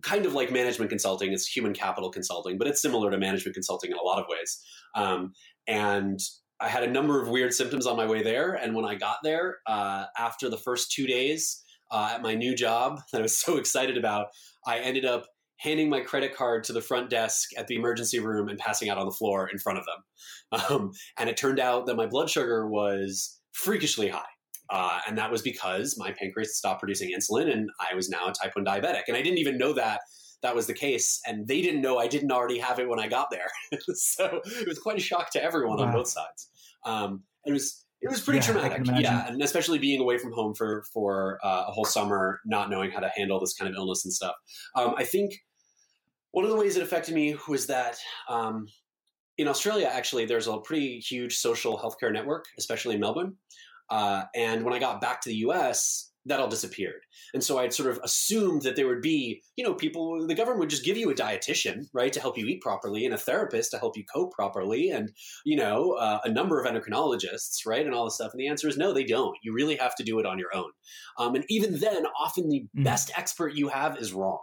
kind 0.03 0.27
of 0.27 0.35
like 0.35 0.51
management 0.51 0.90
consulting. 0.90 1.33
It's 1.33 1.46
human 1.46 1.72
capital 1.72 2.11
consulting, 2.11 2.59
but 2.59 2.66
it's 2.66 2.83
similar 2.83 3.11
to 3.11 3.18
management 3.18 3.55
consulting 3.55 3.90
in 3.90 3.96
a 3.96 4.03
lot 4.03 4.18
of 4.18 4.27
ways. 4.29 4.60
Um, 4.94 5.33
and 5.67 6.21
I 6.60 6.69
had 6.69 6.85
a 6.85 6.90
number 6.90 7.21
of 7.21 7.29
weird 7.29 7.52
symptoms 7.52 7.87
on 7.87 7.96
my 7.96 8.06
way 8.06 8.23
there. 8.23 8.54
And 8.54 8.75
when 8.75 8.85
I 8.85 8.94
got 8.94 9.19
there, 9.23 9.58
uh, 9.67 10.06
after 10.17 10.48
the 10.48 10.56
first 10.56 10.92
two 10.92 11.06
days 11.06 11.63
uh, 11.90 12.13
at 12.15 12.23
my 12.23 12.35
new 12.35 12.54
job 12.54 13.00
that 13.13 13.19
I 13.19 13.23
was 13.23 13.38
so 13.38 13.56
excited 13.56 13.96
about, 13.96 14.29
I 14.67 14.79
ended 14.79 15.04
up 15.04 15.27
handing 15.58 15.88
my 15.88 16.00
credit 16.00 16.35
card 16.35 16.65
to 16.65 16.73
the 16.73 16.81
front 16.81 17.08
desk 17.08 17.50
at 17.56 17.69
the 17.69 17.77
emergency 17.77 18.19
room 18.19 18.48
and 18.48 18.58
passing 18.58 18.88
out 18.88 18.98
on 18.98 19.06
the 19.06 19.13
floor 19.13 19.48
in 19.48 19.58
front 19.58 19.79
of 19.79 19.85
them. 19.85 20.02
Um, 20.71 20.92
and 21.17 21.31
it 21.31 21.38
turned 21.38 21.58
out 21.58 21.87
that 21.87 21.96
my 21.96 22.04
blood 22.04 22.29
sugar 22.29 22.69
was 22.69 23.40
freakishly 23.52 24.08
high. 24.08 24.32
Uh, 24.73 25.00
and 25.06 25.18
that 25.18 25.31
was 25.31 25.42
because 25.42 25.96
my 25.98 26.10
pancreas 26.12 26.56
stopped 26.56 26.81
producing 26.81 27.10
insulin 27.14 27.52
and 27.52 27.68
I 27.79 27.94
was 27.94 28.08
now 28.08 28.27
a 28.27 28.33
type 28.33 28.56
1 28.56 28.64
diabetic. 28.64 29.02
And 29.06 29.16
I 29.16 29.20
didn't 29.20 29.38
even 29.38 29.58
know 29.58 29.75
that 29.75 30.00
that 30.40 30.56
was 30.56 30.66
the 30.66 30.73
case. 30.73 31.20
And 31.27 31.46
they 31.46 31.60
didn't 31.60 31.83
know 31.83 31.98
I 31.98 32.08
didn't 32.08 32.33
already 32.33 32.58
have 32.58 32.79
it 32.79 32.88
when 32.88 32.98
I 32.98 33.06
got 33.06 33.29
there. 33.31 33.48
so 33.94 34.40
it 34.44 34.66
was 34.66 34.79
quite 34.79 34.96
a 34.96 35.02
shock 35.02 35.31
to 35.33 35.44
everyone 35.44 35.77
wow. 35.77 35.85
on 35.85 35.92
both 35.92 36.08
sides. 36.08 36.48
Um, 36.85 37.23
it 37.44 37.52
was 37.52 37.85
it 38.00 38.10
was 38.10 38.20
pretty 38.20 38.38
yeah, 38.38 38.52
traumatic, 38.52 39.00
yeah, 39.00 39.29
and 39.29 39.40
especially 39.42 39.79
being 39.79 40.00
away 40.00 40.18
from 40.18 40.33
home 40.33 40.54
for 40.54 40.83
for 40.92 41.38
uh, 41.44 41.66
a 41.68 41.70
whole 41.70 41.85
summer, 41.85 42.40
not 42.44 42.68
knowing 42.68 42.90
how 42.90 42.98
to 42.98 43.08
handle 43.14 43.38
this 43.38 43.54
kind 43.54 43.70
of 43.70 43.77
illness 43.77 44.04
and 44.04 44.12
stuff. 44.12 44.35
Um, 44.75 44.94
I 44.96 45.04
think 45.04 45.35
one 46.33 46.44
of 46.44 46.50
the 46.50 46.56
ways 46.56 46.77
it 46.77 46.83
affected 46.83 47.14
me 47.14 47.37
was 47.46 47.66
that 47.68 47.96
um, 48.29 48.66
in 49.38 49.46
Australia, 49.46 49.88
actually, 49.90 50.25
there's 50.25 50.48
a 50.48 50.58
pretty 50.58 50.98
huge 50.98 51.37
social 51.37 51.79
healthcare 51.79 52.12
network, 52.12 52.46
especially 52.58 52.96
in 52.96 53.00
Melbourne. 53.00 53.37
Uh, 53.91 54.25
and 54.35 54.65
when 54.65 54.75
I 54.75 54.79
got 54.79 55.01
back 55.01 55.21
to 55.23 55.29
the 55.29 55.37
US, 55.37 56.13
that 56.27 56.39
all 56.39 56.49
disappeared. 56.49 57.03
And 57.35 57.43
so 57.43 57.59
I'd 57.59 57.75
sort 57.75 57.91
of 57.91 57.99
assumed 58.05 58.63
that 58.63 58.77
there 58.77 58.87
would 58.87 59.03
be, 59.03 59.43
you 59.57 59.65
know, 59.65 59.75
people, 59.75 60.25
the 60.27 60.35
government 60.35 60.61
would 60.61 60.71
just 60.71 60.85
give 60.85 60.97
you 60.97 61.11
a 61.11 61.15
dietitian, 61.15 61.87
right, 61.93 62.13
to 62.13 62.21
help 62.21 62.39
you 62.39 62.47
eat 62.47 62.63
properly, 62.63 63.05
and 63.05 63.15
a 63.15 63.19
therapist 63.19 63.73
to 63.73 63.79
help 63.79 63.97
you 63.97 64.05
cope 64.05 64.33
properly, 64.33 64.91
and, 64.91 65.11
you 65.45 65.57
know, 65.57 65.93
uh, 65.93 66.21
a 66.25 66.31
number 66.31 66.61
of 66.61 66.67
endocrinologists, 66.67 67.67
right, 67.67 67.85
and 67.85 67.95
all 67.95 68.05
this 68.05 68.15
stuff. 68.15 68.33
And 68.33 68.41
the 68.41 68.49
answer 68.49 68.69
is 68.69 68.77
no, 68.77 68.93
they 68.93 69.05
don't. 69.05 69.37
You 69.43 69.53
really 69.53 69.77
have 69.77 69.97
to 69.97 70.05
do 70.05 70.19
it 70.21 70.27
on 70.27 70.39
your 70.39 70.55
own. 70.55 70.71
Um, 71.19 71.35
and 71.35 71.45
even 71.49 71.81
then, 71.81 72.05
often 72.21 72.49
the 72.49 72.67
mm. 72.77 72.85
best 72.85 73.11
expert 73.17 73.55
you 73.55 73.69
have 73.69 73.99
is 73.99 74.13
wrong. 74.13 74.39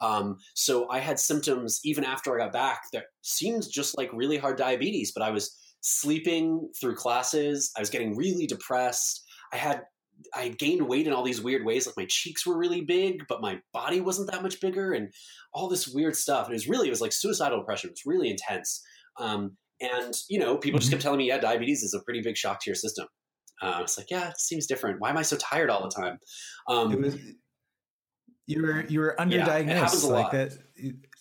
Um, 0.00 0.38
so 0.54 0.88
I 0.90 0.98
had 0.98 1.20
symptoms 1.20 1.80
even 1.84 2.04
after 2.04 2.34
I 2.34 2.44
got 2.44 2.52
back 2.52 2.82
that 2.92 3.04
seemed 3.22 3.70
just 3.70 3.96
like 3.96 4.10
really 4.12 4.38
hard 4.38 4.56
diabetes, 4.56 5.12
but 5.12 5.22
I 5.22 5.30
was 5.30 5.56
sleeping 5.80 6.70
through 6.80 6.96
classes. 6.96 7.72
I 7.76 7.80
was 7.80 7.90
getting 7.90 8.16
really 8.16 8.46
depressed. 8.46 9.24
I 9.52 9.56
had 9.56 9.82
I 10.34 10.48
gained 10.48 10.86
weight 10.86 11.06
in 11.06 11.12
all 11.12 11.22
these 11.22 11.40
weird 11.40 11.64
ways. 11.64 11.86
Like 11.86 11.96
my 11.96 12.06
cheeks 12.08 12.46
were 12.46 12.56
really 12.56 12.82
big, 12.82 13.24
but 13.28 13.40
my 13.40 13.60
body 13.72 14.00
wasn't 14.00 14.30
that 14.30 14.42
much 14.42 14.60
bigger, 14.60 14.92
and 14.92 15.12
all 15.52 15.68
this 15.68 15.88
weird 15.88 16.16
stuff. 16.16 16.46
And 16.46 16.52
it 16.52 16.56
was 16.56 16.68
really 16.68 16.88
it 16.88 16.90
was 16.90 17.00
like 17.00 17.12
suicidal 17.12 17.58
depression. 17.58 17.88
It 17.88 17.92
was 17.92 18.02
really 18.06 18.30
intense. 18.30 18.82
Um, 19.18 19.56
and 19.80 20.14
you 20.28 20.38
know, 20.38 20.56
people 20.58 20.78
just 20.78 20.90
kept 20.90 21.00
mm-hmm. 21.00 21.06
telling 21.06 21.18
me, 21.18 21.28
"Yeah, 21.28 21.38
diabetes 21.38 21.82
is 21.82 21.94
a 21.94 22.02
pretty 22.04 22.20
big 22.22 22.36
shock 22.36 22.60
to 22.60 22.70
your 22.70 22.74
system." 22.74 23.06
Uh, 23.62 23.74
I 23.76 23.82
was 23.82 23.96
like, 23.96 24.10
"Yeah, 24.10 24.28
it 24.28 24.38
seems 24.38 24.66
different. 24.66 25.00
Why 25.00 25.10
am 25.10 25.16
I 25.16 25.22
so 25.22 25.36
tired 25.36 25.70
all 25.70 25.82
the 25.82 25.94
time?" 25.94 26.18
Um, 26.68 27.00
was, 27.00 27.16
you 28.46 28.62
were 28.62 28.84
you 28.86 29.00
were 29.00 29.14
underdiagnosed. 29.18 29.46
Yeah, 29.46 29.58
it 29.58 29.68
happens 29.68 30.02
a 30.02 30.12
like 30.12 30.24
lot. 30.24 30.32
That, 30.32 30.52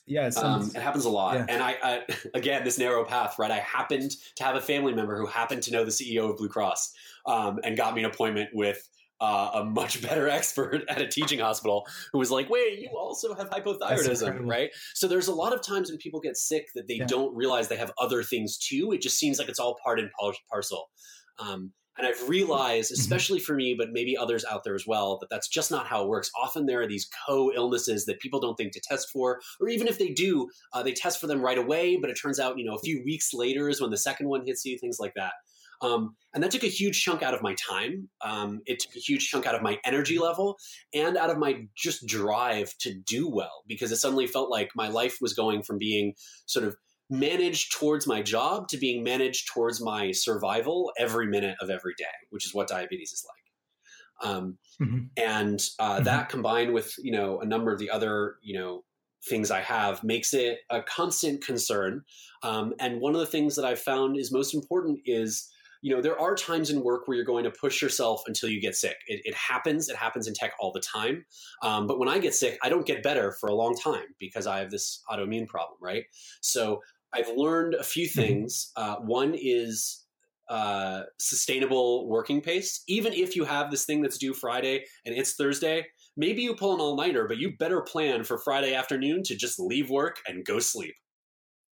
yeah, 0.09 0.27
it, 0.27 0.37
um, 0.37 0.71
it, 0.75 0.81
happens 0.81 1.05
a 1.05 1.09
lot. 1.09 1.35
Yeah. 1.35 1.45
And 1.47 1.61
I, 1.63 1.77
I, 1.83 2.01
again, 2.33 2.63
this 2.63 2.77
narrow 2.77 3.05
path, 3.05 3.37
right? 3.37 3.51
I 3.51 3.59
happened 3.59 4.11
to 4.35 4.43
have 4.43 4.55
a 4.55 4.61
family 4.61 4.93
member 4.93 5.17
who 5.17 5.27
happened 5.27 5.63
to 5.63 5.71
know 5.71 5.85
the 5.85 5.91
CEO 5.91 6.31
of 6.31 6.37
Blue 6.37 6.49
Cross 6.49 6.93
um, 7.25 7.59
and 7.63 7.77
got 7.77 7.93
me 7.93 8.03
an 8.03 8.09
appointment 8.09 8.49
with 8.53 8.89
uh, 9.21 9.51
a 9.55 9.63
much 9.63 10.01
better 10.07 10.27
expert 10.27 10.83
at 10.89 11.01
a 11.01 11.07
teaching 11.07 11.39
hospital 11.39 11.87
who 12.11 12.19
was 12.19 12.31
like, 12.31 12.49
wait, 12.49 12.79
you 12.79 12.89
also 12.97 13.35
have 13.35 13.49
hypothyroidism, 13.49 14.47
right? 14.47 14.71
So 14.95 15.07
there's 15.07 15.27
a 15.27 15.33
lot 15.33 15.53
of 15.53 15.61
times 15.61 15.89
when 15.89 15.99
people 15.99 16.19
get 16.19 16.37
sick 16.37 16.67
that 16.75 16.87
they 16.87 16.95
yeah. 16.95 17.05
don't 17.05 17.35
realize 17.35 17.67
they 17.67 17.77
have 17.77 17.91
other 17.99 18.23
things 18.23 18.57
too. 18.57 18.91
It 18.91 19.01
just 19.01 19.19
seems 19.19 19.37
like 19.37 19.49
it's 19.49 19.59
all 19.59 19.77
part 19.83 19.99
and 19.99 20.09
parcel. 20.49 20.89
Um, 21.37 21.71
and 21.99 22.07
I've 22.07 22.27
realized, 22.27 22.91
mm-hmm. 22.91 22.99
especially 22.99 23.39
for 23.39 23.53
me, 23.53 23.75
but 23.77 23.91
maybe 23.91 24.17
others 24.17 24.45
out 24.49 24.63
there 24.63 24.75
as 24.75 24.87
well, 24.87 25.17
that 25.19 25.29
that's 25.29 25.47
just 25.47 25.69
not 25.69 25.85
how 25.85 26.03
it 26.03 26.07
works. 26.07 26.31
Often 26.41 26.65
there 26.65 26.81
are 26.81 26.87
these 26.87 27.09
co 27.27 27.51
illnesses 27.53 28.05
that 28.05 28.19
people 28.19 28.39
don't 28.39 28.55
think 28.55 28.73
to 28.73 28.81
test 28.81 29.09
for, 29.11 29.39
or 29.59 29.67
even 29.67 29.87
if 29.87 29.99
they 29.99 30.09
do, 30.09 30.49
uh, 30.73 30.81
they 30.81 30.93
test 30.93 31.19
for 31.19 31.27
them 31.27 31.41
right 31.41 31.57
away, 31.57 31.97
but 31.97 32.09
it 32.09 32.19
turns 32.19 32.39
out, 32.39 32.57
you 32.57 32.65
know, 32.65 32.75
a 32.75 32.79
few 32.79 33.03
weeks 33.03 33.33
later 33.33 33.69
is 33.69 33.81
when 33.81 33.91
the 33.91 33.97
second 33.97 34.27
one 34.27 34.45
hits 34.45 34.65
you, 34.65 34.77
things 34.79 34.97
like 34.99 35.13
that. 35.15 35.33
Um, 35.81 36.15
and 36.33 36.43
that 36.43 36.51
took 36.51 36.63
a 36.63 36.67
huge 36.67 37.01
chunk 37.01 37.23
out 37.23 37.33
of 37.33 37.41
my 37.41 37.55
time. 37.55 38.09
Um, 38.21 38.61
it 38.65 38.79
took 38.79 38.95
a 38.95 38.99
huge 38.99 39.29
chunk 39.29 39.45
out 39.45 39.55
of 39.55 39.61
my 39.61 39.79
energy 39.85 40.19
level 40.19 40.57
and 40.93 41.15
out 41.15 41.29
of 41.29 41.37
my 41.37 41.65
just 41.75 42.05
drive 42.05 42.73
to 42.79 42.93
do 42.93 43.29
well 43.29 43.63
because 43.67 43.91
it 43.91 43.97
suddenly 43.97 44.27
felt 44.27 44.49
like 44.49 44.71
my 44.75 44.89
life 44.89 45.17
was 45.21 45.33
going 45.33 45.63
from 45.63 45.77
being 45.77 46.13
sort 46.45 46.65
of 46.65 46.75
managed 47.09 47.71
towards 47.71 48.05
my 48.05 48.21
job 48.21 48.67
to 48.69 48.77
being 48.77 49.03
managed 49.03 49.47
towards 49.51 49.81
my 49.81 50.11
survival 50.11 50.91
every 50.97 51.27
minute 51.27 51.55
of 51.59 51.69
every 51.69 51.93
day, 51.97 52.05
which 52.29 52.45
is 52.45 52.53
what 52.53 52.67
diabetes 52.67 53.11
is 53.11 53.25
like. 53.27 54.31
Um, 54.31 54.57
mm-hmm. 54.81 55.05
And 55.17 55.63
uh, 55.79 55.95
mm-hmm. 55.95 56.03
that 56.03 56.29
combined 56.29 56.73
with 56.73 56.93
you 56.99 57.11
know 57.11 57.39
a 57.39 57.45
number 57.45 57.71
of 57.71 57.79
the 57.79 57.89
other 57.89 58.35
you 58.41 58.59
know 58.59 58.83
things 59.27 59.51
I 59.51 59.61
have 59.61 60.03
makes 60.03 60.33
it 60.33 60.59
a 60.69 60.81
constant 60.81 61.43
concern. 61.43 62.03
Um, 62.43 62.73
and 62.79 63.01
one 63.01 63.13
of 63.13 63.19
the 63.19 63.25
things 63.25 63.55
that 63.55 63.65
I've 63.65 63.79
found 63.79 64.17
is 64.17 64.31
most 64.31 64.53
important 64.53 64.99
is 65.05 65.49
you 65.81 65.95
know 65.95 66.01
there 66.01 66.19
are 66.19 66.35
times 66.35 66.69
in 66.69 66.83
work 66.83 67.07
where 67.07 67.15
you're 67.15 67.25
going 67.25 67.43
to 67.43 67.51
push 67.51 67.81
yourself 67.81 68.23
until 68.27 68.49
you 68.49 68.59
get 68.59 68.75
sick 68.75 68.97
it, 69.07 69.21
it 69.23 69.33
happens 69.33 69.87
it 69.89 69.95
happens 69.95 70.27
in 70.27 70.33
tech 70.33 70.51
all 70.59 70.71
the 70.71 70.81
time 70.81 71.25
um, 71.63 71.87
but 71.87 71.97
when 71.97 72.09
i 72.09 72.17
get 72.19 72.33
sick 72.33 72.57
i 72.63 72.69
don't 72.69 72.85
get 72.85 73.01
better 73.01 73.31
for 73.31 73.47
a 73.47 73.55
long 73.55 73.75
time 73.75 74.03
because 74.19 74.45
i 74.45 74.59
have 74.59 74.71
this 74.71 75.01
autoimmune 75.09 75.47
problem 75.47 75.77
right 75.81 76.03
so 76.41 76.81
I've 77.13 77.29
learned 77.35 77.73
a 77.75 77.83
few 77.83 78.07
mm-hmm. 78.07 78.21
things. 78.21 78.71
Uh, 78.75 78.97
one 78.97 79.35
is 79.35 80.05
uh, 80.49 81.03
sustainable 81.19 82.07
working 82.09 82.41
pace. 82.41 82.83
Even 82.87 83.13
if 83.13 83.35
you 83.35 83.45
have 83.45 83.69
this 83.69 83.85
thing 83.85 84.01
that's 84.01 84.17
due 84.17 84.33
Friday 84.33 84.85
and 85.05 85.15
it's 85.15 85.35
Thursday, 85.35 85.85
maybe 86.17 86.41
you 86.41 86.55
pull 86.55 86.73
an 86.73 86.81
all 86.81 86.97
nighter, 86.97 87.27
but 87.27 87.37
you 87.37 87.53
better 87.57 87.81
plan 87.81 88.23
for 88.23 88.39
Friday 88.39 88.73
afternoon 88.73 89.23
to 89.23 89.35
just 89.35 89.59
leave 89.59 89.89
work 89.89 90.17
and 90.27 90.45
go 90.45 90.59
sleep. 90.59 90.95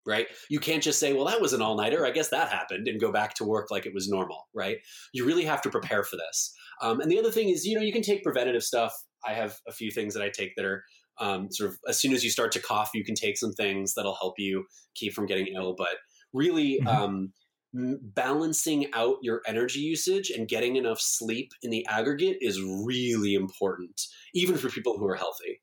Right? 0.05 0.27
You 0.49 0.59
can't 0.59 0.81
just 0.81 0.99
say, 0.99 1.11
well, 1.11 1.25
that 1.25 1.41
was 1.41 1.51
an 1.51 1.61
all 1.61 1.75
nighter. 1.75 2.05
I 2.05 2.11
guess 2.11 2.29
that 2.29 2.47
happened 2.47 2.88
and 2.88 2.97
go 2.97 3.11
back 3.11 3.33
to 3.35 3.43
work 3.43 3.69
like 3.69 3.85
it 3.85 3.93
was 3.93 4.07
normal. 4.07 4.47
Right? 4.55 4.77
You 5.11 5.25
really 5.25 5.43
have 5.43 5.61
to 5.63 5.69
prepare 5.69 6.03
for 6.03 6.15
this. 6.15 6.53
Um, 6.81 7.01
and 7.01 7.11
the 7.11 7.19
other 7.19 7.31
thing 7.31 7.49
is, 7.49 7.65
you 7.65 7.75
know, 7.75 7.81
you 7.81 7.91
can 7.91 8.03
take 8.03 8.23
preventative 8.23 8.63
stuff. 8.63 8.93
I 9.27 9.33
have 9.33 9.57
a 9.67 9.73
few 9.73 9.91
things 9.91 10.13
that 10.13 10.23
I 10.23 10.29
take 10.29 10.55
that 10.55 10.63
are 10.63 10.83
um, 11.20 11.51
sort 11.51 11.72
of 11.72 11.78
as 11.88 11.99
soon 11.99 12.13
as 12.13 12.24
you 12.24 12.30
start 12.30 12.51
to 12.53 12.61
cough, 12.61 12.91
you 12.93 13.03
can 13.03 13.15
take 13.15 13.38
some 13.38 13.53
things 13.53 13.93
that'll 13.93 14.15
help 14.15 14.36
you 14.38 14.65
keep 14.95 15.13
from 15.13 15.26
getting 15.26 15.47
ill. 15.47 15.76
But 15.78 15.95
really, 16.34 16.80
mm-hmm. 16.80 16.88
um, 16.88 17.34
balancing 17.74 18.88
out 18.93 19.18
your 19.22 19.41
energy 19.45 19.80
usage 19.80 20.30
and 20.30 20.47
getting 20.47 20.76
enough 20.76 20.99
sleep 20.99 21.51
in 21.61 21.70
the 21.70 21.86
aggregate 21.88 22.38
is 22.41 22.61
really 22.61 23.34
important, 23.34 24.01
even 24.34 24.57
for 24.57 24.70
people 24.70 24.97
who 24.97 25.07
are 25.07 25.15
healthy. 25.15 25.61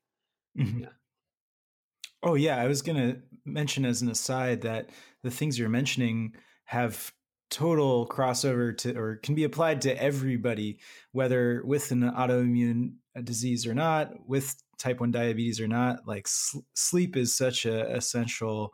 Mm-hmm. 0.57 0.81
Yeah. 0.81 0.89
Oh 2.23 2.35
yeah, 2.35 2.57
I 2.57 2.67
was 2.67 2.81
going 2.81 2.97
to 2.97 3.21
mention 3.45 3.85
as 3.85 4.01
an 4.01 4.09
aside 4.09 4.61
that 4.61 4.89
the 5.23 5.31
things 5.31 5.59
you're 5.59 5.69
mentioning 5.69 6.33
have 6.65 7.11
total 7.51 8.07
crossover 8.07 8.75
to 8.75 8.97
or 8.97 9.17
can 9.17 9.35
be 9.35 9.43
applied 9.43 9.81
to 9.81 10.01
everybody 10.01 10.79
whether 11.11 11.61
with 11.63 11.91
an 11.91 12.01
autoimmune 12.01 12.93
disease 13.23 13.67
or 13.67 13.73
not 13.75 14.11
with 14.27 14.55
type 14.77 14.99
1 14.99 15.11
diabetes 15.11 15.59
or 15.59 15.67
not 15.67 16.07
like 16.07 16.27
sl- 16.27 16.59
sleep 16.73 17.15
is 17.15 17.35
such 17.35 17.65
a 17.65 17.95
essential 17.95 18.73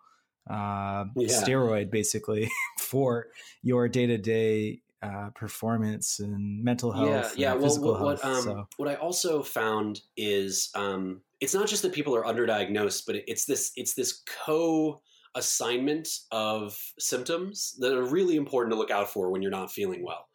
uh, 0.49 1.05
yeah. 1.15 1.27
steroid 1.27 1.91
basically 1.91 2.49
for 2.79 3.27
your 3.61 3.87
day-to-day 3.87 4.81
uh, 5.03 5.29
performance 5.33 6.19
and 6.19 6.63
mental 6.63 6.91
health 6.91 7.33
yeah 7.37 7.53
yeah 7.53 7.53
well 7.53 7.81
what, 7.81 8.01
what, 8.01 8.25
um, 8.25 8.41
so. 8.43 8.67
what 8.77 8.87
i 8.87 8.95
also 8.95 9.41
found 9.41 10.01
is 10.15 10.69
um, 10.75 11.21
it's 11.39 11.55
not 11.55 11.67
just 11.67 11.81
that 11.81 11.91
people 11.91 12.15
are 12.15 12.23
underdiagnosed 12.23 13.03
but 13.07 13.15
it's 13.27 13.45
this 13.45 13.71
it's 13.75 13.95
this 13.95 14.21
co 14.45 15.01
assignment 15.35 16.07
of 16.31 16.77
symptoms 16.99 17.75
that 17.79 17.93
are 17.93 18.03
really 18.03 18.35
important 18.35 18.73
to 18.73 18.77
look 18.77 18.91
out 18.91 19.11
for 19.11 19.31
when 19.31 19.41
you're 19.41 19.49
not 19.49 19.71
feeling 19.71 20.03
well 20.03 20.27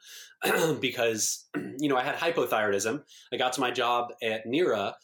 because 0.81 1.49
you 1.79 1.89
know 1.89 1.97
i 1.97 2.03
had 2.03 2.17
hypothyroidism 2.17 3.03
i 3.33 3.37
got 3.37 3.53
to 3.53 3.61
my 3.61 3.71
job 3.71 4.09
at 4.23 4.47
NERA 4.47 4.95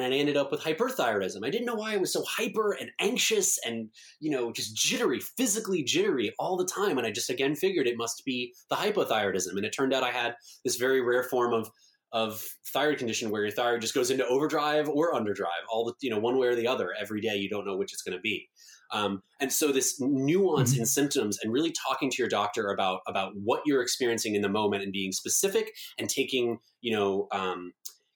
and 0.00 0.14
I 0.14 0.16
ended 0.16 0.36
up 0.36 0.50
with 0.50 0.62
hyperthyroidism. 0.62 1.44
I 1.44 1.50
didn't 1.50 1.66
know 1.66 1.74
why 1.74 1.94
I 1.94 1.98
was 1.98 2.12
so 2.12 2.24
hyper 2.24 2.72
and 2.72 2.90
anxious 3.00 3.58
and 3.64 3.90
you 4.20 4.30
know 4.30 4.52
just 4.52 4.74
jittery, 4.74 5.20
physically 5.20 5.82
jittery 5.82 6.32
all 6.38 6.56
the 6.56 6.66
time. 6.66 6.98
And 6.98 7.06
I 7.06 7.10
just 7.10 7.30
again 7.30 7.54
figured 7.54 7.86
it 7.86 7.96
must 7.96 8.24
be 8.24 8.54
the 8.70 8.76
hypothyroidism. 8.76 9.56
And 9.56 9.64
it 9.64 9.70
turned 9.70 9.92
out 9.92 10.02
I 10.02 10.10
had 10.10 10.34
this 10.64 10.76
very 10.76 11.00
rare 11.00 11.24
form 11.24 11.52
of 11.52 11.70
of 12.12 12.44
thyroid 12.66 12.98
condition 12.98 13.30
where 13.30 13.42
your 13.42 13.50
thyroid 13.50 13.80
just 13.80 13.94
goes 13.94 14.10
into 14.10 14.26
overdrive 14.26 14.86
or 14.88 15.14
underdrive, 15.14 15.64
all 15.70 15.84
the 15.84 15.94
you 16.00 16.10
know 16.10 16.18
one 16.18 16.38
way 16.38 16.46
or 16.46 16.54
the 16.54 16.68
other 16.68 16.90
every 17.00 17.20
day. 17.20 17.36
You 17.36 17.48
don't 17.48 17.66
know 17.66 17.76
which 17.76 17.92
it's 17.92 18.02
going 18.02 18.16
to 18.16 18.22
be. 18.22 18.48
Um, 18.92 19.22
and 19.40 19.50
so 19.50 19.72
this 19.72 19.98
nuance 20.00 20.72
mm-hmm. 20.72 20.80
in 20.80 20.86
symptoms 20.86 21.38
and 21.42 21.50
really 21.50 21.72
talking 21.72 22.10
to 22.10 22.16
your 22.18 22.28
doctor 22.28 22.70
about 22.70 23.00
about 23.06 23.32
what 23.42 23.62
you're 23.64 23.82
experiencing 23.82 24.34
in 24.34 24.42
the 24.42 24.50
moment 24.50 24.82
and 24.82 24.92
being 24.92 25.12
specific 25.12 25.72
and 25.98 26.08
taking 26.08 26.58
you 26.82 26.94
know 26.94 27.28
um, 27.32 27.72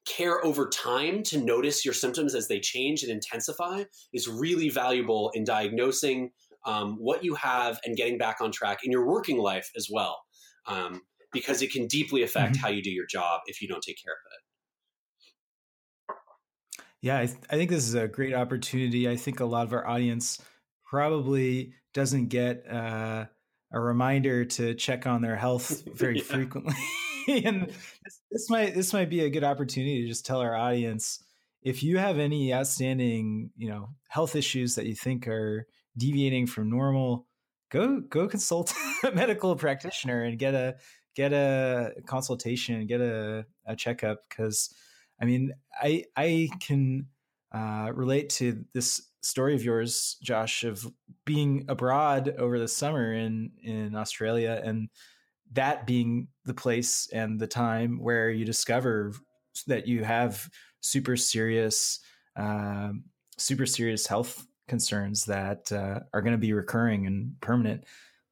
care 0.06 0.44
over 0.44 0.68
time 0.68 1.22
to 1.24 1.38
notice 1.38 1.84
your 1.84 1.94
symptoms 1.94 2.34
as 2.34 2.48
they 2.48 2.60
change 2.60 3.02
and 3.02 3.10
intensify 3.10 3.84
is 4.12 4.28
really 4.28 4.70
valuable 4.70 5.30
in 5.34 5.44
diagnosing 5.44 6.30
um, 6.64 6.96
what 6.98 7.24
you 7.24 7.34
have 7.34 7.78
and 7.84 7.96
getting 7.96 8.18
back 8.18 8.40
on 8.40 8.50
track 8.50 8.78
in 8.84 8.90
your 8.90 9.06
working 9.06 9.38
life 9.38 9.70
as 9.76 9.88
well. 9.90 10.18
Um, 10.66 11.02
because 11.32 11.60
it 11.60 11.70
can 11.70 11.86
deeply 11.86 12.22
affect 12.22 12.54
mm-hmm. 12.54 12.62
how 12.62 12.70
you 12.70 12.82
do 12.82 12.90
your 12.90 13.06
job 13.06 13.40
if 13.46 13.60
you 13.60 13.68
don't 13.68 13.82
take 13.82 14.02
care 14.02 14.12
of 14.12 14.18
it. 14.32 14.40
Yeah, 17.02 17.18
I, 17.18 17.26
th- 17.26 17.38
I 17.50 17.56
think 17.56 17.70
this 17.70 17.86
is 17.86 17.94
a 17.94 18.08
great 18.08 18.34
opportunity. 18.34 19.08
I 19.08 19.16
think 19.16 19.40
a 19.40 19.44
lot 19.44 19.66
of 19.66 19.72
our 19.72 19.86
audience 19.86 20.40
probably 20.84 21.74
doesn't 21.92 22.28
get 22.28 22.64
uh, 22.70 23.26
a 23.72 23.80
reminder 23.80 24.44
to 24.44 24.74
check 24.74 25.06
on 25.06 25.20
their 25.20 25.36
health 25.36 25.82
very 25.94 26.18
yeah. 26.18 26.24
frequently. 26.24 26.74
and 27.44 27.68
this, 27.68 28.20
this, 28.30 28.50
might 28.50 28.74
this 28.74 28.92
might 28.92 29.10
be 29.10 29.20
a 29.20 29.30
good 29.30 29.44
opportunity 29.44 30.02
to 30.02 30.08
just 30.08 30.26
tell 30.26 30.40
our 30.40 30.54
audience 30.54 31.22
if 31.62 31.82
you 31.82 31.98
have 31.98 32.18
any 32.18 32.54
outstanding, 32.54 33.50
you 33.56 33.68
know, 33.68 33.88
health 34.08 34.36
issues 34.36 34.76
that 34.76 34.86
you 34.86 34.94
think 34.94 35.26
are 35.26 35.66
deviating 35.96 36.46
from 36.46 36.70
normal, 36.70 37.26
go 37.70 38.00
go 38.00 38.28
consult 38.28 38.72
a 39.04 39.10
medical 39.10 39.56
practitioner 39.56 40.22
and 40.22 40.38
get 40.38 40.54
a 40.54 40.76
get 41.16 41.32
a 41.32 41.94
consultation, 42.06 42.86
get 42.86 43.00
a, 43.00 43.46
a 43.66 43.74
checkup 43.74 44.20
because 44.28 44.72
I 45.20 45.24
mean, 45.24 45.52
I 45.80 46.04
I 46.16 46.48
can 46.60 47.06
uh, 47.52 47.90
relate 47.94 48.28
to 48.30 48.64
this 48.74 49.02
story 49.22 49.54
of 49.54 49.64
yours, 49.64 50.18
Josh, 50.22 50.62
of 50.62 50.86
being 51.24 51.64
abroad 51.68 52.34
over 52.38 52.58
the 52.58 52.68
summer 52.68 53.12
in 53.12 53.50
in 53.62 53.96
Australia 53.96 54.60
and 54.64 54.88
that 55.52 55.86
being 55.86 56.28
the 56.44 56.54
place 56.54 57.08
and 57.12 57.38
the 57.38 57.46
time 57.46 57.98
where 58.00 58.30
you 58.30 58.44
discover 58.44 59.12
that 59.66 59.86
you 59.86 60.04
have 60.04 60.48
super 60.80 61.16
serious, 61.16 62.00
uh, 62.36 62.90
super 63.38 63.66
serious 63.66 64.06
health 64.06 64.46
concerns 64.68 65.24
that 65.24 65.70
uh, 65.72 66.00
are 66.12 66.22
going 66.22 66.32
to 66.32 66.38
be 66.38 66.52
recurring 66.52 67.06
and 67.06 67.40
permanent. 67.40 67.84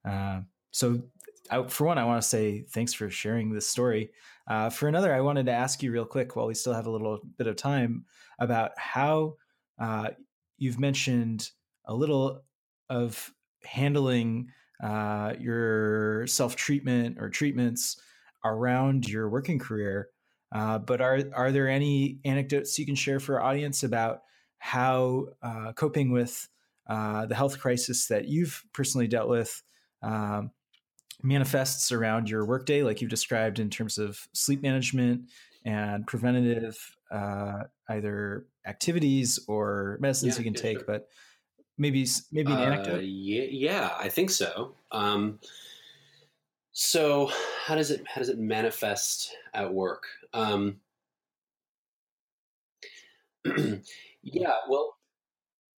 Uh, 0.05 0.41
so, 0.71 1.03
I, 1.51 1.63
for 1.65 1.85
one, 1.85 1.99
I 1.99 2.05
want 2.05 2.23
to 2.23 2.29
say 2.29 2.63
thanks 2.71 2.95
for 2.95 3.11
sharing 3.11 3.53
this 3.53 3.69
story. 3.69 4.11
Uh, 4.47 4.71
for 4.71 4.89
another, 4.89 5.15
I 5.15 5.21
wanted 5.21 5.47
to 5.47 5.53
ask 5.53 5.83
you 5.83 5.93
real 5.93 6.05
quick 6.05 6.37
while 6.37 6.47
we 6.47 6.55
still 6.55 6.73
have 6.73 6.87
a 6.87 6.91
little 6.91 7.21
bit 7.37 7.47
of 7.47 7.57
time 7.57 8.05
about 8.39 8.73
how 8.77 9.37
uh, 9.79 10.11
you've 10.59 10.81
mentioned 10.81 11.51
a 11.87 11.95
little 11.95 12.43
of 12.89 13.33
handling 13.63 14.49
uh, 14.85 15.33
your 15.41 16.27
self 16.27 16.57
treatment 16.57 17.17
or 17.19 17.31
treatments 17.31 17.97
around 18.45 19.09
your 19.09 19.31
working 19.31 19.59
career. 19.59 20.11
Uh, 20.55 20.79
but 20.79 21.01
are 21.01 21.21
are 21.35 21.51
there 21.51 21.69
any 21.69 22.19
anecdotes 22.25 22.79
you 22.79 22.85
can 22.85 22.95
share 22.95 23.19
for 23.19 23.41
our 23.41 23.49
audience 23.49 23.83
about 23.83 24.21
how 24.59 25.27
uh, 25.43 25.73
coping 25.73 26.13
with 26.13 26.49
uh, 26.87 27.25
the 27.25 27.35
health 27.35 27.59
crisis 27.59 28.09
that 28.09 28.29
you've 28.29 28.63
personally 28.75 29.09
dealt 29.09 29.29
with 29.29 29.63
um, 30.03 30.51
manifests 31.23 31.91
around 31.91 32.29
your 32.29 32.45
workday, 32.45 32.83
like 32.83 33.01
you've 33.01 33.11
described 33.11 33.59
in 33.59 33.71
terms 33.71 33.97
of 33.97 34.29
sleep 34.35 34.63
management 34.63 35.23
and 35.65 36.07
preventative 36.07 36.77
uh, 37.11 37.63
either 37.89 38.47
activities 38.67 39.41
or 39.49 39.97
medicines 40.01 40.35
yeah, 40.35 40.39
you 40.41 40.45
can 40.45 40.55
take, 40.55 40.79
sure. 40.79 40.87
but 40.87 41.09
maybe 41.79 42.07
maybe 42.33 42.53
an 42.53 42.59
anecdote. 42.59 42.99
Uh, 42.99 43.03
yeah, 43.03 43.45
yeah, 43.45 43.97
I 43.99 44.09
think 44.09 44.31
so. 44.31 44.75
Um, 44.91 45.41
so 46.73 47.31
how 47.65 47.75
does 47.75 47.91
it 47.91 48.07
how 48.07 48.21
does 48.21 48.29
it 48.29 48.39
manifest 48.39 49.37
at 49.55 49.73
work? 49.73 50.07
Um, 50.33 50.81
yeah, 54.23 54.57
well, 54.69 54.94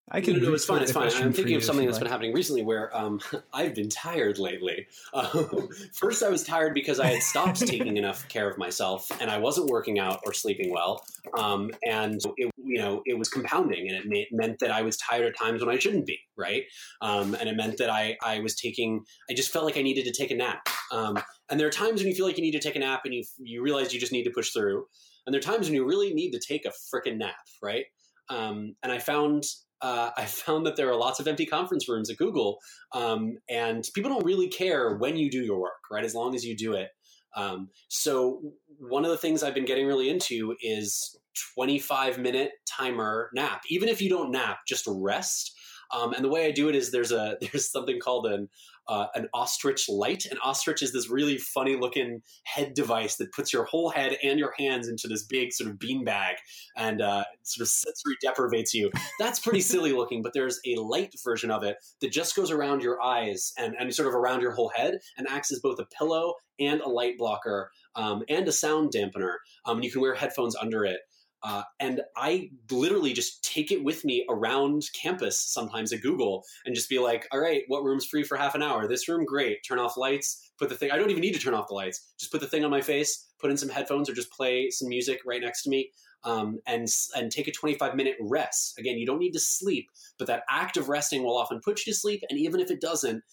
I 0.09 0.21
can. 0.21 0.39
No, 0.39 0.49
no, 0.49 0.53
it's 0.53 0.63
fine. 0.63 0.81
It's 0.81 0.93
fine. 0.93 1.11
I'm 1.15 1.33
thinking 1.33 1.55
of 1.55 1.63
something 1.65 1.85
that's 1.85 1.97
like. 1.97 2.03
been 2.03 2.11
happening 2.11 2.33
recently 2.33 2.63
where 2.63 2.95
um, 2.95 3.19
I've 3.53 3.75
been 3.75 3.89
tired 3.89 4.39
lately. 4.39 4.87
Um, 5.13 5.67
first, 5.93 6.23
I 6.23 6.29
was 6.29 6.43
tired 6.43 6.73
because 6.73 6.99
I 6.99 7.07
had 7.07 7.23
stopped 7.23 7.59
taking 7.67 7.97
enough 7.97 8.27
care 8.29 8.49
of 8.49 8.57
myself, 8.57 9.09
and 9.19 9.29
I 9.29 9.37
wasn't 9.37 9.69
working 9.69 9.99
out 9.99 10.21
or 10.25 10.33
sleeping 10.33 10.71
well, 10.71 11.03
um, 11.37 11.71
and 11.85 12.21
it, 12.37 12.49
you 12.57 12.77
know 12.77 13.01
it 13.05 13.17
was 13.17 13.27
compounding, 13.27 13.89
and 13.89 13.97
it 13.97 14.05
may, 14.05 14.27
meant 14.31 14.59
that 14.59 14.71
I 14.71 14.81
was 14.81 14.95
tired 14.95 15.25
at 15.25 15.37
times 15.37 15.63
when 15.63 15.75
I 15.75 15.77
shouldn't 15.77 16.05
be, 16.05 16.19
right? 16.37 16.63
Um, 17.01 17.35
and 17.35 17.49
it 17.49 17.57
meant 17.57 17.77
that 17.79 17.89
I 17.89 18.15
I 18.23 18.39
was 18.39 18.55
taking. 18.55 19.03
I 19.29 19.33
just 19.33 19.51
felt 19.51 19.65
like 19.65 19.77
I 19.77 19.81
needed 19.81 20.05
to 20.05 20.13
take 20.13 20.31
a 20.31 20.35
nap. 20.35 20.69
Um, 20.89 21.19
and 21.49 21.59
there 21.59 21.67
are 21.67 21.71
times 21.71 21.99
when 21.99 22.07
you 22.07 22.15
feel 22.15 22.25
like 22.25 22.37
you 22.37 22.43
need 22.43 22.51
to 22.51 22.59
take 22.59 22.77
a 22.77 22.79
nap, 22.79 23.01
and 23.03 23.13
you 23.13 23.25
you 23.39 23.61
realize 23.61 23.93
you 23.93 23.99
just 23.99 24.13
need 24.13 24.23
to 24.23 24.31
push 24.31 24.51
through. 24.51 24.85
And 25.25 25.33
there 25.33 25.39
are 25.39 25.41
times 25.41 25.67
when 25.67 25.75
you 25.75 25.85
really 25.85 26.13
need 26.13 26.31
to 26.31 26.39
take 26.39 26.65
a 26.65 26.69
freaking 26.69 27.17
nap, 27.17 27.35
right? 27.61 27.83
Um, 28.29 28.75
and 28.83 28.91
I 28.91 28.99
found 28.99 29.43
uh, 29.81 30.11
I 30.17 30.25
found 30.25 30.65
that 30.65 30.75
there 30.75 30.89
are 30.89 30.95
lots 30.95 31.19
of 31.19 31.27
empty 31.27 31.45
conference 31.45 31.87
rooms 31.87 32.09
at 32.09 32.17
Google, 32.17 32.59
um, 32.93 33.37
and 33.49 33.87
people 33.93 34.11
don't 34.11 34.25
really 34.25 34.47
care 34.47 34.95
when 34.95 35.17
you 35.17 35.29
do 35.29 35.43
your 35.43 35.59
work, 35.59 35.89
right? 35.91 36.03
As 36.03 36.15
long 36.15 36.35
as 36.35 36.45
you 36.45 36.55
do 36.55 36.73
it. 36.73 36.89
Um, 37.35 37.69
so 37.87 38.41
one 38.79 39.05
of 39.05 39.11
the 39.11 39.17
things 39.17 39.43
I've 39.43 39.53
been 39.53 39.65
getting 39.65 39.85
really 39.85 40.09
into 40.09 40.55
is 40.61 41.17
25 41.53 42.17
minute 42.17 42.51
timer 42.67 43.29
nap. 43.33 43.61
Even 43.69 43.89
if 43.89 44.01
you 44.01 44.09
don't 44.09 44.31
nap, 44.31 44.59
just 44.67 44.85
rest. 44.87 45.53
Um, 45.95 46.13
and 46.13 46.25
the 46.25 46.29
way 46.29 46.45
I 46.47 46.51
do 46.51 46.67
it 46.67 46.75
is 46.75 46.91
there's 46.91 47.11
a 47.11 47.37
there's 47.41 47.71
something 47.71 47.99
called 47.99 48.25
an 48.25 48.49
uh, 48.87 49.07
an 49.15 49.27
ostrich 49.33 49.87
light. 49.89 50.25
An 50.29 50.37
ostrich 50.43 50.81
is 50.81 50.93
this 50.93 51.09
really 51.09 51.37
funny 51.37 51.75
looking 51.75 52.21
head 52.43 52.73
device 52.73 53.15
that 53.17 53.31
puts 53.31 53.51
your 53.51 53.65
whole 53.65 53.89
head 53.89 54.17
and 54.23 54.39
your 54.39 54.53
hands 54.57 54.87
into 54.87 55.07
this 55.07 55.23
big 55.23 55.53
sort 55.53 55.69
of 55.69 55.79
bean 55.79 56.03
bag 56.03 56.35
and 56.75 57.01
uh, 57.01 57.23
sort 57.43 57.63
of 57.63 57.69
sensory 57.69 58.15
deprivates 58.21 58.73
you. 58.73 58.91
That's 59.19 59.39
pretty 59.39 59.61
silly 59.61 59.93
looking, 59.93 60.21
but 60.21 60.33
there's 60.33 60.59
a 60.65 60.75
light 60.75 61.13
version 61.23 61.51
of 61.51 61.63
it 61.63 61.77
that 62.01 62.11
just 62.11 62.35
goes 62.35 62.51
around 62.51 62.81
your 62.81 63.01
eyes 63.01 63.53
and, 63.57 63.75
and 63.79 63.93
sort 63.93 64.07
of 64.07 64.15
around 64.15 64.41
your 64.41 64.51
whole 64.51 64.71
head 64.75 64.99
and 65.17 65.27
acts 65.27 65.51
as 65.51 65.59
both 65.59 65.79
a 65.79 65.85
pillow 65.97 66.33
and 66.59 66.81
a 66.81 66.89
light 66.89 67.17
blocker 67.17 67.71
um, 67.95 68.23
and 68.29 68.47
a 68.47 68.51
sound 68.51 68.91
dampener. 68.93 69.35
Um, 69.65 69.77
and 69.77 69.85
you 69.85 69.91
can 69.91 70.01
wear 70.01 70.15
headphones 70.15 70.55
under 70.55 70.85
it. 70.85 70.99
Uh, 71.43 71.63
and 71.79 72.01
I 72.15 72.49
literally 72.71 73.13
just 73.13 73.43
take 73.43 73.71
it 73.71 73.83
with 73.83 74.03
me 74.03 74.25
around 74.29 74.83
campus 74.99 75.37
sometimes 75.37 75.93
at 75.93 76.01
Google 76.01 76.43
and 76.65 76.75
just 76.75 76.89
be 76.89 76.99
like, 76.99 77.27
all 77.31 77.39
right, 77.39 77.63
what 77.67 77.83
room's 77.83 78.05
free 78.05 78.23
for 78.23 78.37
half 78.37 78.55
an 78.55 78.63
hour? 78.63 78.87
This 78.87 79.07
room, 79.07 79.23
great. 79.23 79.59
Turn 79.67 79.79
off 79.79 79.97
lights, 79.97 80.51
put 80.57 80.69
the 80.69 80.75
thing, 80.75 80.91
I 80.91 80.97
don't 80.97 81.09
even 81.11 81.21
need 81.21 81.35
to 81.35 81.39
turn 81.39 81.53
off 81.53 81.67
the 81.67 81.75
lights. 81.75 82.13
Just 82.19 82.31
put 82.31 82.41
the 82.41 82.47
thing 82.47 82.65
on 82.65 82.71
my 82.71 82.81
face, 82.81 83.27
put 83.39 83.51
in 83.51 83.57
some 83.57 83.69
headphones 83.69 84.09
or 84.09 84.13
just 84.13 84.31
play 84.31 84.69
some 84.71 84.89
music 84.89 85.19
right 85.25 85.41
next 85.41 85.63
to 85.63 85.69
me. 85.69 85.91
Um, 86.23 86.59
and 86.65 86.87
and 87.15 87.31
take 87.31 87.47
a 87.47 87.51
25 87.51 87.95
minute 87.95 88.15
rest. 88.19 88.77
Again, 88.79 88.97
you 88.97 89.05
don't 89.05 89.19
need 89.19 89.33
to 89.33 89.39
sleep, 89.39 89.87
but 90.17 90.27
that 90.27 90.43
act 90.49 90.75
of 90.75 90.89
resting 90.89 91.23
will 91.23 91.37
often 91.37 91.61
put 91.63 91.85
you 91.85 91.93
to 91.93 91.97
sleep. 91.97 92.23
And 92.29 92.39
even 92.39 92.59
if 92.59 92.71
it 92.71 92.81
doesn't, 92.81 93.23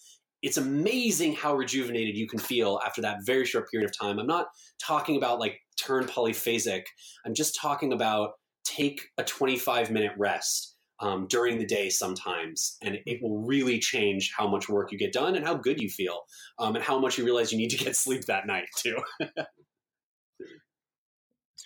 it's 0.45 0.57
amazing 0.57 1.33
how 1.33 1.55
rejuvenated 1.55 2.15
you 2.15 2.27
can 2.27 2.37
feel 2.37 2.79
after 2.85 3.01
that 3.01 3.17
very 3.25 3.45
short 3.45 3.69
period 3.71 3.89
of 3.89 3.97
time. 3.97 4.19
I'm 4.19 4.27
not 4.27 4.45
talking 4.79 5.17
about 5.17 5.39
like 5.39 5.59
turn 5.75 6.05
polyphasic. 6.05 6.83
I'm 7.25 7.33
just 7.33 7.57
talking 7.59 7.91
about 7.91 8.33
take 8.63 9.01
a 9.17 9.23
25 9.23 9.89
minute 9.89 10.11
rest 10.19 10.75
um, 10.99 11.25
during 11.27 11.57
the 11.57 11.65
day 11.65 11.89
sometimes, 11.89 12.77
and 12.83 12.99
it 13.07 13.23
will 13.23 13.41
really 13.41 13.79
change 13.79 14.31
how 14.37 14.47
much 14.47 14.69
work 14.69 14.91
you 14.91 14.99
get 14.99 15.11
done 15.11 15.35
and 15.35 15.43
how 15.43 15.55
good 15.55 15.81
you 15.81 15.89
feel, 15.89 16.19
um, 16.59 16.75
and 16.75 16.83
how 16.83 16.99
much 16.99 17.17
you 17.17 17.25
realize 17.25 17.51
you 17.51 17.57
need 17.57 17.71
to 17.71 17.77
get 17.77 17.95
sleep 17.95 18.25
that 18.25 18.45
night 18.45 18.67
too. 18.77 18.97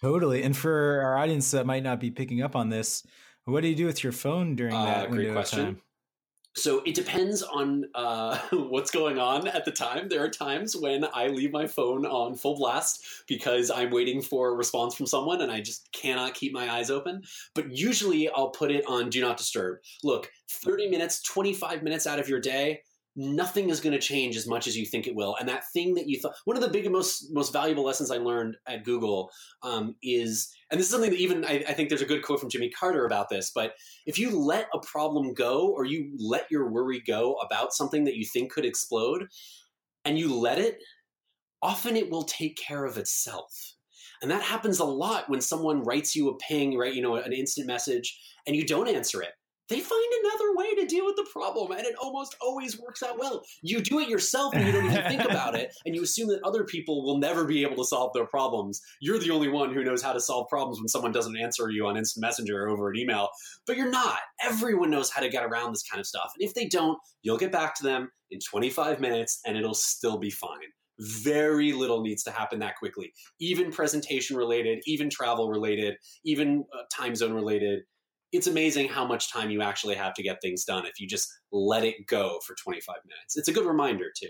totally. 0.02 0.42
And 0.42 0.56
for 0.56 1.02
our 1.02 1.18
audience 1.18 1.52
that 1.52 1.66
might 1.66 1.84
not 1.84 2.00
be 2.00 2.12
picking 2.12 2.42
up 2.42 2.56
on 2.56 2.70
this, 2.70 3.06
what 3.44 3.60
do 3.60 3.68
you 3.68 3.76
do 3.76 3.86
with 3.86 4.06
your 4.06 4.14
phone 4.14 4.56
during 4.56 4.74
uh, 4.74 4.86
that 4.86 5.08
uh, 5.08 5.12
window 5.12 5.38
of 5.38 5.50
time? 5.50 5.82
So 6.56 6.82
it 6.86 6.96
depends 6.96 7.42
on 7.42 7.86
uh, 7.96 8.38
what's 8.52 8.92
going 8.92 9.20
on 9.20 9.48
at 9.48 9.66
the 9.66 9.72
time. 9.72 10.10
There 10.10 10.24
are 10.24 10.30
times 10.30 10.76
when 10.76 11.06
I 11.14 11.28
leave 11.28 11.52
my 11.52 11.68
phone 11.68 12.06
on 12.06 12.36
full 12.36 12.58
blast 12.58 13.06
because 13.28 13.72
I'm 13.72 13.92
waiting 13.92 14.22
for 14.22 14.50
a 14.50 14.54
response 14.54 14.96
from 14.96 15.06
someone 15.06 15.42
and 15.42 15.52
I 15.52 15.62
just 15.62 15.92
cannot 15.92 16.34
keep 16.34 16.52
my 16.52 16.72
eyes 16.72 16.90
open. 16.90 17.24
But 17.54 17.72
usually 17.72 18.30
I'll 18.30 18.50
put 18.50 18.72
it 18.72 18.84
on 18.88 19.10
do 19.10 19.22
not 19.22 19.38
disturb. 19.38 19.80
Look, 20.04 20.32
30 20.50 20.90
minutes, 20.90 21.22
25 21.24 21.84
minutes 21.84 22.08
out 22.08 22.20
of 22.20 22.28
your 22.28 22.40
day, 22.40 22.82
nothing 23.20 23.70
is 23.70 23.82
going 23.82 23.92
to 23.92 24.00
change 24.00 24.38
as 24.38 24.48
much 24.48 24.66
as 24.66 24.78
you 24.78 24.86
think 24.86 25.06
it 25.06 25.14
will. 25.14 25.36
And 25.38 25.50
that 25.50 25.70
thing 25.74 25.94
that 25.96 26.08
you 26.08 26.20
thought, 26.20 26.36
one 26.46 26.56
of 26.56 26.64
the 26.64 26.70
big, 26.70 26.90
most, 26.90 27.34
most 27.34 27.52
valuable 27.52 27.84
lessons 27.84 28.12
I 28.12 28.18
learned 28.18 28.56
at 28.66 28.86
Google 28.86 29.30
um, 29.62 29.96
is, 30.02 30.56
and 30.72 30.80
this 30.80 30.88
is 30.88 30.92
something 30.92 31.12
that 31.12 31.20
even 31.20 31.44
I, 31.44 31.66
I, 31.68 31.74
think 31.74 31.90
there's 31.90 32.02
a 32.02 32.06
good 32.06 32.24
quote 32.24 32.40
from 32.40 32.50
Jimmy 32.50 32.70
Carter 32.70 33.06
about 33.06 33.28
this, 33.28 33.52
but 33.54 33.74
if 34.06 34.18
you 34.18 34.40
let 34.40 34.70
a 34.74 34.80
problem 34.80 35.34
go 35.34 35.68
or 35.68 35.84
you 35.84 36.16
let 36.18 36.50
your 36.50 36.72
worry 36.72 37.04
go 37.06 37.34
about 37.36 37.74
something 37.74 38.06
that 38.06 38.16
you 38.16 38.26
think 38.26 38.54
could 38.54 38.66
explode 38.66 39.28
and 40.06 40.18
you 40.18 40.34
let 40.34 40.58
it, 40.58 40.78
often 41.62 41.98
it 41.98 42.10
will 42.10 42.24
take 42.24 42.56
care 42.56 42.86
of 42.86 42.98
itself. 42.98 43.76
And 44.22 44.32
that 44.32 44.44
happens 44.44 44.80
a 44.80 44.86
lot 44.86 45.30
when 45.30 45.42
someone 45.42 45.84
writes 45.84 46.16
you 46.16 46.30
a 46.30 46.38
ping, 46.38 46.78
right? 46.78 46.94
You 46.94 47.02
know, 47.02 47.16
an 47.16 47.34
instant 47.34 47.68
message 47.68 48.18
and 48.48 48.56
you 48.56 48.66
don't 48.66 48.88
answer 48.88 49.22
it 49.22 49.32
they 49.70 49.80
find 49.80 50.14
another 50.24 50.56
way 50.56 50.76
to 50.76 50.86
deal 50.86 51.06
with 51.06 51.16
the 51.16 51.28
problem 51.32 51.72
and 51.72 51.86
it 51.86 51.96
almost 52.02 52.36
always 52.42 52.80
works 52.80 53.04
out 53.04 53.20
well. 53.20 53.44
You 53.62 53.82
do 53.82 54.00
it 54.00 54.10
yourself 54.10 54.54
and 54.56 54.66
you 54.66 54.72
don't 54.72 54.86
even 54.86 55.04
think 55.04 55.24
about 55.24 55.56
it 55.56 55.74
and 55.86 55.96
you 55.96 56.04
assume 56.04 56.28
that 56.30 56.42
other 56.44 56.64
people 56.64 57.06
will 57.06 57.18
never 57.18 57.46
be 57.46 57.64
able 57.64 57.76
to 57.78 57.86
solve 57.86 58.12
their 58.14 58.26
problems. 58.26 58.82
You're 59.00 59.20
the 59.20 59.32
only 59.32 59.48
one 59.48 59.74
who 59.74 59.84
knows 59.84 60.02
how 60.02 60.14
to 60.14 60.20
solve 60.20 60.50
problems 60.50 60.80
when 60.80 60.88
someone 60.88 61.12
doesn't 61.12 61.38
answer 61.38 61.70
you 61.70 61.86
on 61.86 61.98
instant 61.98 62.22
messenger 62.22 62.66
or 62.66 62.70
over 62.70 62.90
an 62.90 62.98
email 62.98 63.30
but 63.68 63.78
you're 63.78 63.92
not. 63.92 64.20
Everyone 64.44 64.90
knows 64.90 65.12
how 65.12 65.22
to 65.22 65.30
get 65.30 65.44
around 65.44 65.72
this 65.72 65.84
kind 65.84 66.00
of 66.00 66.08
stuff 66.08 66.32
and 66.38 66.48
if 66.48 66.56
they 66.56 66.68
don't 66.68 66.98
you'll 67.22 67.38
get 67.38 67.52
back 67.52 67.76
to 67.76 67.84
them 67.84 68.10
in 68.32 68.40
25 68.40 69.00
minutes 69.00 69.40
and 69.46 69.56
it'll 69.56 69.74
still 69.74 70.18
be 70.18 70.32
fine. 70.32 70.58
Very 71.00 71.72
little 71.72 72.02
needs 72.02 72.24
to 72.24 72.32
happen 72.32 72.60
that 72.60 72.76
quickly. 72.78 73.14
Even 73.40 73.72
presentation 73.72 74.36
related 74.36 74.80
even 74.86 75.10
travel 75.10 75.50
related 75.50 75.96
even 76.26 76.66
uh, 76.74 76.84
time 76.92 77.16
zone 77.16 77.34
related 77.34 77.84
it's 78.32 78.48
amazing 78.48 78.88
how 78.88 79.06
much 79.06 79.32
time 79.32 79.50
you 79.50 79.62
actually 79.62 79.96
have 79.96 80.14
to 80.14 80.24
get 80.24 80.42
things 80.42 80.64
done 80.64 80.86
if 80.86 81.00
you 81.00 81.08
just 81.08 81.32
let 81.52 81.84
it 81.84 82.08
go 82.08 82.40
for 82.46 82.56
25 82.56 82.96
minutes. 83.06 83.38
It's 83.38 83.48
a 83.48 83.54
good 83.54 83.66
reminder 83.66 84.06
too. 84.16 84.30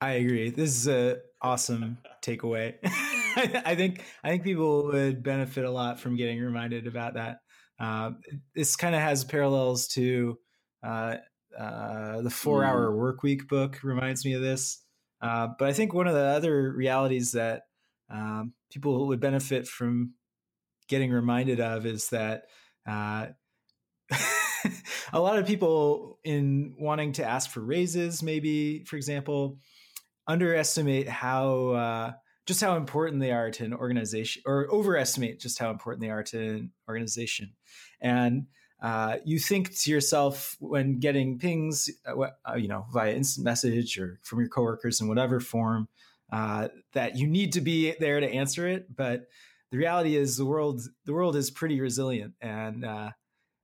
I 0.00 0.12
agree. 0.12 0.50
This 0.50 0.70
is 0.70 0.88
a 0.88 1.18
awesome 1.40 1.98
takeaway. 2.24 2.74
I 2.84 3.74
think 3.76 4.02
I 4.24 4.30
think 4.30 4.42
people 4.42 4.86
would 4.86 5.22
benefit 5.22 5.64
a 5.64 5.70
lot 5.70 6.00
from 6.00 6.16
getting 6.16 6.40
reminded 6.40 6.86
about 6.86 7.14
that. 7.14 7.38
Uh, 7.78 8.12
this 8.54 8.74
kind 8.76 8.94
of 8.94 9.00
has 9.00 9.24
parallels 9.24 9.86
to 9.88 10.38
uh, 10.82 11.16
uh, 11.58 12.20
the 12.20 12.30
Four 12.30 12.64
Hour 12.64 12.90
mm. 12.90 12.96
Work 12.96 13.22
Week 13.22 13.48
book. 13.48 13.78
Reminds 13.82 14.24
me 14.24 14.34
of 14.34 14.42
this. 14.42 14.82
Uh, 15.20 15.48
but 15.56 15.68
I 15.68 15.72
think 15.72 15.94
one 15.94 16.08
of 16.08 16.14
the 16.14 16.20
other 16.20 16.72
realities 16.72 17.32
that 17.32 17.62
um, 18.10 18.54
people 18.72 19.06
would 19.06 19.20
benefit 19.20 19.68
from 19.68 20.14
getting 20.92 21.10
reminded 21.10 21.58
of 21.58 21.86
is 21.86 22.10
that 22.10 22.44
uh, 22.86 23.28
a 25.14 25.18
lot 25.18 25.38
of 25.38 25.46
people 25.46 26.18
in 26.22 26.74
wanting 26.78 27.12
to 27.14 27.24
ask 27.24 27.48
for 27.48 27.60
raises, 27.60 28.22
maybe 28.22 28.84
for 28.84 28.96
example, 28.96 29.58
underestimate 30.26 31.08
how 31.08 31.68
uh, 31.70 32.12
just 32.44 32.60
how 32.60 32.76
important 32.76 33.20
they 33.22 33.32
are 33.32 33.50
to 33.50 33.64
an 33.64 33.72
organization, 33.72 34.42
or 34.44 34.68
overestimate 34.70 35.40
just 35.40 35.58
how 35.58 35.70
important 35.70 36.02
they 36.02 36.10
are 36.10 36.22
to 36.24 36.38
an 36.38 36.72
organization, 36.86 37.54
and 38.02 38.48
uh, 38.82 39.16
you 39.24 39.38
think 39.38 39.74
to 39.78 39.90
yourself 39.90 40.56
when 40.60 40.98
getting 40.98 41.38
pings, 41.38 41.88
uh, 42.06 42.26
uh 42.46 42.54
you 42.54 42.68
know, 42.68 42.84
via 42.92 43.14
instant 43.14 43.46
message 43.46 43.98
or 43.98 44.20
from 44.22 44.40
your 44.40 44.48
coworkers 44.50 45.00
in 45.00 45.08
whatever 45.08 45.40
form, 45.40 45.88
uh, 46.32 46.68
that 46.92 47.16
you 47.16 47.26
need 47.26 47.54
to 47.54 47.62
be 47.62 47.94
there 47.98 48.20
to 48.20 48.28
answer 48.28 48.68
it, 48.68 48.94
but 48.94 49.22
the 49.72 49.78
reality 49.78 50.16
is 50.16 50.36
the 50.36 50.44
world 50.44 50.82
the 51.06 51.14
world 51.14 51.34
is 51.34 51.50
pretty 51.50 51.80
resilient, 51.80 52.34
and 52.40 52.84
uh, 52.84 53.10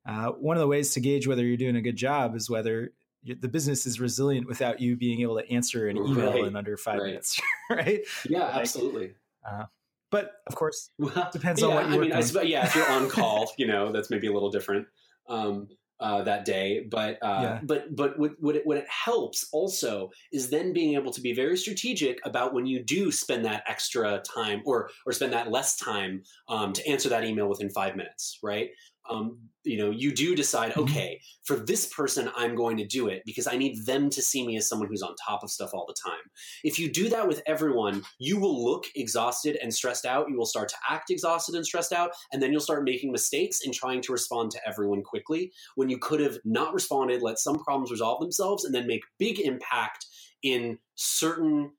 uh, 0.08 0.28
one 0.30 0.56
of 0.56 0.60
the 0.60 0.66
ways 0.66 0.94
to 0.94 1.00
gauge 1.00 1.28
whether 1.28 1.44
you're 1.44 1.58
doing 1.58 1.76
a 1.76 1.82
good 1.82 1.96
job 1.96 2.34
is 2.34 2.48
whether 2.48 2.92
the 3.24 3.48
business 3.48 3.84
is 3.84 4.00
resilient 4.00 4.48
without 4.48 4.80
you 4.80 4.96
being 4.96 5.20
able 5.20 5.38
to 5.38 5.48
answer 5.52 5.86
an 5.86 5.98
email 5.98 6.32
right. 6.32 6.44
in 6.44 6.56
under 6.56 6.78
five 6.78 6.98
right. 6.98 7.08
minutes, 7.08 7.38
right? 7.70 8.00
Yeah, 8.26 8.44
like, 8.44 8.54
absolutely. 8.56 9.14
Uh, 9.46 9.64
but 10.10 10.32
of 10.46 10.54
course, 10.54 10.90
well, 10.98 11.28
depends 11.30 11.60
yeah, 11.60 11.68
on 11.68 11.74
what 11.74 11.88
you. 11.90 11.94
I 11.94 11.98
mean, 11.98 12.12
I 12.12 12.20
suppose, 12.22 12.48
yeah, 12.48 12.64
if 12.64 12.74
you're 12.74 12.90
on 12.90 13.08
call, 13.10 13.52
you 13.58 13.66
know, 13.66 13.92
that's 13.92 14.08
maybe 14.08 14.28
a 14.28 14.32
little 14.32 14.50
different. 14.50 14.86
Um, 15.28 15.68
uh, 16.00 16.22
that 16.22 16.44
day. 16.44 16.86
But 16.90 17.18
uh, 17.22 17.40
yeah. 17.42 17.60
but 17.62 17.94
but 17.94 18.18
what 18.18 18.32
what 18.38 18.56
it, 18.56 18.66
what 18.66 18.76
it 18.76 18.86
helps 18.88 19.48
also 19.52 20.10
is 20.32 20.50
then 20.50 20.72
being 20.72 20.94
able 20.94 21.12
to 21.12 21.20
be 21.20 21.32
very 21.32 21.56
strategic 21.56 22.18
about 22.24 22.54
when 22.54 22.66
you 22.66 22.82
do 22.82 23.10
spend 23.10 23.44
that 23.44 23.64
extra 23.66 24.20
time 24.20 24.62
or 24.64 24.90
or 25.06 25.12
spend 25.12 25.32
that 25.32 25.50
less 25.50 25.76
time 25.76 26.22
um, 26.48 26.72
to 26.72 26.86
answer 26.88 27.08
that 27.08 27.24
email 27.24 27.48
within 27.48 27.70
five 27.70 27.96
minutes, 27.96 28.38
right? 28.42 28.70
Um, 29.10 29.38
you 29.64 29.76
know 29.76 29.90
you 29.90 30.12
do 30.14 30.34
decide 30.34 30.70
mm-hmm. 30.70 30.82
okay 30.82 31.20
for 31.44 31.56
this 31.56 31.92
person 31.92 32.30
i'm 32.36 32.54
going 32.54 32.76
to 32.76 32.86
do 32.86 33.08
it 33.08 33.22
because 33.26 33.46
i 33.46 33.56
need 33.56 33.84
them 33.84 34.08
to 34.08 34.22
see 34.22 34.46
me 34.46 34.56
as 34.56 34.68
someone 34.68 34.88
who's 34.88 35.02
on 35.02 35.14
top 35.16 35.42
of 35.42 35.50
stuff 35.50 35.70
all 35.72 35.86
the 35.86 35.94
time. 35.94 36.20
If 36.64 36.78
you 36.78 36.90
do 36.90 37.08
that 37.10 37.26
with 37.26 37.42
everyone 37.46 38.02
you 38.18 38.38
will 38.38 38.64
look 38.64 38.84
exhausted 38.94 39.58
and 39.62 39.72
stressed 39.72 40.06
out. 40.06 40.28
You 40.28 40.36
will 40.36 40.46
start 40.46 40.68
to 40.70 40.76
act 40.88 41.10
exhausted 41.10 41.54
and 41.54 41.66
stressed 41.66 41.92
out 41.92 42.10
and 42.32 42.42
then 42.42 42.52
you'll 42.52 42.60
start 42.60 42.84
making 42.84 43.12
mistakes 43.12 43.60
in 43.64 43.72
trying 43.72 44.00
to 44.02 44.12
respond 44.12 44.50
to 44.52 44.60
everyone 44.66 45.02
quickly. 45.02 45.52
When 45.74 45.88
you 45.88 45.98
could 45.98 46.20
have 46.20 46.38
not 46.44 46.74
responded 46.74 47.22
let 47.22 47.38
some 47.38 47.58
problems 47.58 47.90
resolve 47.90 48.20
themselves 48.20 48.64
and 48.64 48.74
then 48.74 48.86
make 48.86 49.02
big 49.18 49.40
impact 49.40 50.06
in 50.42 50.78
certain 50.94 51.72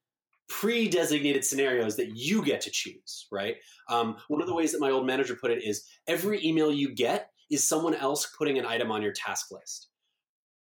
pre-designated 0.50 1.45
scenarios 1.45 1.95
that 1.95 2.18
you 2.18 2.43
get 2.43 2.60
to 2.62 2.72
choose 2.72 3.28
right? 3.32 3.56
Um, 3.88 4.18
one 4.28 4.41
of 4.41 4.47
the 4.47 4.54
ways 4.54 4.72
that 4.72 4.82
my 4.82 4.89
old 4.89 5.06
manager 5.06 5.36
put 5.36 5.52
it 5.52 5.64
is 5.64 5.88
every 6.08 6.45
email 6.45 6.72
you 6.72 6.93
get 6.93 7.30
is 7.50 7.68
someone 7.68 7.95
else 7.95 8.34
putting 8.38 8.60
an 8.60 8.66
item 8.66 8.91
on 8.91 9.02
your 9.02 9.14
task 9.14 9.47
list. 9.52 9.89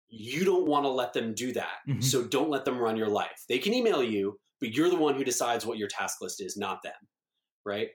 You 0.10 0.46
don't 0.46 0.68
want 0.68 0.86
to 0.86 0.90
let 0.90 1.14
them 1.14 1.34
do 1.34 1.52
that 1.54 1.80
mm-hmm. 1.88 2.02
so 2.02 2.24
don't 2.24 2.50
let 2.50 2.64
them 2.64 2.78
run 2.78 2.96
your 2.96 3.10
life. 3.10 3.44
They 3.50 3.60
can 3.60 3.74
email 3.74 4.04
you 4.04 4.40
but 4.60 4.74
you're 4.74 4.90
the 4.90 4.96
one 4.96 5.14
who 5.16 5.24
decides 5.24 5.66
what 5.66 5.78
your 5.78 5.88
task 5.88 6.22
list 6.22 6.42
is 6.42 6.58
not 6.58 6.84
them 6.84 6.94
right? 7.66 7.90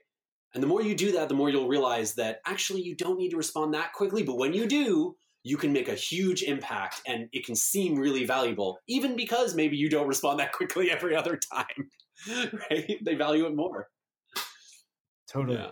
And 0.53 0.61
the 0.61 0.67
more 0.67 0.83
you 0.83 0.95
do 0.95 1.11
that 1.13 1.29
the 1.29 1.35
more 1.35 1.49
you'll 1.49 1.67
realize 1.67 2.13
that 2.15 2.41
actually 2.45 2.81
you 2.81 2.95
don't 2.95 3.17
need 3.17 3.29
to 3.29 3.37
respond 3.37 3.73
that 3.73 3.93
quickly 3.93 4.23
but 4.23 4.37
when 4.37 4.53
you 4.53 4.67
do 4.67 5.15
you 5.43 5.57
can 5.57 5.73
make 5.73 5.89
a 5.89 5.95
huge 5.95 6.43
impact 6.43 7.01
and 7.05 7.27
it 7.33 7.45
can 7.45 7.55
seem 7.55 7.95
really 7.95 8.25
valuable, 8.25 8.79
even 8.87 9.15
because 9.15 9.53
maybe 9.55 9.75
you 9.75 9.89
don't 9.89 10.07
respond 10.07 10.39
that 10.39 10.53
quickly 10.53 10.89
every 10.91 11.15
other 11.15 11.37
time. 11.37 11.89
right? 12.69 12.97
They 13.03 13.15
value 13.15 13.45
it 13.45 13.55
more. 13.55 13.87
Totally. 15.27 15.57
Yeah. 15.57 15.71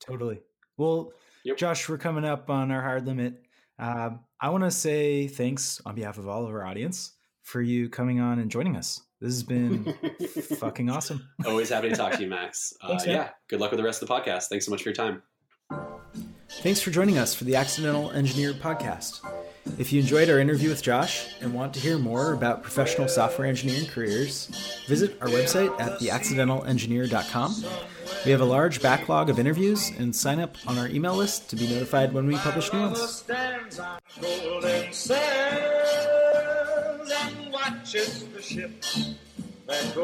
Totally. 0.00 0.40
Well, 0.76 1.12
yep. 1.44 1.56
Josh, 1.56 1.88
we're 1.88 1.98
coming 1.98 2.24
up 2.24 2.50
on 2.50 2.70
our 2.70 2.82
hard 2.82 3.06
limit. 3.06 3.42
Um, 3.78 4.20
I 4.40 4.50
want 4.50 4.64
to 4.64 4.70
say 4.70 5.26
thanks 5.26 5.80
on 5.84 5.94
behalf 5.94 6.18
of 6.18 6.28
all 6.28 6.44
of 6.44 6.50
our 6.50 6.64
audience 6.64 7.12
for 7.42 7.60
you 7.60 7.88
coming 7.88 8.20
on 8.20 8.38
and 8.38 8.50
joining 8.50 8.76
us. 8.76 9.00
This 9.20 9.32
has 9.32 9.42
been 9.42 9.94
fucking 10.58 10.90
awesome. 10.90 11.26
Always 11.46 11.70
happy 11.70 11.88
to 11.88 11.96
talk 11.96 12.12
to 12.12 12.22
you, 12.22 12.28
Max. 12.28 12.74
Uh, 12.82 12.88
thanks, 12.88 13.06
yeah. 13.06 13.30
Good 13.48 13.60
luck 13.60 13.70
with 13.70 13.78
the 13.78 13.84
rest 13.84 14.02
of 14.02 14.08
the 14.08 14.14
podcast. 14.14 14.44
Thanks 14.48 14.66
so 14.66 14.70
much 14.70 14.82
for 14.82 14.90
your 14.90 14.94
time. 14.94 15.22
Thanks 16.64 16.80
for 16.80 16.90
joining 16.90 17.18
us 17.18 17.34
for 17.34 17.44
the 17.44 17.56
Accidental 17.56 18.10
Engineer 18.12 18.54
podcast. 18.54 19.20
If 19.78 19.92
you 19.92 20.00
enjoyed 20.00 20.30
our 20.30 20.38
interview 20.38 20.70
with 20.70 20.80
Josh 20.80 21.26
and 21.42 21.52
want 21.52 21.74
to 21.74 21.80
hear 21.80 21.98
more 21.98 22.32
about 22.32 22.62
professional 22.62 23.06
software 23.06 23.46
engineering 23.46 23.84
careers, 23.84 24.46
visit 24.86 25.18
our 25.20 25.28
website 25.28 25.78
at 25.78 26.00
theaccidentalengineer.com. 26.00 27.64
We 28.24 28.30
have 28.30 28.40
a 28.40 28.46
large 28.46 28.80
backlog 28.80 29.28
of 29.28 29.38
interviews 29.38 29.90
and 29.98 30.16
sign 30.16 30.40
up 30.40 30.56
on 30.66 30.78
our 30.78 30.88
email 30.88 31.14
list 31.14 31.50
to 31.50 31.56
be 31.56 31.68
notified 31.68 32.14
when 32.14 32.26
we 32.26 32.36
publish 32.36 32.72
new 32.72 32.80
ones. 32.80 33.24
watches 37.52 38.24
the 38.28 38.40
ship 38.40 38.70
that 39.66 39.94